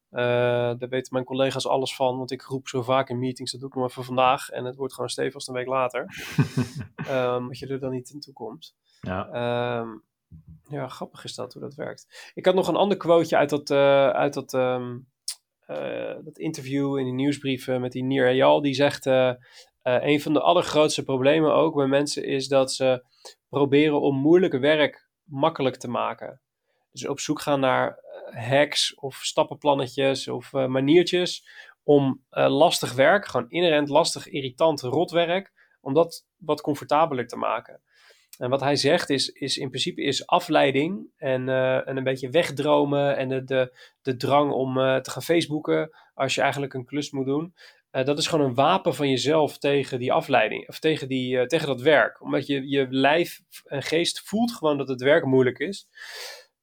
Eh, 0.09 0.21
daar 0.77 0.89
weten 0.89 1.13
mijn 1.13 1.25
collega's 1.25 1.67
alles 1.67 1.95
van, 1.95 2.17
want 2.17 2.31
ik 2.31 2.41
roep 2.41 2.67
zo 2.67 2.81
vaak 2.81 3.09
in 3.09 3.19
meetings, 3.19 3.51
dat 3.51 3.59
doe 3.59 3.69
ik 3.69 3.75
nog 3.75 3.89
even 3.89 4.03
vandaag. 4.03 4.49
En 4.49 4.65
het 4.65 4.75
wordt 4.75 4.93
gewoon 4.93 5.09
stevig 5.09 5.47
een 5.47 5.53
week 5.53 5.67
later. 5.67 6.05
Ehm 6.95 7.47
dat 7.47 7.59
je 7.59 7.67
er 7.67 7.79
dan 7.79 7.91
niet 7.91 8.09
in 8.09 8.19
toe 8.19 8.33
komt. 8.33 8.75
ja. 9.01 9.27
Ehm, 9.27 9.89
ja, 10.69 10.87
grappig 10.87 11.23
is 11.23 11.35
dat, 11.35 11.53
hoe 11.53 11.61
dat 11.61 11.75
werkt. 11.75 12.31
Ik 12.33 12.45
had 12.45 12.55
nog 12.55 12.67
een 12.67 12.75
ander 12.75 12.97
quoteje 12.97 13.37
uit 13.37 13.49
dat, 13.49 13.69
eh, 13.69 14.09
uit 14.09 14.33
dat, 14.33 14.53
ehm, 14.53 14.97
eh, 15.59 16.15
dat 16.23 16.37
interview 16.37 16.97
in 16.97 17.03
die 17.03 17.13
nieuwsbrieven 17.13 17.81
met 17.81 17.91
die 17.91 18.03
Nir 18.03 18.27
Eyal. 18.27 18.61
Die 18.61 18.73
zegt, 18.73 19.05
eh, 19.05 19.33
een 19.81 20.21
van 20.21 20.33
de 20.33 20.41
allergrootste 20.41 21.03
problemen 21.03 21.53
ook 21.53 21.75
bij 21.75 21.87
mensen 21.87 22.25
is 22.25 22.47
dat 22.47 22.73
ze 22.73 23.05
proberen 23.49 24.01
om 24.01 24.15
moeilijk 24.17 24.53
werk 24.53 25.09
makkelijk 25.23 25.75
te 25.75 25.87
maken. 25.87 26.41
Dus 26.91 27.07
op 27.07 27.19
zoek 27.19 27.41
gaan 27.41 27.59
naar 27.59 27.99
hacks 28.31 28.95
of 28.95 29.15
stappenplannetjes 29.15 30.27
of 30.27 30.51
maniertjes 30.51 31.47
om 31.83 32.23
lastig 32.29 32.93
werk, 32.93 33.25
gewoon 33.25 33.49
inherent 33.49 33.89
lastig, 33.89 34.27
irritant, 34.27 34.81
rotwerk, 34.81 35.53
om 35.81 35.93
dat 35.93 36.25
wat 36.37 36.61
comfortabeler 36.61 37.27
te 37.27 37.37
maken. 37.37 37.81
En 38.37 38.49
wat 38.49 38.61
hij 38.61 38.75
zegt 38.75 39.09
is, 39.09 39.29
is 39.29 39.57
in 39.57 39.69
principe 39.69 40.01
is 40.01 40.27
afleiding 40.27 41.07
en, 41.17 41.49
eh, 41.49 41.87
en 41.87 41.97
een 41.97 42.03
beetje 42.03 42.29
wegdromen 42.29 43.17
en 43.17 43.29
de, 43.29 43.43
de, 43.43 43.77
de 44.01 44.15
drang 44.17 44.51
om 44.51 44.79
eh, 44.79 44.95
te 44.95 45.11
gaan 45.11 45.21
Facebooken 45.21 45.95
als 46.13 46.35
je 46.35 46.41
eigenlijk 46.41 46.73
een 46.73 46.85
klus 46.85 47.11
moet 47.11 47.25
doen. 47.25 47.53
Eh, 47.89 48.05
dat 48.05 48.17
is 48.17 48.27
gewoon 48.27 48.45
een 48.45 48.55
wapen 48.55 48.95
van 48.95 49.09
jezelf 49.09 49.57
tegen 49.57 49.99
die 49.99 50.13
afleiding 50.13 50.67
of 50.67 50.79
tegen, 50.79 51.07
die, 51.07 51.45
tegen 51.47 51.67
dat 51.67 51.81
werk. 51.81 52.21
Omdat 52.21 52.47
je, 52.47 52.69
je 52.69 52.87
lijf 52.89 53.41
en 53.65 53.83
geest 53.83 54.21
voelt 54.21 54.51
gewoon 54.51 54.77
dat 54.77 54.87
het 54.87 55.01
werk 55.01 55.25
moeilijk 55.25 55.59
is. 55.59 55.87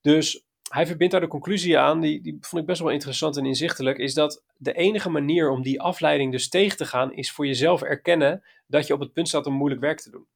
Dus 0.00 0.44
hij 0.70 0.87
verbindt 0.87 1.12
daar 1.12 1.20
de 1.20 1.28
conclusie 1.28 1.78
aan, 1.78 2.00
die, 2.00 2.20
die 2.20 2.37
vond 2.40 2.62
ik 2.62 2.68
best 2.68 2.80
wel 2.80 2.90
interessant 2.90 3.37
en 3.37 3.46
inzichtelijk, 3.46 3.98
is 3.98 4.14
dat 4.14 4.44
de 4.56 4.72
enige 4.72 5.11
manier 5.11 5.50
om 5.50 5.62
die 5.62 5.80
afleiding 5.80 6.32
dus 6.32 6.48
tegen 6.48 6.76
te 6.76 6.87
gaan, 6.87 7.12
is 7.12 7.32
voor 7.32 7.46
jezelf 7.46 7.82
erkennen 7.82 8.42
dat 8.66 8.87
je 8.87 8.94
op 8.94 9.00
het 9.00 9.12
punt 9.12 9.28
staat 9.28 9.46
om 9.46 9.54
moeilijk 9.54 9.80
werk 9.80 10.00
te 10.00 10.11
doen. 10.11 10.26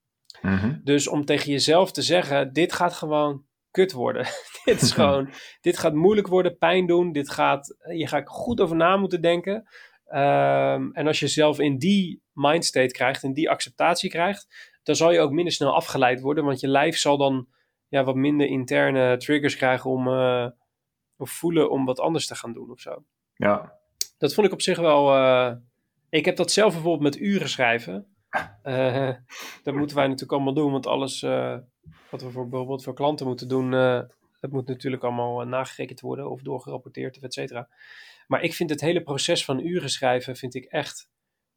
Mhm. 0.43 0.79
Dus 0.85 1.09
om 1.09 1.25
tegen 1.25 1.51
jezelf 1.53 1.93
te 1.93 2.03
zeggen: 2.03 2.53
dit 2.53 2.73
gaat 2.73 2.95
gewoon 2.95 3.45
kut 3.71 3.93
worden. 3.93 4.27
dit 4.65 4.81
is 4.83 4.93
gewoon, 4.99 5.31
dit 5.61 5.79
gaat 5.79 5.95
moeilijk 5.95 6.27
worden, 6.27 6.59
pijn 6.59 6.87
doen. 6.87 7.13
Dit 7.13 7.31
gaat, 7.31 7.77
je 7.97 8.07
gaat 8.07 8.29
goed 8.29 8.61
over 8.61 8.77
na 8.77 8.97
moeten 8.97 9.21
denken. 9.21 9.69
Ehm, 10.07 10.91
en 10.93 11.07
als 11.07 11.21
je 11.21 11.29
zelf 11.29 11.59
in 11.59 11.79
die 11.79 12.23
mindstate 12.33 12.93
krijgt, 12.93 13.23
in 13.23 13.33
die 13.33 13.51
acceptatie 13.51 14.11
krijgt, 14.11 14.47
dan 14.83 14.95
zal 14.95 15.13
je 15.13 15.21
ook 15.21 15.31
minder 15.33 15.53
snel 15.53 15.75
afgeleid 15.75 16.21
worden, 16.21 16.45
want 16.45 16.61
je 16.61 16.69
lijf 16.69 16.97
zal 16.97 17.17
dan 17.17 17.47
ja, 17.89 18.05
wat 18.05 18.15
minder 18.15 18.47
interne 18.47 19.17
triggers 19.17 19.57
krijgen 19.57 19.91
om, 19.91 20.09
eh, 20.09 20.47
of 21.17 21.31
voelen 21.31 21.71
om 21.71 21.85
wat 21.85 22.01
anders 22.01 22.27
te 22.27 22.35
gaan 22.35 22.53
doen 22.53 22.71
of 22.71 22.81
zo. 22.81 23.05
Ja. 23.35 23.73
Dat 24.19 24.35
vond 24.35 24.47
ik 24.47 24.53
op 24.53 24.63
zich 24.63 24.79
wel. 24.79 25.15
eh, 25.15 25.53
ik 26.09 26.25
heb 26.25 26.37
dat 26.37 26.51
zelf 26.51 26.73
bijvoorbeeld 26.73 27.15
met 27.15 27.23
uren 27.23 27.49
schrijven. 27.49 28.16
Eh, 28.63 29.11
dat 29.63 29.75
moeten 29.75 29.97
wij 29.97 30.05
natuurlijk 30.05 30.33
allemaal 30.33 30.55
doen, 30.55 30.73
want 30.73 30.87
alles 30.87 31.23
eh, 31.23 31.57
wat 32.11 32.23
we 32.23 32.31
voor, 32.31 32.49
bijvoorbeeld 32.49 32.85
voor 32.85 32.95
klanten 32.95 33.27
moeten 33.27 33.49
doen, 33.49 33.75
eh, 33.75 34.01
dat 34.41 34.51
moet 34.51 34.67
natuurlijk 34.67 35.03
allemaal 35.03 35.47
nagerekend 35.47 36.01
worden 36.01 36.31
of 36.31 36.43
doorgerapporteerd 36.43 37.17
of 37.17 37.23
et 37.23 37.35
cetera. 37.35 37.69
Maar 38.27 38.43
ik 38.43 38.55
vind 38.55 38.71
het 38.71 38.81
hele 38.81 39.03
proces 39.03 39.45
van 39.45 39.61
uren 39.61 39.91
schrijven, 39.91 40.37
vind 40.37 40.55
ik 40.55 40.65
echt 40.65 41.11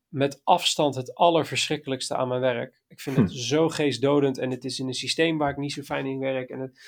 met 0.08 0.42
afstand 0.44 0.96
het 0.96 1.16
allerverschrikkelijkste 1.16 2.16
aan 2.16 2.28
mijn 2.28 2.42
werk. 2.42 2.82
Ik 2.88 3.00
vind 3.00 3.18
het 3.18 3.32
hm. 3.32 3.38
zo 3.38 3.70
geestdodend 3.70 4.38
en 4.38 4.52
het 4.52 4.66
is 4.66 4.80
in 4.80 4.88
een 4.88 4.94
systeem 4.94 5.38
waar 5.38 5.50
ik 5.50 5.58
niet 5.58 5.74
zo 5.74 5.82
fijn 5.82 6.06
in 6.06 6.20
werk. 6.20 6.50
En 6.50 6.60
het 6.60 6.80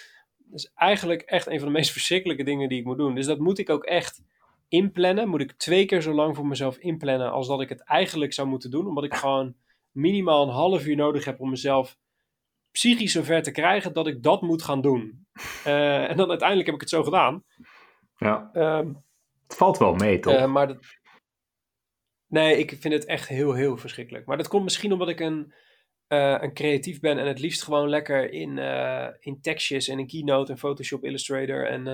is 0.51 0.71
eigenlijk 0.75 1.21
echt 1.21 1.47
een 1.47 1.59
van 1.59 1.67
de 1.67 1.73
meest 1.79 1.91
verschrikkelijke 1.91 2.43
dingen 2.43 2.69
die 2.69 2.79
ik 2.79 2.85
moet 2.85 2.97
doen. 2.97 3.15
Dus 3.15 3.25
dat 3.25 3.39
moet 3.39 3.59
ik 3.59 3.69
ook 3.69 3.83
echt 3.83 4.21
inplannen. 4.67 5.29
Moet 5.29 5.41
ik 5.41 5.51
twee 5.51 5.85
keer 5.85 6.01
zo 6.01 6.13
lang 6.13 6.35
voor 6.35 6.47
mezelf 6.47 6.77
inplannen 6.77 7.31
als 7.31 7.47
dat 7.47 7.61
ik 7.61 7.69
het 7.69 7.83
eigenlijk 7.83 8.33
zou 8.33 8.47
moeten 8.47 8.71
doen. 8.71 8.87
Omdat 8.87 9.03
ik 9.03 9.13
gewoon 9.13 9.55
minimaal 9.91 10.43
een 10.43 10.53
half 10.53 10.85
uur 10.85 10.95
nodig 10.95 11.25
heb 11.25 11.39
om 11.39 11.49
mezelf 11.49 11.97
psychisch 12.71 13.11
zover 13.11 13.41
te 13.41 13.51
krijgen 13.51 13.93
dat 13.93 14.07
ik 14.07 14.23
dat 14.23 14.41
moet 14.41 14.63
gaan 14.63 14.81
doen. 14.81 15.27
Uh, 15.67 16.03
en 16.09 16.17
dan 16.17 16.29
uiteindelijk 16.29 16.67
heb 16.67 16.75
ik 16.75 16.81
het 16.81 16.89
zo 16.89 17.03
gedaan. 17.03 17.43
Ja. 18.17 18.49
Um, 18.53 19.03
het 19.47 19.57
valt 19.57 19.77
wel 19.77 19.95
mee, 19.95 20.19
toch? 20.19 20.33
Uh, 20.33 20.51
maar 20.51 20.67
dat... 20.67 20.77
Nee, 22.27 22.57
ik 22.57 22.69
vind 22.69 22.93
het 22.93 23.05
echt 23.05 23.27
heel, 23.27 23.53
heel 23.53 23.77
verschrikkelijk. 23.77 24.25
Maar 24.25 24.37
dat 24.37 24.47
komt 24.47 24.63
misschien 24.63 24.91
omdat 24.93 25.09
ik 25.09 25.19
een, 25.19 25.53
uh, 26.07 26.37
een 26.39 26.53
creatief 26.53 26.99
ben 26.99 27.17
en 27.17 27.27
het 27.27 27.39
liefst 27.39 27.63
gewoon 27.63 27.89
lekker 27.89 28.31
in, 28.31 28.57
in 29.19 29.41
tekstjes 29.41 29.87
en 29.87 29.99
in 29.99 30.07
Keynote 30.07 30.51
en 30.51 30.57
Photoshop 30.57 31.03
Illustrator 31.03 31.67
en, 31.67 31.87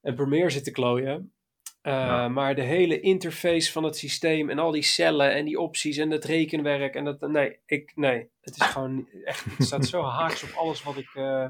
en 0.00 0.14
Premiere 0.14 0.50
zit 0.50 0.64
te 0.64 0.70
klooien. 0.70 1.32
Ja. 1.82 2.28
Maar 2.28 2.54
de 2.54 2.62
hele 2.62 3.00
interface 3.00 3.72
van 3.72 3.84
het 3.84 3.96
systeem 3.96 4.50
en 4.50 4.58
al 4.58 4.70
die 4.70 4.82
cellen 4.82 5.34
en 5.34 5.44
die 5.44 5.60
opties 5.60 5.96
en 5.96 6.10
het 6.10 6.24
rekenwerk 6.24 6.94
en 6.94 7.04
dat, 7.04 7.20
nee, 7.20 7.58
ik, 7.66 7.92
nee, 7.94 8.28
het 8.40 8.56
is 8.56 8.62
gewoon 8.62 9.08
echt, 9.24 9.44
het 9.44 9.66
staat 9.66 9.86
zo 9.86 10.02
haaks 10.02 10.42
op 10.42 10.50
alles 10.56 10.82
wat 10.82 10.96
ik, 10.96 11.14
uh, 11.14 11.48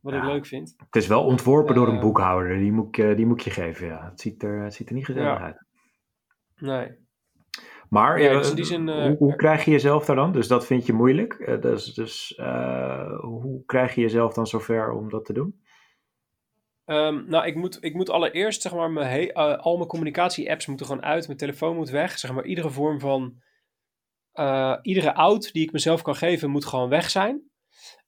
wat 0.00 0.12
ja. 0.12 0.18
ik 0.18 0.24
leuk 0.24 0.46
vind. 0.46 0.74
Het 0.76 0.96
is 0.96 1.06
wel 1.06 1.24
ontworpen 1.24 1.74
uh, 1.74 1.80
door 1.80 1.88
een 1.88 2.00
boekhouder, 2.00 2.58
die 2.58 2.72
moet, 2.72 2.98
ik, 2.98 3.16
die 3.16 3.26
moet 3.26 3.44
je 3.44 3.50
geven, 3.50 3.86
ja. 3.86 4.04
Het 4.10 4.20
ziet 4.20 4.42
er, 4.42 4.62
het 4.62 4.74
ziet 4.74 4.88
er 4.88 4.94
niet 4.94 5.04
gezellig 5.04 5.38
ja. 5.38 5.44
uit. 5.44 5.64
Nee. 6.56 7.08
Maar 7.88 8.20
ja, 8.20 8.32
dus 8.32 8.68
zin, 8.68 8.88
uh, 8.88 9.02
hoe, 9.02 9.16
hoe, 9.16 9.36
krijg 9.36 9.64
je 9.64 9.70
jezelf 9.70 10.04
daar 10.04 10.16
dan? 10.16 10.32
Dus 10.32 10.48
dat 10.48 10.66
vind 10.66 10.86
je 10.86 10.92
moeilijk. 10.92 11.58
Dus 11.60 11.94
dus 11.94 12.34
hoe 13.20 13.62
krijg 13.66 13.94
je 13.94 14.00
jezelf 14.00 14.34
dan 14.34 14.46
zover 14.46 14.90
om 14.90 15.08
dat 15.08 15.24
te 15.24 15.32
doen? 15.32 15.60
Um, 16.90 17.24
nou, 17.28 17.46
ik 17.46 17.54
moet, 17.54 17.78
ik 17.80 17.94
moet 17.94 18.10
allereerst, 18.10 18.62
zeg 18.62 18.74
maar, 18.74 18.90
mijn 18.90 19.08
he, 19.08 19.34
al 19.56 19.76
mijn 19.76 19.88
communicatie-apps 19.88 20.66
moeten 20.66 20.86
gewoon 20.86 21.02
uit. 21.02 21.26
Mijn 21.26 21.38
telefoon 21.38 21.76
moet 21.76 21.90
weg. 21.90 22.18
Zeg 22.18 22.32
maar, 22.32 22.44
iedere 22.44 22.70
vorm 22.70 23.00
van... 23.00 23.42
iedere 24.82 25.14
out 25.14 25.52
die 25.52 25.62
ik 25.62 25.72
mezelf 25.72 26.02
kan 26.02 26.16
geven, 26.16 26.50
moet 26.50 26.64
gewoon 26.64 26.88
weg 26.88 27.10
zijn. 27.10 27.50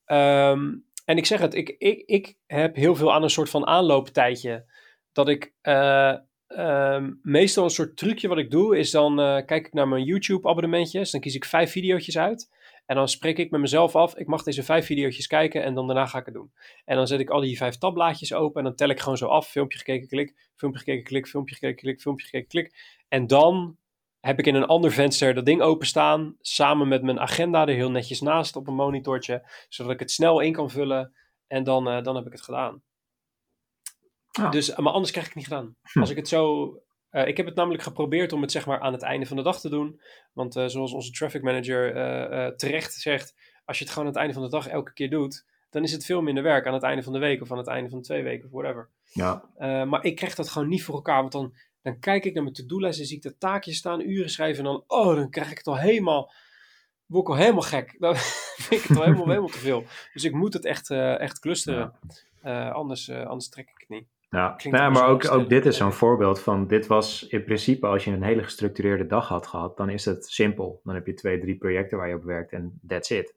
Um, 0.07 0.87
en 1.05 1.17
ik 1.17 1.27
zeg 1.27 1.41
het, 1.41 1.55
ik, 1.55 1.75
ik, 1.79 2.03
ik 2.07 2.37
heb 2.47 2.77
heel 2.77 2.95
veel 2.95 3.13
aan 3.13 3.23
een 3.23 3.31
soort 3.31 3.51
van 3.51 3.67
aanlooptijdje. 3.67 4.65
Dat 5.13 5.29
ik 5.29 5.55
ehm, 5.61 7.13
meestal 7.23 7.65
een 7.65 7.71
soort 7.71 7.97
trucje 7.97 8.29
wat 8.29 8.39
ik 8.39 8.51
doe, 8.51 8.79
is 8.79 8.91
dan 8.91 9.21
eh, 9.21 9.45
kijk 9.45 9.67
ik 9.67 9.73
naar 9.73 9.89
mijn 9.89 10.05
YouTube 10.05 10.49
abonnementjes. 10.49 11.11
Dan 11.11 11.21
kies 11.21 11.35
ik 11.35 11.45
vijf 11.45 11.71
video's 11.71 12.17
uit. 12.17 12.51
En 12.87 12.97
dan 12.97 13.09
spreek 13.09 13.39
ik 13.39 13.51
met 13.51 13.61
mezelf 13.61 13.97
af, 13.97 14.17
ik 14.17 14.27
mag 14.27 14.43
deze 14.43 14.63
vijf 14.63 14.87
video's 14.87 15.27
kijken 15.27 15.63
en 15.63 15.75
dan 15.75 15.87
daarna 15.87 16.07
ga 16.07 16.19
ik 16.19 16.25
het 16.25 16.35
doen. 16.35 16.53
En 16.85 16.97
dan 16.97 17.07
zet 17.07 17.21
ik 17.21 17.31
al 17.31 17.41
die 17.41 17.57
vijf 17.57 17.77
tabblaadjes 17.77 18.33
open 18.33 18.59
en 18.61 18.67
dan 18.67 18.77
tel 18.77 18.89
ik 18.89 19.01
gewoon 19.01 19.17
zo 19.17 19.27
af. 19.27 19.49
Filmpje 19.49 19.79
gekeken, 19.79 20.09
klik, 20.09 20.51
filmpje 20.57 20.79
gekeken, 20.79 21.05
klik, 21.05 21.27
filmpje 21.27 21.55
gekeken, 21.55 21.83
klik, 21.83 22.01
filmpje 22.01 22.27
gekeken, 22.27 22.49
klik. 22.49 23.01
En 23.09 23.27
dan 23.27 23.77
heb 24.21 24.39
ik 24.39 24.47
in 24.47 24.55
een 24.55 24.67
ander 24.67 24.93
venster 24.93 25.35
dat 25.35 25.47
ding 25.47 25.61
openstaan, 25.61 26.37
samen 26.41 26.89
met 26.89 27.03
mijn 27.03 27.21
agenda 27.21 27.67
er 27.67 27.75
heel 27.75 27.91
netjes 27.91 28.21
naast 28.21 28.57
op 28.57 28.67
een 28.67 28.75
monitortje, 28.75 29.49
zodat 29.69 29.93
ik 29.93 29.99
het 29.99 30.11
snel 30.11 30.41
in 30.41 30.53
kan 30.53 30.71
vullen 30.71 31.15
en 31.47 31.65
dan, 31.65 31.89
uh, 31.89 32.03
dan 32.03 32.17
heb 32.17 32.27
ik 32.27 32.33
het 32.33 32.43
gedaan. 32.43 32.83
Ah. 34.33 34.51
Dus, 34.51 34.77
maar 34.77 34.93
anders 34.93 35.11
krijg 35.11 35.27
ik 35.27 35.33
het 35.33 35.43
niet 35.43 35.53
gedaan. 35.53 35.77
Hm. 35.83 36.01
Als 36.01 36.11
ik 36.11 36.17
het 36.17 36.29
zo 36.29 36.73
uh, 37.13 37.27
ik 37.27 37.37
heb 37.37 37.47
het 37.47 37.55
namelijk 37.55 37.83
geprobeerd 37.83 38.33
om 38.33 38.43
het 38.43 38.53
zeg 38.53 38.67
maar 38.67 38.81
aan 38.81 38.93
het 38.93 39.03
einde 39.03 39.27
van 39.27 39.37
de 39.37 39.43
dag 39.43 39.61
te 39.61 39.69
doen. 39.69 40.01
Want 40.33 40.57
uh, 40.57 40.67
zoals 40.67 40.93
onze 40.93 41.11
traffic 41.11 41.43
manager 41.43 41.97
uh, 41.97 42.47
terecht 42.47 42.93
zegt, 42.93 43.35
als 43.65 43.79
je 43.79 43.85
het 43.85 43.93
gewoon 43.93 44.09
aan 44.09 44.15
het 44.15 44.23
einde 44.23 44.35
van 44.35 44.43
de 44.45 44.57
dag 44.57 44.69
elke 44.69 44.93
keer 44.93 45.11
doet, 45.11 45.45
dan 45.71 45.83
is 45.83 45.93
het 45.93 46.05
veel 46.05 46.23
minder 46.23 46.43
werk 46.43 46.67
aan 46.67 46.75
het 46.75 46.83
einde 46.83 47.03
van 47.03 47.13
de 47.13 47.19
week 47.19 47.43
of 47.43 47.53
aan 47.53 47.59
het 47.59 47.67
einde 47.67 47.91
van 47.91 48.03
twee 48.03 48.23
weken 48.23 48.45
of 48.45 48.51
whatever. 48.51 48.89
Ja. 49.13 49.45
maar 49.85 50.05
ik 50.05 50.17
krijg 50.17 50.35
dat 50.35 50.49
gewoon 50.49 50.69
niet 50.69 50.83
voor 50.83 50.95
elkaar, 50.95 51.21
want 51.21 51.33
dan, 51.33 51.55
dan 51.83 51.99
kijk 51.99 52.25
ik 52.25 52.35
naar 52.35 52.43
mijn 52.43 52.55
to-do-lijst 52.55 53.01
en 53.01 53.07
zie 53.07 53.17
ik 53.17 53.23
de 53.23 53.39
taakjes 53.39 53.77
staan, 53.77 54.01
uren 54.01 54.31
schrijven 54.31 54.65
en 54.65 54.71
dan, 54.71 54.85
oh, 54.87 55.15
dan 55.15 55.31
krijg 55.31 55.51
ik 55.51 55.59
het 55.59 55.67
al 55.67 55.79
helemaal, 55.79 56.33
word 57.07 57.23
ik 57.23 57.31
al 57.31 57.37
helemaal 57.37 57.63
gek. 57.63 57.97
Dan 58.01 58.17
vind 58.17 58.83
ik 58.83 58.89
het 58.89 58.97
al 58.97 59.05
helemaal, 59.05 59.27
helemaal 59.27 59.49
te 59.49 59.59
veel. 59.59 59.85
Dus 60.13 60.25
ik 60.25 60.33
moet 60.33 60.53
het 60.53 60.65
echt, 60.65 60.91
echt 60.91 61.39
clusteren, 61.39 61.95
anders, 62.73 63.11
anders 63.11 63.49
trek 63.49 63.69
ik 63.69 63.79
het 63.79 63.89
niet. 63.89 64.07
Ja, 64.33 64.57
nou, 64.71 64.93
maar 64.93 65.09
ook, 65.09 65.31
ook 65.31 65.49
dit 65.49 65.67
is 65.67 65.77
zo'n 65.77 65.93
voorbeeld 65.93 66.41
van, 66.41 66.67
dit 66.67 66.87
was 66.87 67.27
in 67.27 67.45
principe 67.45 67.87
als 67.87 68.05
je 68.05 68.11
een 68.11 68.23
hele 68.23 68.43
gestructureerde 68.43 69.07
dag 69.07 69.29
had 69.29 69.47
gehad, 69.47 69.77
dan 69.77 69.89
is 69.89 70.05
het 70.05 70.27
simpel. 70.27 70.81
Dan 70.85 70.95
heb 70.95 71.07
je 71.07 71.15
twee, 71.15 71.39
drie 71.39 71.57
projecten 71.57 71.99
waar 71.99 72.09
je 72.09 72.15
op 72.15 72.25
werkt 72.25 72.53
en 72.53 72.81
that's 72.87 73.11
it. 73.11 73.37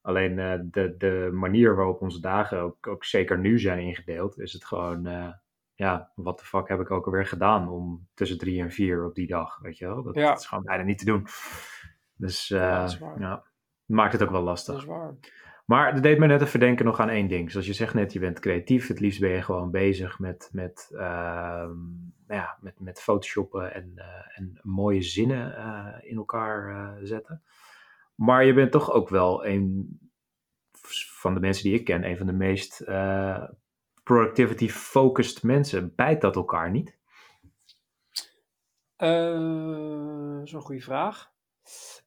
Alleen 0.00 0.38
uh, 0.38 0.54
de, 0.62 0.94
de 0.96 1.30
manier 1.32 1.76
waarop 1.76 2.00
onze 2.00 2.20
dagen 2.20 2.60
ook, 2.60 2.86
ook 2.86 3.04
zeker 3.04 3.38
nu 3.38 3.58
zijn 3.58 3.78
ingedeeld, 3.78 4.38
is 4.38 4.52
het 4.52 4.64
gewoon, 4.64 5.06
uh, 5.06 5.28
ja, 5.74 6.12
wat 6.14 6.38
de 6.38 6.44
fuck 6.44 6.68
heb 6.68 6.80
ik 6.80 6.90
ook 6.90 7.06
alweer 7.06 7.26
gedaan 7.26 7.68
om 7.68 8.08
tussen 8.14 8.38
drie 8.38 8.60
en 8.60 8.70
vier 8.70 9.04
op 9.04 9.14
die 9.14 9.26
dag, 9.26 9.58
weet 9.58 9.78
je 9.78 9.86
wel? 9.86 10.02
Dat, 10.02 10.14
ja. 10.14 10.28
dat 10.28 10.40
is 10.40 10.46
gewoon 10.46 10.64
bijna 10.64 10.82
niet 10.82 10.98
te 10.98 11.04
doen. 11.04 11.26
Dus 12.16 12.50
uh, 12.50 12.58
ja, 12.58 13.14
ja, 13.18 13.44
maakt 13.84 14.12
het 14.12 14.22
ook 14.22 14.30
wel 14.30 14.42
lastig. 14.42 14.74
Dat 14.74 14.82
is 14.82 14.88
waar. 14.88 15.14
Maar 15.66 15.94
dat 15.94 16.02
deed 16.02 16.18
me 16.18 16.26
net 16.26 16.42
even 16.42 16.60
denken 16.60 16.84
nog 16.84 17.00
aan 17.00 17.08
één 17.08 17.28
ding. 17.28 17.50
Zoals 17.50 17.66
je 17.66 17.72
zegt 17.72 17.94
net, 17.94 18.12
je 18.12 18.18
bent 18.18 18.40
creatief. 18.40 18.88
Het 18.88 19.00
liefst 19.00 19.20
ben 19.20 19.30
je 19.30 19.42
gewoon 19.42 19.70
bezig 19.70 20.18
met, 20.18 20.48
met, 20.52 20.88
uh, 20.92 21.68
ja, 22.28 22.58
met, 22.60 22.80
met 22.80 23.00
photoshoppen 23.00 23.74
en, 23.74 23.92
uh, 23.96 24.04
en 24.38 24.58
mooie 24.62 25.02
zinnen 25.02 25.52
uh, 25.58 26.10
in 26.10 26.16
elkaar 26.16 26.68
eh, 26.68 26.92
zetten. 27.02 27.42
Maar 28.14 28.44
je 28.44 28.54
bent 28.54 28.72
toch 28.72 28.92
ook 28.92 29.08
wel 29.08 29.46
een 29.46 29.98
van 31.12 31.34
de 31.34 31.40
mensen 31.40 31.64
die 31.64 31.78
ik 31.78 31.84
ken, 31.84 32.04
een 32.04 32.16
van 32.16 32.26
de 32.26 32.32
meest 32.32 32.84
productivity-focused 34.02 35.42
mensen. 35.42 35.92
Bijt 35.94 36.20
dat 36.20 36.36
elkaar 36.36 36.70
niet? 36.70 36.96
een 38.96 40.60
goede 40.60 40.80
vraag. 40.80 41.30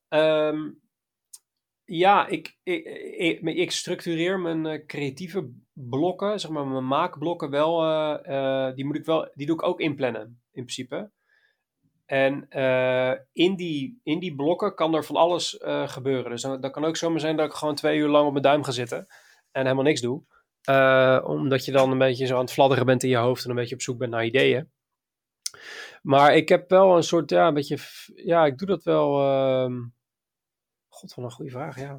Um, 0.09 0.81
ja, 1.89 2.27
ik, 2.27 2.57
ik, 2.63 2.85
ik, 3.17 3.41
ik, 3.41 3.71
structureer 3.71 4.39
mijn 4.39 4.65
uh, 4.65 4.85
creatieve 4.85 5.51
blokken, 5.73 6.39
zeg 6.39 6.51
maar 6.51 6.67
mijn 6.67 6.87
maakblokken 6.87 7.49
wel, 7.49 7.83
uh, 7.83 8.17
uh, 8.23 8.75
die, 8.75 8.85
moet 8.85 8.95
ik 8.95 9.05
wel, 9.05 9.31
die 9.33 9.45
doe 9.45 9.55
ik 9.55 9.63
ook 9.63 9.79
inplannen, 9.79 10.41
in 10.51 10.63
principe. 10.63 11.11
En 12.05 12.47
in, 13.31 13.55
die, 13.55 13.99
in 14.03 14.19
die 14.19 14.35
blokken 14.35 14.75
kan 14.75 14.95
er 14.95 15.05
van 15.05 15.15
alles 15.15 15.57
gebeuren. 15.85 16.31
Dus 16.31 16.41
dat 16.41 16.71
kan 16.71 16.85
ook 16.85 16.97
zomaar 16.97 17.19
zijn 17.19 17.35
dat 17.35 17.45
ik 17.45 17.53
gewoon 17.53 17.75
twee 17.75 17.97
uur 17.97 18.07
lang 18.07 18.25
op 18.25 18.31
mijn 18.31 18.43
duim 18.43 18.63
ga 18.63 18.71
zitten 18.71 19.07
en 19.51 19.63
helemaal 19.63 19.83
niks 19.83 20.01
doe. 20.01 20.23
omdat 21.23 21.65
je 21.65 21.71
dan 21.71 21.91
een 21.91 21.97
beetje 21.97 22.25
zo 22.25 22.35
aan 22.35 22.41
het 22.41 22.51
fladderen 22.51 22.85
bent 22.85 23.03
in 23.03 23.09
je 23.09 23.17
hoofd 23.17 23.43
en 23.43 23.49
een 23.49 23.55
beetje 23.55 23.75
op 23.75 23.81
zoek 23.81 23.97
bent 23.97 24.11
naar 24.11 24.25
ideeën. 24.25 24.71
Maar 26.01 26.35
ik 26.35 26.49
heb 26.49 26.69
wel 26.69 26.95
een 26.95 27.03
soort, 27.03 27.29
ja, 27.29 27.47
een 27.47 27.53
beetje, 27.53 27.77
ja, 28.15 28.45
ik 28.45 28.57
doe 28.57 28.67
dat 28.67 28.83
wel 28.83 29.21
ehm, 29.21 29.77
God, 30.99 31.13
wat 31.13 31.25
een 31.25 31.31
goede 31.31 31.51
vraag, 31.51 31.79
ja. 31.79 31.97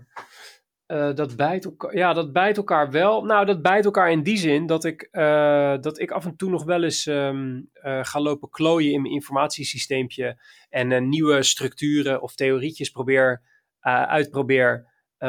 Uh, 0.86 1.14
dat, 1.14 1.36
bijt 1.36 1.64
elkaar, 1.64 1.96
ja, 1.96 2.12
dat 2.12 2.32
bijt 2.32 2.56
elkaar 2.56 2.90
wel. 2.90 3.24
Nou, 3.24 3.46
dat 3.46 3.62
bijt 3.62 3.84
elkaar 3.84 4.10
in 4.10 4.22
die 4.22 4.36
zin 4.36 4.66
dat 4.66 4.84
ik, 4.84 5.08
uh, 5.12 5.76
dat 5.80 6.00
ik 6.00 6.10
af 6.10 6.24
en 6.24 6.36
toe 6.36 6.50
nog 6.50 6.64
wel 6.64 6.82
eens 6.82 7.06
um, 7.06 7.70
uh, 7.74 8.04
ga 8.04 8.20
lopen 8.20 8.50
klooien 8.50 8.92
in 8.92 9.02
mijn 9.02 9.14
informatiesysteempje. 9.14 10.42
En 10.68 11.08
nieuwe 11.08 11.42
structuren 11.42 12.22
of 12.22 12.34
theorietjes 12.34 12.90
probeer, 12.90 13.42
uitprobeer. 13.80 14.86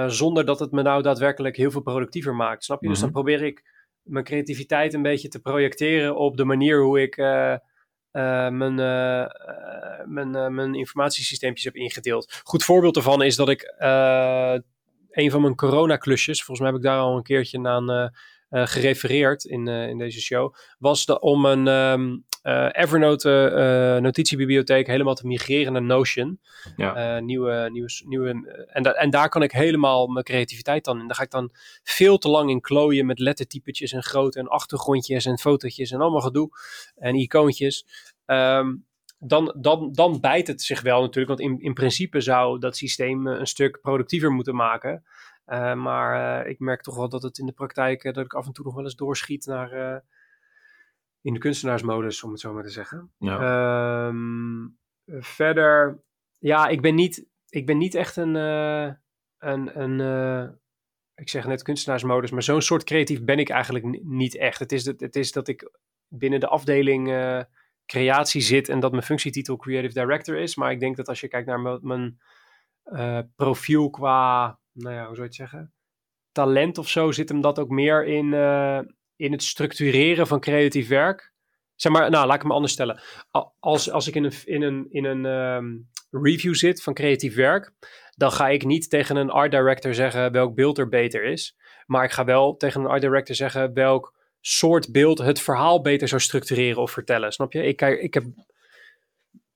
zonder 0.08 0.46
dat 0.46 0.60
het 0.60 0.72
me 0.72 0.82
nou 0.82 1.02
daadwerkelijk 1.02 1.58
heel 1.58 1.72
veel 1.72 1.82
productiever 1.82 2.36
maakt. 2.36 2.64
Snap 2.64 2.82
je? 2.82 2.88
Dus 2.88 3.00
dan 3.00 3.10
mhm. 3.10 3.18
probeer 3.18 3.44
ik 3.44 3.64
mijn 4.02 4.26
creativiteit 4.26 4.94
een 4.94 5.02
beetje 5.02 5.28
te 5.28 5.42
projecteren 5.42 6.16
op 6.16 6.38
de 6.38 6.46
manier 6.46 6.82
hoe 6.82 7.02
ik 7.02 7.16
uh, 8.14 8.50
mijn, 8.50 8.80
uh, 8.80 9.26
mijn, 10.06 10.54
mijn 10.54 10.76
informatiesysteempjes 10.76 11.66
heb 11.66 11.76
ingedeeld. 11.76 12.42
Goed 12.44 12.64
voorbeeld 12.64 12.94
daarvan 12.94 13.22
is 13.22 13.36
dat 13.36 13.50
ik 13.50 13.74
een 15.12 15.32
van 15.32 15.42
mijn 15.42 15.56
corona-klusjes, 15.56 16.44
volgens 16.44 16.60
mij 16.60 16.68
heb 16.68 16.78
ik 16.78 16.84
daar 16.86 17.00
al 17.00 17.18
een 17.18 17.24
keertje 17.24 17.68
aan 17.68 18.12
gerefereerd 18.52 19.44
in, 19.44 19.68
in 19.68 19.98
deze 19.98 20.22
show, 20.22 20.56
was 20.80 21.06
de, 21.06 21.20
om 21.20 21.46
een 21.46 21.68
um, 21.68 22.26
Evernote 22.72 24.00
notitiebibliotheek 24.02 24.88
helemaal 24.88 25.16
te 25.16 25.28
migreren 25.28 25.74
naar 25.74 25.82
Notion. 25.82 26.40
Ja. 26.76 27.20
nieuwe, 27.20 27.70
nieuwe, 27.72 27.90
nieuwe, 28.06 28.68
en, 28.68 28.84
da 28.84 28.92
en 28.92 29.10
daar 29.10 29.30
kan 29.30 29.44
ik 29.44 29.52
helemaal 29.52 30.08
mijn 30.08 30.26
creativiteit 30.26 30.86
dan 30.86 31.00
in. 31.00 31.08
Daar 31.08 31.16
ga 31.16 31.24
ik 31.24 31.32
dan 31.32 31.50
veel 31.84 32.18
te 32.18 32.30
lang 32.30 32.50
in 32.50 32.62
klooien 32.62 33.06
met 33.06 33.20
lettertypetjes 33.20 33.92
en 33.92 34.04
grote 34.04 34.40
en 34.40 34.48
achtergrondjes 34.48 35.26
en 35.26 35.40
fotootjes 35.40 35.92
en 35.92 36.02
allemaal 36.02 36.22
gedoe 36.22 36.50
en 36.96 37.16
icoontjes. 37.16 37.86
Ehm, 38.26 38.76
dan, 39.20 39.56
dan, 39.58 39.92
dan 39.92 40.20
bijt 40.20 40.48
het 40.48 40.62
zich 40.62 40.82
wel 40.82 41.02
natuurlijk. 41.02 41.28
Want 41.28 41.52
in, 41.52 41.60
in 41.60 41.74
principe 41.74 42.22
zou 42.22 42.60
dat 42.60 42.78
systeem 42.78 43.28
een 43.28 43.48
stuk 43.48 43.82
productiever 43.82 44.32
moeten 44.32 44.56
maken. 44.56 45.04
Uh, 45.52 45.74
maar 45.74 46.44
uh, 46.44 46.50
ik 46.50 46.60
merk 46.60 46.82
toch 46.82 46.96
wel 46.96 47.10
dat 47.10 47.24
het 47.24 47.38
in 47.38 47.46
de 47.46 47.52
praktijk, 47.52 48.04
uh, 48.04 48.14
dat 48.14 48.26
ik 48.26 48.34
af 48.34 48.46
en 48.46 48.54
toe 48.54 48.66
nog 48.66 48.76
wel 48.76 48.84
eens 48.84 48.96
doorschiet 48.96 49.46
naar 49.46 50.04
in 51.22 51.34
de 51.34 51.40
kunstenaarsmodus, 51.40 52.24
om 52.24 52.32
het 52.32 52.40
zo 52.40 52.54
maar 52.54 52.64
te 52.64 52.70
zeggen. 52.70 53.14
Ja. 53.18 54.08
Um, 54.08 54.78
verder, 55.06 56.04
ja, 56.38 56.68
ik 56.68 56.82
ben 56.82 56.96
niet, 56.96 57.26
ik 57.50 57.66
ben 57.66 57.78
niet 57.78 57.96
echt 57.96 58.16
een, 58.16 58.36
een, 58.36 59.82
een 59.82 60.60
ik 61.16 61.30
zeg 61.30 61.48
net 61.48 61.62
kunstenaarsmodus, 61.62 62.32
maar 62.32 62.44
zo'n 62.44 62.62
soort 62.62 62.84
creatief 62.84 63.24
ben 63.24 63.40
ik 63.40 63.50
eigenlijk 63.50 64.04
niet 64.04 64.36
echt. 64.36 64.60
Het 64.60 64.72
is, 64.72 64.86
het 64.86 65.16
is 65.16 65.32
dat 65.32 65.48
ik 65.48 65.72
binnen 66.08 66.40
de 66.40 66.48
afdeling 66.48 67.08
creatie 67.86 68.42
zit 68.42 68.70
en 68.70 68.80
dat 68.80 68.92
mijn 68.92 69.04
functietitel 69.04 69.58
Creative 69.58 69.94
Director 69.94 70.38
is. 70.38 70.56
Maar 70.56 70.72
ik 70.72 70.80
denk 70.80 70.96
dat 70.96 71.08
als 71.08 71.22
je 71.22 71.28
kijkt 71.28 71.48
naar 71.48 71.80
mijn 71.82 72.20
uh, 72.86 73.20
profiel 73.36 73.90
qua, 73.90 74.60
nou 74.74 74.96
ja, 74.96 75.06
hoe 75.06 75.16
zou 75.16 75.18
je 75.18 75.24
het 75.24 75.36
zeggen? 75.36 75.74
Talent 76.32 76.78
of 76.78 76.90
zo, 76.90 77.12
zit 77.12 77.30
hem 77.30 77.42
dat 77.42 77.60
ook 77.60 77.70
meer 77.70 78.06
in, 78.06 78.26
uh, 78.26 78.80
in 79.16 79.32
het 79.32 79.44
structureren 79.44 80.28
van 80.28 80.40
creatief 80.40 80.88
werk. 80.88 81.34
Zeg 81.76 81.92
maar, 81.92 82.10
nou, 82.10 82.28
laat 82.28 82.36
ik 82.36 82.44
me 82.44 82.54
anders 82.54 82.74
stellen. 82.74 83.02
Als, 83.60 83.92
als 83.92 84.08
ik 84.08 84.16
in 84.16 84.24
een, 84.24 84.34
in 84.46 84.62
een, 84.62 84.88
in 84.90 85.06
een 85.06 85.26
um, 85.26 85.90
review 86.10 86.56
zit 86.56 86.84
van 86.84 86.94
creatief 86.94 87.36
werk, 87.36 87.74
dan 88.16 88.32
ga 88.32 88.50
ik 88.50 88.66
niet 88.66 88.90
tegen 88.90 89.16
een 89.16 89.30
art 89.30 89.52
director 89.52 89.94
zeggen 89.94 90.32
welk 90.32 90.56
beeld 90.56 90.78
er 90.78 90.90
beter 90.90 91.24
is. 91.24 91.58
Maar 91.86 92.04
ik 92.04 92.12
ga 92.12 92.26
wel 92.26 92.58
tegen 92.58 92.82
een 92.82 92.88
art 92.88 93.02
director 93.02 93.36
zeggen 93.36 93.74
welk 93.74 94.20
soort 94.42 94.92
beeld 94.92 95.18
het 95.18 95.40
verhaal 95.40 95.82
beter 95.82 96.08
zou 96.08 96.22
structureren 96.22 96.82
of 96.82 96.92
vertellen. 96.92 97.32
Snap 97.32 97.54
je? 97.54 97.64
Ik, 97.64 97.82
ik, 97.82 98.14
heb, 98.14 98.24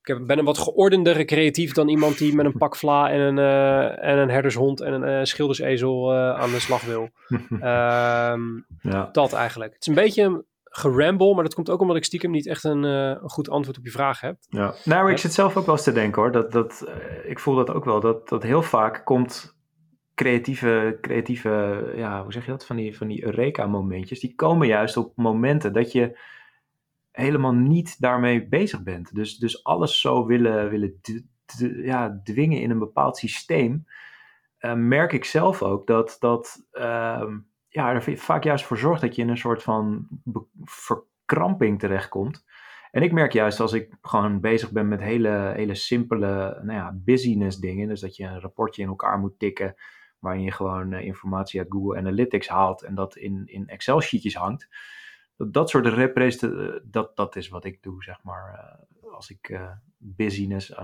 ik 0.08 0.26
ben 0.26 0.38
een 0.38 0.44
wat 0.44 0.58
geordendere 0.58 1.24
creatief 1.24 1.72
dan 1.72 1.88
iemand 1.88 2.18
die 2.18 2.34
met 2.34 2.46
een 2.46 2.56
pak 2.56 2.76
vla 2.76 3.10
en 3.10 3.20
een, 3.20 3.36
uh, 3.36 4.04
en 4.04 4.18
een 4.18 4.30
herdershond 4.30 4.80
en 4.80 4.92
een 4.92 5.18
uh, 5.18 5.24
schildersezel 5.24 6.12
uh, 6.12 6.30
aan 6.30 6.50
de 6.50 6.60
slag 6.60 6.82
wil. 6.82 7.08
um, 7.50 8.66
ja. 8.92 9.08
Dat 9.12 9.32
eigenlijk. 9.32 9.72
Het 9.72 9.80
is 9.80 9.86
een 9.86 9.94
beetje 9.94 10.44
geramble, 10.64 11.34
maar 11.34 11.44
dat 11.44 11.54
komt 11.54 11.70
ook 11.70 11.80
omdat 11.80 11.96
ik 11.96 12.04
stiekem 12.04 12.30
niet 12.30 12.46
echt 12.46 12.64
een, 12.64 12.82
een 12.82 13.30
goed 13.30 13.50
antwoord 13.50 13.78
op 13.78 13.84
je 13.84 13.90
vraag 13.90 14.20
heb. 14.20 14.36
Ja. 14.48 14.74
Nou, 14.84 15.10
ik 15.10 15.18
zit 15.18 15.32
zelf 15.32 15.56
ook 15.56 15.66
wel 15.66 15.74
eens 15.74 15.84
te 15.84 15.92
denken 15.92 16.22
hoor. 16.22 16.32
Dat, 16.32 16.52
dat, 16.52 16.86
ik 17.24 17.38
voel 17.38 17.54
dat 17.54 17.70
ook 17.70 17.84
wel. 17.84 18.00
Dat, 18.00 18.28
dat 18.28 18.42
heel 18.42 18.62
vaak 18.62 19.04
komt 19.04 19.56
creatieve, 20.14 20.98
creatieve 21.00 21.92
ja, 21.96 22.22
hoe 22.22 22.32
zeg 22.32 22.44
je 22.44 22.50
dat? 22.50 22.66
Van 22.66 22.76
die, 22.76 22.96
van 22.96 23.06
die 23.06 23.24
Eureka-momentjes, 23.24 24.20
die 24.20 24.34
komen 24.34 24.66
juist 24.66 24.96
op 24.96 25.12
momenten 25.16 25.72
dat 25.72 25.92
je 25.92 26.18
helemaal 27.16 27.52
niet 27.52 28.00
daarmee 28.00 28.48
bezig 28.48 28.82
bent. 28.82 29.14
Dus, 29.14 29.36
dus 29.36 29.64
alles 29.64 30.00
zo 30.00 30.26
willen, 30.26 30.70
willen 30.70 31.00
ja, 31.82 32.20
dwingen 32.24 32.60
in 32.60 32.70
een 32.70 32.78
bepaald 32.78 33.16
systeem, 33.16 33.86
uh, 34.60 34.74
merk 34.74 35.12
ik 35.12 35.24
zelf 35.24 35.62
ook 35.62 35.86
dat 35.86 36.16
dat 36.18 36.66
uh, 36.72 37.32
ja, 37.68 37.92
er 37.92 38.18
vaak 38.18 38.44
juist 38.44 38.64
voor 38.64 38.78
zorgt 38.78 39.00
dat 39.00 39.14
je 39.14 39.22
in 39.22 39.28
een 39.28 39.36
soort 39.36 39.62
van 39.62 40.08
verkramping 40.64 41.78
terechtkomt. 41.78 42.44
En 42.90 43.02
ik 43.02 43.12
merk 43.12 43.32
juist 43.32 43.60
als 43.60 43.72
ik 43.72 43.96
gewoon 44.00 44.40
bezig 44.40 44.70
ben 44.70 44.88
met 44.88 45.00
hele, 45.00 45.52
hele 45.56 45.74
simpele 45.74 46.60
nou 46.62 46.78
ja, 46.78 46.92
business 46.94 47.58
dingen. 47.58 47.88
Dus 47.88 48.00
dat 48.00 48.16
je 48.16 48.24
een 48.24 48.40
rapportje 48.40 48.82
in 48.82 48.88
elkaar 48.88 49.18
moet 49.18 49.38
tikken. 49.38 49.74
Waarin 50.18 50.42
je 50.42 50.52
gewoon 50.52 50.92
eh, 50.92 51.04
informatie 51.04 51.60
uit 51.60 51.72
Google 51.72 51.98
Analytics 51.98 52.48
haalt 52.48 52.82
en 52.82 52.94
dat 52.94 53.16
in, 53.16 53.42
in 53.46 53.66
Excel 53.68 54.00
sheetjes 54.00 54.34
hangt. 54.34 54.68
Dat, 55.36 55.52
dat 55.52 55.70
soort 55.70 55.86
representatie, 55.86 56.80
dat, 56.84 57.16
dat 57.16 57.36
is 57.36 57.48
wat 57.48 57.64
ik 57.64 57.82
doe, 57.82 58.02
zeg 58.02 58.22
maar. 58.22 58.76
als 59.12 59.30
ik 59.30 59.60
business, 59.98 60.74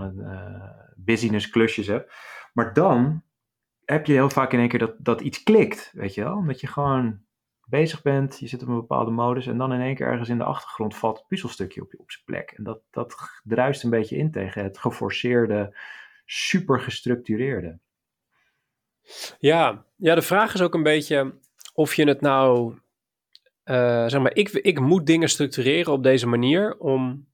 business 0.97 1.49
klusjes 1.49 1.87
heb. 1.87 2.13
Maar 2.53 2.73
dan 2.73 3.23
heb 3.85 4.07
je 4.07 4.13
heel 4.13 4.31
vaak 4.31 4.53
in 4.53 4.59
één 4.59 4.69
keer 4.69 4.79
dat, 4.79 4.95
dat 4.99 5.21
iets 5.21 5.43
klikt, 5.43 5.91
weet 5.93 6.15
je 6.15 6.23
wel. 6.23 6.37
Omdat 6.37 6.61
je 6.61 6.67
gewoon 6.67 7.21
bezig 7.67 8.03
bent, 8.03 8.39
je 8.39 8.47
zit 8.47 8.63
op 8.63 8.69
een 8.69 8.75
bepaalde 8.75 9.11
modus 9.11 9.47
en 9.47 9.59
dan 9.59 9.73
in 9.73 9.81
één 9.81 9.95
keer 9.95 10.07
ergens 10.07 10.29
in 10.29 10.39
de 10.39 10.45
achtergrond 10.45 10.97
valt 10.97 11.19
het 11.19 11.27
puzzelstukje 11.27 11.83
op, 11.83 11.95
op 11.97 12.11
zijn 12.11 12.25
plek. 12.25 12.51
En 12.51 12.65
dat, 12.65 12.81
dat 12.91 13.15
druist 13.43 13.85
een 13.85 13.91
beetje 13.91 14.17
in 14.17 14.31
tegen 14.31 14.63
het 14.63 14.79
geforceerde, 14.79 15.77
super 16.25 16.81
gestructureerde. 16.81 17.79
Ja, 19.39 19.85
ja, 19.97 20.15
de 20.15 20.23
vraag 20.23 20.55
is 20.55 20.63
ook 20.63 20.75
een 20.75 20.83
beetje 20.83 21.39
of 21.75 21.95
je 21.95 22.05
het 22.05 22.21
nou, 22.21 22.79
uh, 23.65 24.09
zeg 24.09 24.21
maar, 24.21 24.35
ik, 24.35 24.49
ik 24.49 24.81
moet 24.81 25.07
dingen 25.07 25.29
structureren 25.29 25.93
op 25.93 26.03
deze 26.03 26.27
manier 26.27 26.77
om 26.79 27.27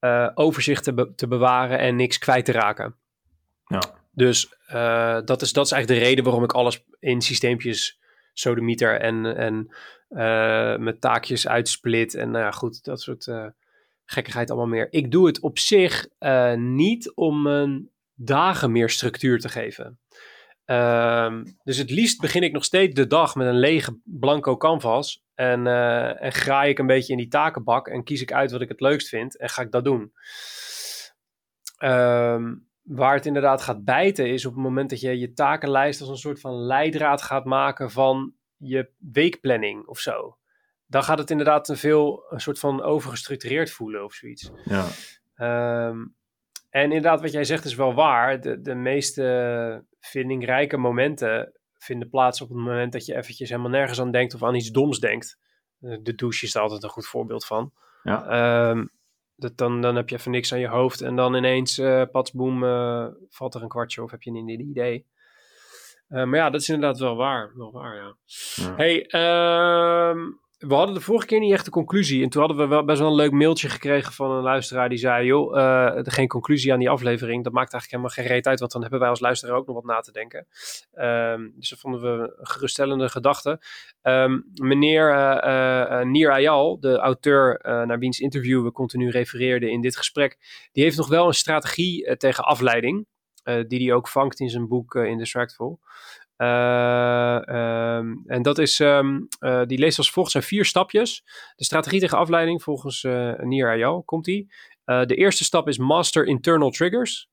uh, 0.00 0.30
overzicht 0.34 0.84
te, 0.84 1.12
te 1.16 1.28
bewaren 1.28 1.78
en 1.78 1.96
niks 1.96 2.18
kwijt 2.18 2.44
te 2.44 2.52
raken. 2.52 2.94
Ja. 3.66 3.82
Dus 4.12 4.54
uh, 4.72 5.18
dat, 5.24 5.42
is, 5.42 5.52
dat 5.52 5.64
is 5.66 5.72
eigenlijk 5.72 6.00
de 6.02 6.06
reden 6.06 6.24
waarom 6.24 6.44
ik 6.44 6.52
alles 6.52 6.84
in 6.98 7.20
systeempjes 7.20 8.00
sodemieter 8.32 9.00
en, 9.00 9.36
en 9.36 9.70
met 10.84 11.00
taakjes 11.00 11.48
uitsplit. 11.48 12.14
En 12.14 12.30
nou 12.30 12.44
ja, 12.44 12.50
goed, 12.50 12.84
dat 12.84 13.00
soort 13.00 13.30
gekkigheid 14.04 14.50
allemaal 14.50 14.68
meer. 14.68 14.88
Ik 14.90 15.10
doe 15.10 15.26
het 15.26 15.40
op 15.40 15.58
zich 15.58 16.06
niet 16.56 17.12
om 17.14 17.42
mijn 17.42 17.90
dagen 18.14 18.72
meer 18.72 18.90
structuur 18.90 19.38
te 19.38 19.48
geven. 19.48 19.98
Ehm, 20.70 21.44
dus 21.64 21.76
het 21.76 21.90
liefst 21.90 22.20
begin 22.20 22.42
ik 22.42 22.52
nog 22.52 22.64
steeds 22.64 22.94
de 22.94 23.06
dag 23.06 23.34
met 23.34 23.46
een 23.46 23.58
lege 23.58 24.00
blanco 24.04 24.56
canvas. 24.56 25.22
En, 25.40 25.66
en 26.16 26.32
graai 26.32 26.70
ik 26.70 26.78
een 26.78 26.86
beetje 26.86 27.12
in 27.12 27.18
die 27.18 27.28
takenbak 27.28 27.88
en 27.88 28.04
kies 28.04 28.22
ik 28.22 28.32
uit 28.32 28.50
wat 28.50 28.60
ik 28.60 28.68
het 28.68 28.80
leukst 28.80 29.08
vind 29.08 29.36
en 29.36 29.48
ga 29.48 29.62
ik 29.62 29.70
dat 29.70 29.84
doen. 29.84 30.12
Um, 31.84 32.68
Waar 32.82 33.14
het 33.14 33.26
inderdaad 33.26 33.62
gaat 33.62 33.84
bijten 33.84 34.28
is 34.28 34.46
op 34.46 34.54
het 34.54 34.62
moment 34.62 34.90
dat 34.90 35.00
je 35.00 35.18
je 35.18 35.32
takenlijst 35.32 36.00
als 36.00 36.08
een 36.08 36.16
soort 36.16 36.40
van 36.40 36.54
leidraad 36.54 37.22
gaat 37.22 37.44
maken 37.44 37.90
van 37.90 38.34
je 38.56 38.90
weekplanning 39.12 39.86
of 39.86 39.98
zo. 39.98 40.36
Dan 40.86 41.02
gaat 41.02 41.18
het 41.18 41.30
inderdaad 41.30 41.68
een 41.68 41.76
veel 41.76 42.24
een 42.28 42.40
soort 42.40 42.58
van 42.58 42.82
overgestructureerd 42.82 43.70
voelen 43.70 44.04
of 44.04 44.12
zoiets. 44.12 44.50
Ja. 44.64 44.86
Um, 45.88 46.14
en 46.70 46.82
inderdaad, 46.82 47.20
wat 47.20 47.32
jij 47.32 47.44
zegt 47.44 47.64
is 47.64 47.74
wel 47.74 47.94
waar. 47.94 48.40
De, 48.40 48.60
de 48.60 48.74
meeste 48.74 49.84
vindingrijke 50.00 50.76
momenten 50.76 51.59
vinden 51.82 52.08
plaats 52.08 52.40
op 52.40 52.48
het 52.48 52.56
moment 52.56 52.92
dat 52.92 53.06
je 53.06 53.16
eventjes 53.16 53.48
helemaal 53.48 53.70
nergens 53.70 54.00
aan 54.00 54.10
denkt 54.10 54.34
of 54.34 54.42
aan 54.42 54.54
iets 54.54 54.70
doms 54.70 54.98
denkt. 54.98 55.38
De 55.78 56.14
douche 56.14 56.44
is 56.44 56.52
daar 56.52 56.62
altijd 56.62 56.82
een 56.82 56.88
goed 56.88 57.06
voorbeeld 57.06 57.46
van. 57.46 57.72
Ja. 58.02 58.70
Um, 58.70 58.90
dat 59.36 59.56
dan, 59.56 59.80
dan 59.80 59.96
heb 59.96 60.08
je 60.08 60.16
even 60.16 60.30
niks 60.30 60.52
aan 60.52 60.60
je 60.60 60.68
hoofd 60.68 61.00
en 61.00 61.16
dan 61.16 61.34
ineens, 61.34 61.78
uh, 61.78 62.02
patsboom, 62.10 62.64
uh, 62.64 63.06
valt 63.28 63.54
er 63.54 63.62
een 63.62 63.68
kwartje 63.68 64.02
of 64.02 64.10
heb 64.10 64.22
je 64.22 64.30
een 64.30 64.48
idee. 64.48 65.06
Uh, 66.08 66.24
maar 66.24 66.38
ja, 66.38 66.50
dat 66.50 66.60
is 66.60 66.68
inderdaad 66.68 66.98
wel 66.98 67.16
waar. 67.16 67.52
Wel 67.56 67.72
waar, 67.72 67.96
ja. 67.96 68.16
ja. 68.54 68.74
Hey, 68.76 69.06
ehm, 69.06 70.18
we 70.60 70.74
hadden 70.74 70.94
de 70.94 71.00
vorige 71.00 71.26
keer 71.26 71.40
niet 71.40 71.52
echt 71.52 71.66
een 71.66 71.72
conclusie. 71.72 72.22
En 72.22 72.28
toen 72.28 72.40
hadden 72.40 72.58
we 72.60 72.66
wel 72.66 72.84
best 72.84 72.98
wel 72.98 73.08
een 73.08 73.14
leuk 73.14 73.32
mailtje 73.32 73.68
gekregen 73.68 74.12
van 74.12 74.30
een 74.30 74.42
luisteraar 74.42 74.88
die 74.88 74.98
zei: 74.98 75.26
joh, 75.26 75.56
uh, 75.56 75.98
geen 76.02 76.28
conclusie 76.28 76.72
aan 76.72 76.78
die 76.78 76.90
aflevering. 76.90 77.44
Dat 77.44 77.52
maakt 77.52 77.72
eigenlijk 77.72 78.02
helemaal 78.02 78.24
geen 78.24 78.36
reet 78.36 78.46
uit, 78.46 78.58
want 78.58 78.72
dan 78.72 78.80
hebben 78.80 79.00
wij 79.00 79.08
als 79.08 79.20
luisteraar 79.20 79.56
ook 79.56 79.66
nog 79.66 79.74
wat 79.74 79.84
na 79.84 80.00
te 80.00 80.12
denken. 80.12 80.46
Um, 80.94 81.52
dus 81.56 81.68
dat 81.68 81.78
vonden 81.78 82.00
we 82.00 82.34
een 82.36 82.46
geruststellende 82.46 83.08
gedachte. 83.08 83.60
Um, 84.02 84.44
meneer 84.54 85.10
uh, 85.10 85.38
uh, 85.44 86.02
Nier 86.02 86.32
Ayal, 86.32 86.80
de 86.80 86.96
auteur 86.96 87.60
naar 87.62 87.98
wiens 87.98 88.18
interview 88.18 88.64
we 88.64 88.72
continu 88.72 89.10
refereerden 89.10 89.70
in 89.70 89.80
dit 89.80 89.96
gesprek, 89.96 90.38
die 90.72 90.82
heeft 90.82 90.96
nog 90.96 91.08
wel 91.08 91.26
een 91.26 91.34
strategie 91.34 92.16
tegen 92.16 92.44
afleiding. 92.44 93.06
die 93.42 93.84
hij 93.84 93.92
ook 93.92 94.08
vangt 94.08 94.40
in 94.40 94.50
zijn 94.50 94.68
boek 94.68 94.94
Indistractful. 94.94 95.80
Uh, 95.82 95.88
um, 96.40 98.22
en 98.26 98.42
dat 98.42 98.58
is, 98.58 98.78
um, 98.78 99.28
uh, 99.40 99.62
die 99.66 99.78
leest 99.78 99.98
als 99.98 100.10
volgt 100.10 100.30
zijn 100.30 100.42
vier 100.42 100.64
stapjes. 100.64 101.22
De 101.56 101.64
strategie 101.64 102.00
tegen 102.00 102.18
afleiding 102.18 102.62
volgens 102.62 103.02
uh, 103.02 103.38
Nier 103.38 103.68
Ayal 103.68 104.02
komt 104.02 104.24
die. 104.24 104.52
de 104.84 105.14
eerste 105.14 105.44
stap 105.44 105.68
is 105.68 105.78
master 105.78 106.26
internal 106.26 106.70
triggers. 106.70 107.28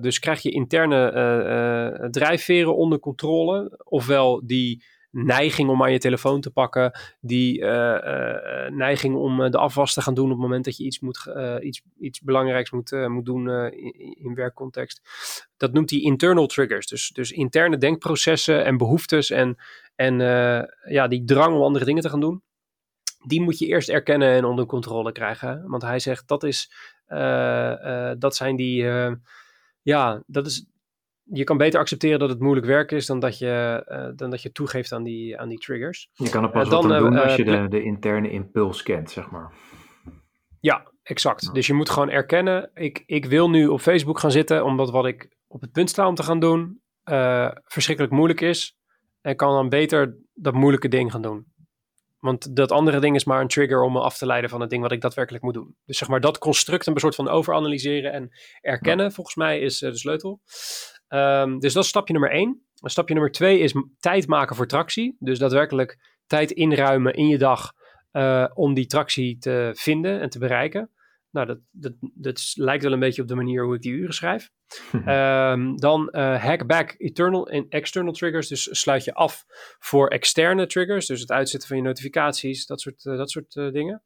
dus 0.00 0.18
krijg 0.18 0.42
je 0.42 0.50
interne 0.50 2.08
drijfveren 2.10 2.76
onder 2.76 2.98
controle. 2.98 3.80
Ofwel 3.84 4.46
die 4.46 4.84
neiging 5.10 5.68
om 5.68 5.82
aan 5.82 5.92
je 5.92 5.98
telefoon 5.98 6.40
te 6.40 6.50
pakken, 6.50 6.98
die 7.20 7.60
uh, 7.60 7.66
uh, 7.68 8.68
neiging 8.70 9.16
om 9.16 9.50
de 9.50 9.58
afwas 9.58 9.94
te 9.94 10.00
gaan 10.00 10.14
doen 10.14 10.24
op 10.24 10.30
het 10.30 10.40
moment 10.40 10.64
dat 10.64 10.76
je 10.76 10.84
iets, 10.84 11.00
moet, 11.00 11.26
iets, 11.60 11.82
iets 12.00 12.20
belangrijks 12.20 12.70
moet, 12.70 12.90
moet 13.08 13.24
doen 13.24 13.48
in, 13.50 14.16
in, 14.18 14.34
werkcontext. 14.34 15.02
Dat 15.56 15.72
noemt 15.72 15.90
hij 15.90 16.00
internal 16.00 16.46
triggers. 16.46 16.86
Dus, 16.86 17.08
dus 17.08 17.30
interne 17.30 17.78
denkprocessen 17.78 18.64
en 18.64 18.76
behoeftes 18.76 19.30
en, 19.30 19.56
en 19.94 20.18
ja, 20.88 21.08
die 21.08 21.24
drang 21.24 21.54
om 21.54 21.62
andere 21.62 21.84
dingen 21.84 22.02
te 22.02 22.08
gaan 22.08 22.20
doen. 22.20 22.42
Die 23.26 23.40
moet 23.40 23.58
je 23.58 23.66
eerst 23.66 23.88
erkennen 23.88 24.34
en 24.34 24.44
onder 24.44 24.66
controle 24.66 25.12
krijgen. 25.12 25.64
Want 25.66 25.82
hij 25.82 25.98
zegt 25.98 26.28
dat 26.28 26.42
is, 26.42 26.72
dat 28.18 28.36
zijn 28.36 28.56
die, 28.56 28.84
ja, 29.82 30.22
dat 30.26 30.46
is, 30.46 30.66
je 31.30 31.44
kan 31.44 31.56
beter 31.56 31.80
accepteren 31.80 32.18
dat 32.18 32.28
het 32.28 32.40
moeilijk 32.40 32.66
werk 32.66 32.92
is 32.92 33.06
dan 33.06 33.20
dat 33.20 33.38
je, 33.38 33.84
uh, 33.88 34.16
dan 34.16 34.30
dat 34.30 34.42
je 34.42 34.52
toegeeft 34.52 34.92
aan 34.92 35.02
die, 35.02 35.38
aan 35.38 35.48
die 35.48 35.58
triggers. 35.58 36.10
Je 36.12 36.30
kan 36.30 36.42
er 36.42 36.50
pas 36.50 36.66
uh, 36.66 36.70
wat 36.70 36.82
dan, 36.82 36.98
doen 36.98 37.12
uh, 37.12 37.22
als 37.22 37.36
je 37.36 37.44
de, 37.44 37.68
de 37.68 37.82
interne 37.82 38.30
impuls 38.30 38.82
kent, 38.82 39.10
zeg 39.10 39.30
maar. 39.30 39.52
Ja, 40.60 40.92
exact. 41.02 41.54
Dus 41.54 41.66
je 41.66 41.74
moet 41.74 41.90
gewoon 41.90 42.10
erkennen, 42.10 42.70
ik, 42.74 43.02
ik 43.06 43.24
wil 43.24 43.50
nu 43.50 43.66
op 43.66 43.80
Facebook 43.80 44.18
gaan 44.18 44.30
zitten, 44.30 44.64
omdat 44.64 44.90
wat 44.90 45.06
ik 45.06 45.36
op 45.46 45.60
het 45.60 45.72
punt 45.72 45.90
sta 45.90 46.06
om 46.06 46.14
te 46.14 46.22
gaan 46.22 46.40
doen, 46.40 46.80
verschrikkelijk 47.64 48.14
moeilijk 48.14 48.40
is. 48.40 48.76
En 49.20 49.36
kan 49.36 49.52
dan 49.52 49.68
beter 49.68 50.18
dat 50.34 50.54
moeilijke 50.54 50.88
ding 50.88 51.10
gaan 51.10 51.22
doen. 51.22 51.46
Want 52.18 52.56
dat 52.56 52.72
andere 52.72 53.00
ding 53.00 53.14
is 53.14 53.24
maar 53.24 53.40
een 53.40 53.48
trigger 53.48 53.82
om 53.82 53.92
me 53.92 54.00
af 54.00 54.18
te 54.18 54.26
leiden 54.26 54.50
van 54.50 54.60
het 54.60 54.70
ding 54.70 54.82
wat 54.82 54.92
ik 54.92 55.00
daadwerkelijk 55.00 55.44
moet 55.44 55.54
doen. 55.54 55.76
Dus 55.84 55.98
zeg 55.98 56.08
maar 56.08 56.20
dat 56.20 56.38
construct 56.38 56.86
een 56.86 56.98
soort 56.98 57.14
van 57.14 57.28
overanalyseren 57.28 58.12
en 58.12 58.30
erkennen, 58.60 59.12
volgens 59.12 59.36
mij, 59.36 59.60
is 59.60 59.78
de 59.78 59.96
sleutel. 59.96 60.40
Um, 61.08 61.58
dus 61.58 61.72
dat 61.72 61.82
is 61.82 61.88
stapje 61.88 62.12
nummer 62.12 62.30
één. 62.30 62.62
Stapje 62.74 63.14
nummer 63.14 63.32
twee 63.32 63.58
is 63.58 63.74
tijd 63.98 64.26
maken 64.26 64.56
voor 64.56 64.66
tractie. 64.66 65.16
Dus 65.18 65.38
daadwerkelijk 65.38 66.16
tijd 66.26 66.50
inruimen 66.50 67.14
in 67.14 67.28
je 67.28 67.38
dag 67.38 67.72
uh, 68.12 68.46
om 68.54 68.74
die 68.74 68.86
tractie 68.86 69.38
te 69.38 69.70
vinden 69.74 70.20
en 70.20 70.30
te 70.30 70.38
bereiken. 70.38 70.90
Nou, 71.30 71.46
dat, 71.46 71.58
dat, 71.70 71.92
dat 72.14 72.52
lijkt 72.54 72.82
wel 72.82 72.92
een 72.92 72.98
beetje 72.98 73.22
op 73.22 73.28
de 73.28 73.34
manier 73.34 73.64
hoe 73.64 73.74
ik 73.74 73.82
die 73.82 73.92
uren 73.92 74.14
schrijf. 74.14 74.50
um, 74.92 75.76
dan 75.86 76.08
uh, 76.12 76.42
hack 76.44 76.66
back 76.66 76.92
internal 76.92 77.48
en 77.48 77.66
external 77.68 78.12
triggers. 78.12 78.48
Dus 78.48 78.80
sluit 78.80 79.04
je 79.04 79.14
af 79.14 79.44
voor 79.78 80.08
externe 80.08 80.66
triggers. 80.66 81.06
Dus 81.06 81.20
het 81.20 81.30
uitzetten 81.30 81.68
van 81.68 81.78
je 81.78 81.82
notificaties, 81.82 82.66
dat 82.66 82.80
soort, 82.80 83.04
uh, 83.04 83.16
dat 83.16 83.30
soort 83.30 83.52
dingen. 83.52 84.02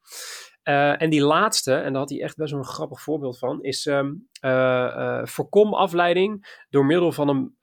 Uh, 0.65 1.03
en 1.03 1.11
die 1.11 1.23
laatste, 1.23 1.75
en 1.75 1.93
daar 1.93 2.01
had 2.01 2.11
hij 2.11 2.23
echt 2.23 2.37
best 2.37 2.51
wel 2.51 2.61
een 2.61 2.67
grappig 2.67 3.01
voorbeeld 3.01 3.39
van, 3.39 3.63
is 3.63 3.87
um, 3.87 4.29
uh, 4.45 4.51
uh, 4.51 5.27
voorkom 5.27 5.75
afleiding 5.75 6.63
door 6.71 6.87
middel, 6.87 7.13
van 7.13 7.29
een, 7.29 7.57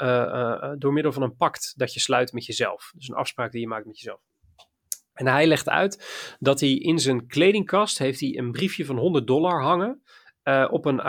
door 0.80 0.94
middel 0.94 1.12
van 1.12 1.22
een 1.22 1.36
pact 1.36 1.74
dat 1.78 1.94
je 1.94 2.00
sluit 2.00 2.34
met 2.34 2.46
jezelf. 2.46 2.92
Dus 2.96 3.08
een 3.08 3.16
afspraak 3.16 3.52
die 3.52 3.62
je 3.62 3.68
maakt 3.68 3.86
met 3.86 4.00
jezelf. 4.00 4.22
En 5.14 5.28
hij 5.28 5.48
legt 5.48 5.70
uit 5.70 6.36
dat 6.40 6.60
hij 6.60 6.74
in 6.74 7.00
zijn 7.00 7.28
kledingkast 7.28 7.98
heeft 7.98 8.20
hij 8.20 8.38
een 8.38 8.52
briefje 8.52 8.86
van 8.86 8.98
100 8.98 9.28
dollar 9.28 9.62
hangen 9.62 10.02
op, 10.70 10.86
een, 10.86 11.02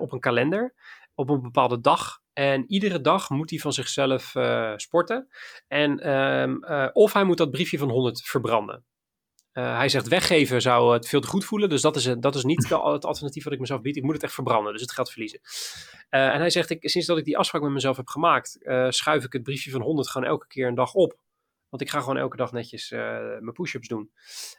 op 0.00 0.12
een 0.12 0.20
kalender 0.20 0.74
op 1.14 1.28
een 1.28 1.42
bepaalde 1.42 1.80
dag. 1.80 2.20
En 2.32 2.64
iedere 2.66 3.00
dag 3.00 3.30
moet 3.30 3.50
hij 3.50 3.58
van 3.58 3.72
zichzelf 3.72 4.34
sporten. 4.76 5.28
En, 5.68 6.10
um, 6.16 6.64
of 6.92 7.12
hij 7.12 7.24
moet 7.24 7.38
dat 7.38 7.50
briefje 7.50 7.78
van 7.78 7.90
100 7.90 8.22
verbranden. 8.22 8.84
Uh, 9.56 9.76
hij 9.76 9.88
zegt 9.88 10.08
weggeven 10.08 10.62
zou 10.62 10.92
het 10.92 11.08
veel 11.08 11.20
te 11.20 11.26
goed 11.26 11.44
voelen. 11.44 11.68
Dus 11.68 11.80
dat 11.80 11.96
is, 11.96 12.14
dat 12.18 12.34
is 12.34 12.44
niet 12.44 12.68
de, 12.68 12.90
het 12.92 13.04
alternatief 13.04 13.44
wat 13.44 13.52
ik 13.52 13.58
mezelf 13.60 13.80
bied. 13.80 13.96
Ik 13.96 14.02
moet 14.02 14.14
het 14.14 14.22
echt 14.22 14.34
verbranden, 14.34 14.72
dus 14.72 14.80
het 14.80 14.92
geld 14.92 15.10
verliezen. 15.10 15.40
Uh, 16.10 16.28
en 16.28 16.38
hij 16.38 16.50
zegt, 16.50 16.70
ik, 16.70 16.88
sinds 16.88 17.06
dat 17.06 17.18
ik 17.18 17.24
die 17.24 17.38
afspraak 17.38 17.62
met 17.62 17.72
mezelf 17.72 17.96
heb 17.96 18.08
gemaakt, 18.08 18.58
uh, 18.60 18.90
schuif 18.90 19.24
ik 19.24 19.32
het 19.32 19.42
briefje 19.42 19.70
van 19.70 19.80
100 19.80 20.08
gewoon 20.08 20.28
elke 20.28 20.46
keer 20.46 20.66
een 20.66 20.74
dag 20.74 20.94
op. 20.94 21.18
Want 21.68 21.82
ik 21.82 21.90
ga 21.90 22.00
gewoon 22.00 22.16
elke 22.16 22.36
dag 22.36 22.52
netjes 22.52 22.90
mijn 22.90 23.52
push-ups 23.52 23.88
doen. 23.88 24.10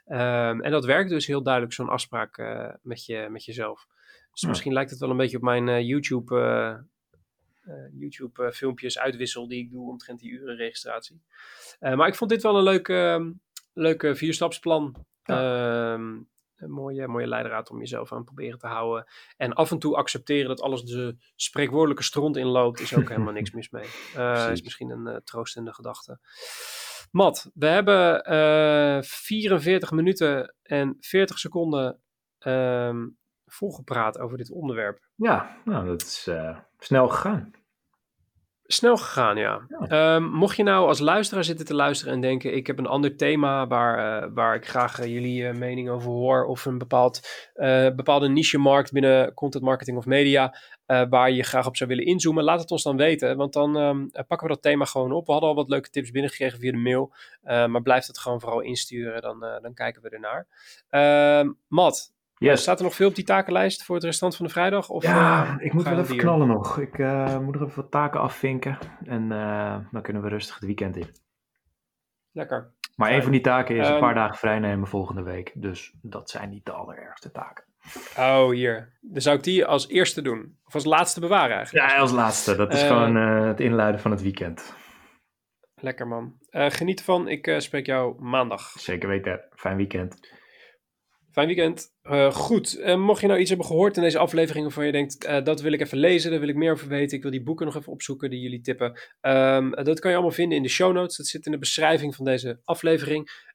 Um, 0.05 0.61
en 0.61 0.71
dat 0.71 0.85
werkt 0.85 1.09
dus 1.09 1.27
heel 1.27 1.43
duidelijk, 1.43 1.73
zo'n 1.73 1.89
afspraak 1.89 2.37
met, 2.81 3.05
je, 3.05 3.27
met 3.29 3.45
jezelf. 3.45 3.87
Dus 4.31 4.41
ja. 4.41 4.47
misschien 4.47 4.73
lijkt 4.73 4.89
het 4.89 4.99
wel 4.99 5.09
een 5.09 5.17
beetje 5.17 5.37
op 5.37 5.43
mijn 5.43 5.85
YouTube, 5.85 6.85
YouTube 7.93 8.51
filmpjes 8.53 8.99
uitwissel 8.99 9.47
die 9.47 9.63
ik 9.63 9.71
doe 9.71 9.89
omtrent 9.89 10.19
die 10.19 10.31
urenregistratie. 10.31 11.21
maar 11.79 12.07
ik 12.07 12.15
vond 12.15 12.29
dit 12.29 12.43
wel 12.43 12.57
een 12.57 12.63
leuke 12.63 13.33
leuke 13.77 14.15
vierstapsplan. 14.15 15.05
Ja. 15.23 15.93
Um, 15.93 16.29
een 16.57 16.71
mooie, 16.71 17.07
mooie 17.07 17.27
leidraad 17.27 17.69
om 17.69 17.79
jezelf 17.79 18.13
aan 18.13 18.23
proberen 18.23 18.59
te 18.59 18.67
houden. 18.67 19.05
En 19.37 19.53
af 19.53 19.71
en 19.71 19.79
toe 19.79 19.95
accepteren 19.95 20.47
dat 20.47 20.61
alles 20.61 20.83
de 20.83 21.17
spreekwoordelijke 21.35 22.03
stront 22.03 22.37
inloopt, 22.37 22.79
is 22.79 22.95
ook 22.95 23.09
helemaal 23.09 23.33
niks 23.33 23.51
mis 23.51 23.69
mee. 23.69 23.85
Uh, 24.15 24.51
is 24.51 24.61
misschien 24.61 24.89
een 24.89 25.07
uh, 25.07 25.15
troostende 25.15 25.73
gedachte. 25.73 26.19
Matt, 27.11 27.49
we 27.53 27.67
hebben 27.67 29.03
44 29.03 29.91
minuten 29.91 30.55
en 30.63 30.97
40 30.99 31.39
seconden 31.39 32.01
um, 32.39 33.17
volgepraat 33.45 34.19
over 34.19 34.37
dit 34.37 34.51
onderwerp. 34.51 34.99
Ja, 35.15 35.57
nou, 35.65 35.85
dat 35.85 36.01
is 36.01 36.29
snel 36.77 37.07
gegaan. 37.07 37.51
Snel 38.69 38.97
gegaan, 38.97 39.37
ja. 39.37 39.67
Ehm, 39.87 40.23
mocht 40.23 40.55
je 40.55 40.63
nou 40.63 40.87
als 40.87 40.99
luisteraar 40.99 41.43
zitten 41.43 41.65
te 41.65 41.73
luisteren 41.73 42.13
en 42.13 42.21
denken: 42.21 42.55
ik 42.55 42.67
heb 42.67 42.77
een 42.77 42.87
ander 42.87 43.15
thema 43.15 43.67
waar, 43.67 44.23
uh, 44.23 44.29
waar 44.33 44.55
ik 44.55 44.67
graag 44.67 44.99
uh, 44.99 45.05
jullie 45.05 45.41
uh, 45.41 45.53
mening 45.53 45.89
over 45.89 46.11
hoor, 46.11 46.45
of 46.45 46.65
een 46.65 46.77
bepaald, 46.77 47.19
bepaalde 47.95 48.29
niche-markt 48.29 48.91
binnen 48.91 49.33
content 49.33 49.63
marketing 49.63 49.97
of 49.97 50.05
media, 50.05 50.57
waar 50.85 51.31
je 51.31 51.43
graag 51.43 51.67
op 51.67 51.77
zou 51.77 51.89
willen 51.89 52.05
inzoomen, 52.05 52.43
laat 52.43 52.59
het 52.59 52.71
ons 52.71 52.83
dan 52.83 52.97
weten, 52.97 53.37
want 53.37 53.53
dan 53.53 53.75
um, 53.75 54.09
pakken 54.11 54.47
we 54.47 54.53
dat 54.53 54.61
thema 54.61 54.85
gewoon 54.85 55.11
op. 55.11 55.25
We 55.25 55.31
hadden 55.31 55.49
al 55.49 55.55
wat 55.55 55.69
leuke 55.69 55.89
tips 55.89 56.11
binnengekregen 56.11 56.59
via 56.59 56.71
de 56.71 56.77
mail, 56.77 57.13
maar 57.43 57.81
blijf 57.81 58.07
het 58.07 58.19
gewoon 58.19 58.39
vooral 58.39 58.61
insturen, 58.61 59.21
dan, 59.21 59.39
dan 59.61 59.73
kijken 59.73 60.01
we 60.01 60.09
ernaar. 60.09 60.47
Ehm, 60.89 61.51
Matt, 61.67 62.15
Yes. 62.39 62.61
Staat 62.61 62.77
er 62.77 62.83
nog 62.83 62.95
veel 62.95 63.07
op 63.07 63.15
die 63.15 63.23
takenlijst 63.23 63.83
voor 63.83 63.95
het 63.95 64.03
restant 64.03 64.35
van 64.35 64.45
de 64.45 64.51
vrijdag? 64.51 64.89
Of, 64.89 65.03
ja, 65.03 65.43
uh, 65.43 65.65
ik 65.65 65.73
moet 65.73 65.83
wel 65.83 65.99
even 65.99 66.17
knallen 66.17 66.47
nog. 66.47 66.79
Ik 66.79 66.97
uh, 66.97 67.39
moet 67.39 67.55
er 67.55 67.63
even 67.63 67.81
wat 67.81 67.91
taken 67.91 68.19
afvinken. 68.19 68.77
En 69.05 69.31
uh, 69.31 69.77
dan 69.91 70.01
kunnen 70.01 70.21
we 70.21 70.29
rustig 70.29 70.55
het 70.55 70.65
weekend 70.65 70.97
in. 70.97 71.15
Lekker. 72.31 72.73
Maar 72.95 73.11
een 73.11 73.23
van 73.23 73.31
die 73.31 73.41
taken 73.41 73.75
is 73.75 73.87
een 73.87 73.99
paar 73.99 74.13
dagen 74.13 74.35
vrijnemen 74.35 74.87
volgende 74.87 75.23
week. 75.23 75.51
Dus 75.55 75.93
dat 76.01 76.29
zijn 76.29 76.49
niet 76.49 76.65
de 76.65 76.71
allerergste 76.71 77.31
taken. 77.31 77.63
Oh, 78.17 78.49
hier. 78.49 78.97
Dan 79.01 79.21
zou 79.21 79.37
ik 79.37 79.43
die 79.43 79.65
als 79.65 79.87
eerste 79.87 80.21
doen. 80.21 80.57
Of 80.65 80.73
als 80.73 80.85
laatste 80.85 81.19
bewaren 81.19 81.55
eigenlijk. 81.55 81.89
Ja, 81.89 81.97
als 81.97 82.11
laatste. 82.11 82.55
Dat 82.55 82.73
is 82.73 82.83
gewoon 82.83 83.15
het 83.15 83.59
inluiden 83.59 84.01
van 84.01 84.11
het 84.11 84.21
weekend. 84.21 84.75
Lekker 85.75 86.07
man. 86.07 86.37
geniet 86.49 86.99
ervan. 86.99 87.27
Ik 87.27 87.55
spreek 87.57 87.85
jou 87.85 88.21
maandag. 88.21 88.69
Zeker 88.69 89.09
weten. 89.09 89.41
Fijn 89.55 89.77
weekend. 89.77 90.19
Fijn 91.37 91.49
weekend. 91.49 91.93
Uh, 92.03 92.31
goed, 92.31 92.79
uh, 92.79 92.95
mocht 92.95 93.21
je 93.21 93.27
nou 93.27 93.39
iets 93.39 93.49
hebben 93.49 93.67
gehoord 93.67 93.97
in 93.97 94.03
deze 94.03 94.17
aflevering 94.17 94.65
waarvan 94.65 94.85
je 94.85 94.91
denkt, 94.91 95.25
uh, 95.25 95.43
dat 95.43 95.61
wil 95.61 95.71
ik 95.71 95.81
even 95.81 95.97
lezen, 95.97 96.31
daar 96.31 96.39
wil 96.39 96.49
ik 96.49 96.55
meer 96.55 96.71
over 96.71 96.87
weten, 96.87 97.17
ik 97.17 97.21
wil 97.21 97.31
die 97.31 97.43
boeken 97.43 97.65
nog 97.65 97.75
even 97.75 97.91
opzoeken 97.91 98.29
die 98.29 98.41
jullie 98.41 98.61
tippen. 98.61 98.99
Um, 99.21 99.71
dat 99.71 99.99
kan 99.99 100.09
je 100.09 100.15
allemaal 100.15 100.35
vinden 100.35 100.57
in 100.57 100.63
de 100.63 100.69
show 100.69 100.93
notes, 100.93 101.17
dat 101.17 101.25
zit 101.25 101.45
in 101.45 101.51
de 101.51 101.57
beschrijving 101.57 102.15
van 102.15 102.25
deze 102.25 102.59
aflevering. 102.63 103.45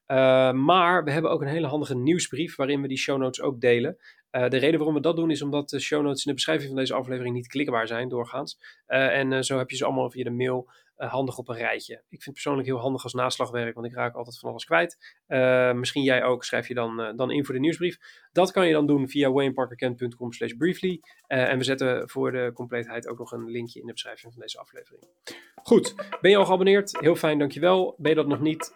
maar 0.52 1.04
we 1.04 1.10
hebben 1.10 1.30
ook 1.30 1.40
een 1.40 1.48
hele 1.48 1.66
handige 1.66 1.96
nieuwsbrief 1.96 2.56
waarin 2.56 2.82
we 2.82 2.88
die 2.88 2.98
show 2.98 3.18
notes 3.18 3.40
ook 3.40 3.60
delen. 3.60 3.96
de 4.30 4.56
reden 4.56 4.76
waarom 4.76 4.94
we 4.94 5.00
dat 5.00 5.16
doen 5.16 5.30
is 5.30 5.42
omdat 5.42 5.68
de 5.68 5.80
show 5.80 6.02
notes 6.02 6.24
in 6.24 6.30
de 6.30 6.36
beschrijving 6.36 6.68
van 6.68 6.78
deze 6.78 6.94
aflevering 6.94 7.34
niet 7.34 7.46
klikbaar 7.46 7.86
zijn 7.86 8.08
doorgaans. 8.08 8.58
en 8.86 9.44
zo 9.44 9.58
heb 9.58 9.70
je 9.70 9.76
ze 9.76 9.84
allemaal 9.84 10.10
via 10.10 10.24
de 10.24 10.30
mail 10.30 10.68
handig 10.96 11.38
op 11.38 11.48
een 11.48 11.56
rijtje. 11.56 11.94
Ik 11.94 12.02
vind 12.08 12.24
het 12.24 12.32
persoonlijk 12.32 12.68
heel 12.68 12.78
handig 12.78 13.02
als 13.02 13.12
naslagwerk, 13.12 13.74
want 13.74 13.86
ik 13.86 13.94
raak 13.94 14.14
altijd 14.14 14.38
van 14.38 14.50
alles 14.50 14.64
kwijt. 14.64 15.22
Uh, 15.28 15.72
misschien 15.72 16.02
jij 16.02 16.22
ook, 16.22 16.44
schrijf 16.44 16.68
je 16.68 16.74
dan, 16.74 17.00
uh, 17.00 17.12
dan 17.16 17.30
in 17.30 17.44
voor 17.44 17.54
de 17.54 17.60
nieuwsbrief. 17.60 17.98
Dat 18.32 18.50
kan 18.50 18.66
je 18.66 18.72
dan 18.72 18.86
doen 18.86 19.08
via 19.08 19.32
wayneparkerkent.com 19.32 20.32
slash 20.32 20.52
briefly. 20.52 21.00
en 21.26 21.58
we 21.58 21.64
zetten 21.64 22.08
voor 22.08 22.32
de 22.32 22.50
compleetheid 22.54 23.08
ook 23.08 23.18
nog 23.18 23.32
een 23.32 23.50
linkje 23.50 23.80
in 23.80 23.86
de 23.86 23.92
beschrijving 23.92 24.32
van 24.32 24.42
deze 24.42 24.58
aflevering. 24.58 25.02
Goed, 25.62 25.94
ben 26.20 26.30
je 26.30 26.36
al 26.36 26.44
geabonneerd? 26.44 26.98
Heel 27.00 27.16
fijn, 27.16 27.38
dankjewel. 27.38 27.94
Ben 27.98 28.10
je 28.10 28.16
dat 28.16 28.26
nog 28.26 28.40
niet? 28.40 28.74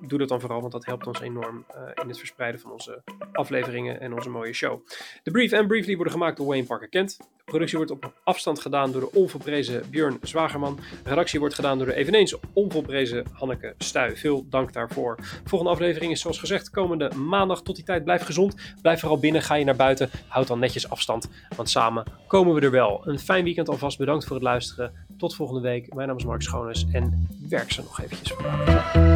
doe 0.00 0.18
dat 0.18 0.28
dan 0.28 0.40
vooral, 0.40 0.60
want 0.60 0.72
dat 0.72 0.84
helpt 0.84 1.06
ons 1.06 1.20
enorm 1.20 1.64
in 2.02 2.08
het 2.08 2.18
verspreiden 2.18 2.60
van 2.60 2.72
onze 2.72 3.02
afleveringen 3.32 4.00
en 4.00 4.14
onze 4.14 4.30
mooie 4.30 4.52
show. 4.52 4.86
De 5.22 5.30
brief 5.30 5.52
en 5.52 5.66
briefly 5.66 5.94
worden 5.94 6.12
gemaakt 6.12 6.36
door 6.36 6.46
Wayne 6.46 6.66
Parker 6.66 6.88
Kent. 6.88 7.18
Productie 7.44 7.76
wordt 7.76 7.92
op 7.92 8.12
afstand 8.24 8.60
gedaan 8.60 8.92
door 8.92 9.00
de 9.00 9.12
onverprezen 9.12 9.90
Björn 9.90 10.18
Zwagerman. 10.22 10.76
De 11.02 11.08
redactie 11.08 11.38
wordt 11.40 11.54
gedaan 11.54 11.78
door 11.78 11.86
de 11.86 11.94
eveneens 11.94 12.36
onvolprezen 12.52 13.26
Hanneke 13.32 13.74
Stuy. 13.78 14.16
Veel 14.16 14.48
dank 14.48 14.72
daarvoor. 14.72 15.18
volgende 15.44 15.72
aflevering 15.72 16.12
is 16.12 16.20
zoals 16.20 16.38
gezegd 16.38 16.70
komende 16.70 17.10
maandag. 17.14 17.62
Tot 17.62 17.76
die 17.76 17.84
tijd 17.84 18.04
blijf 18.04 18.22
gezond. 18.22 18.74
Blijf 18.84 19.00
vooral 19.00 19.18
binnen. 19.18 19.42
Ga 19.42 19.54
je 19.54 19.64
naar 19.64 19.76
buiten. 19.76 20.10
Houd 20.28 20.46
dan 20.46 20.58
netjes 20.58 20.90
afstand. 20.90 21.28
Want 21.56 21.70
samen 21.70 22.04
komen 22.26 22.54
we 22.54 22.60
er 22.60 22.70
wel. 22.70 23.02
Een 23.04 23.18
fijn 23.18 23.44
weekend 23.44 23.68
alvast. 23.68 23.98
Bedankt 23.98 24.24
voor 24.24 24.36
het 24.36 24.44
luisteren. 24.44 24.92
Tot 25.18 25.34
volgende 25.34 25.60
week. 25.60 25.94
Mijn 25.94 26.08
naam 26.08 26.16
is 26.16 26.24
Mark 26.24 26.42
Schoones 26.42 26.86
en 26.92 27.28
werk 27.48 27.72
ze 27.72 27.82
nog 27.82 28.00
eventjes 28.00 28.36
vandaag. 28.36 29.13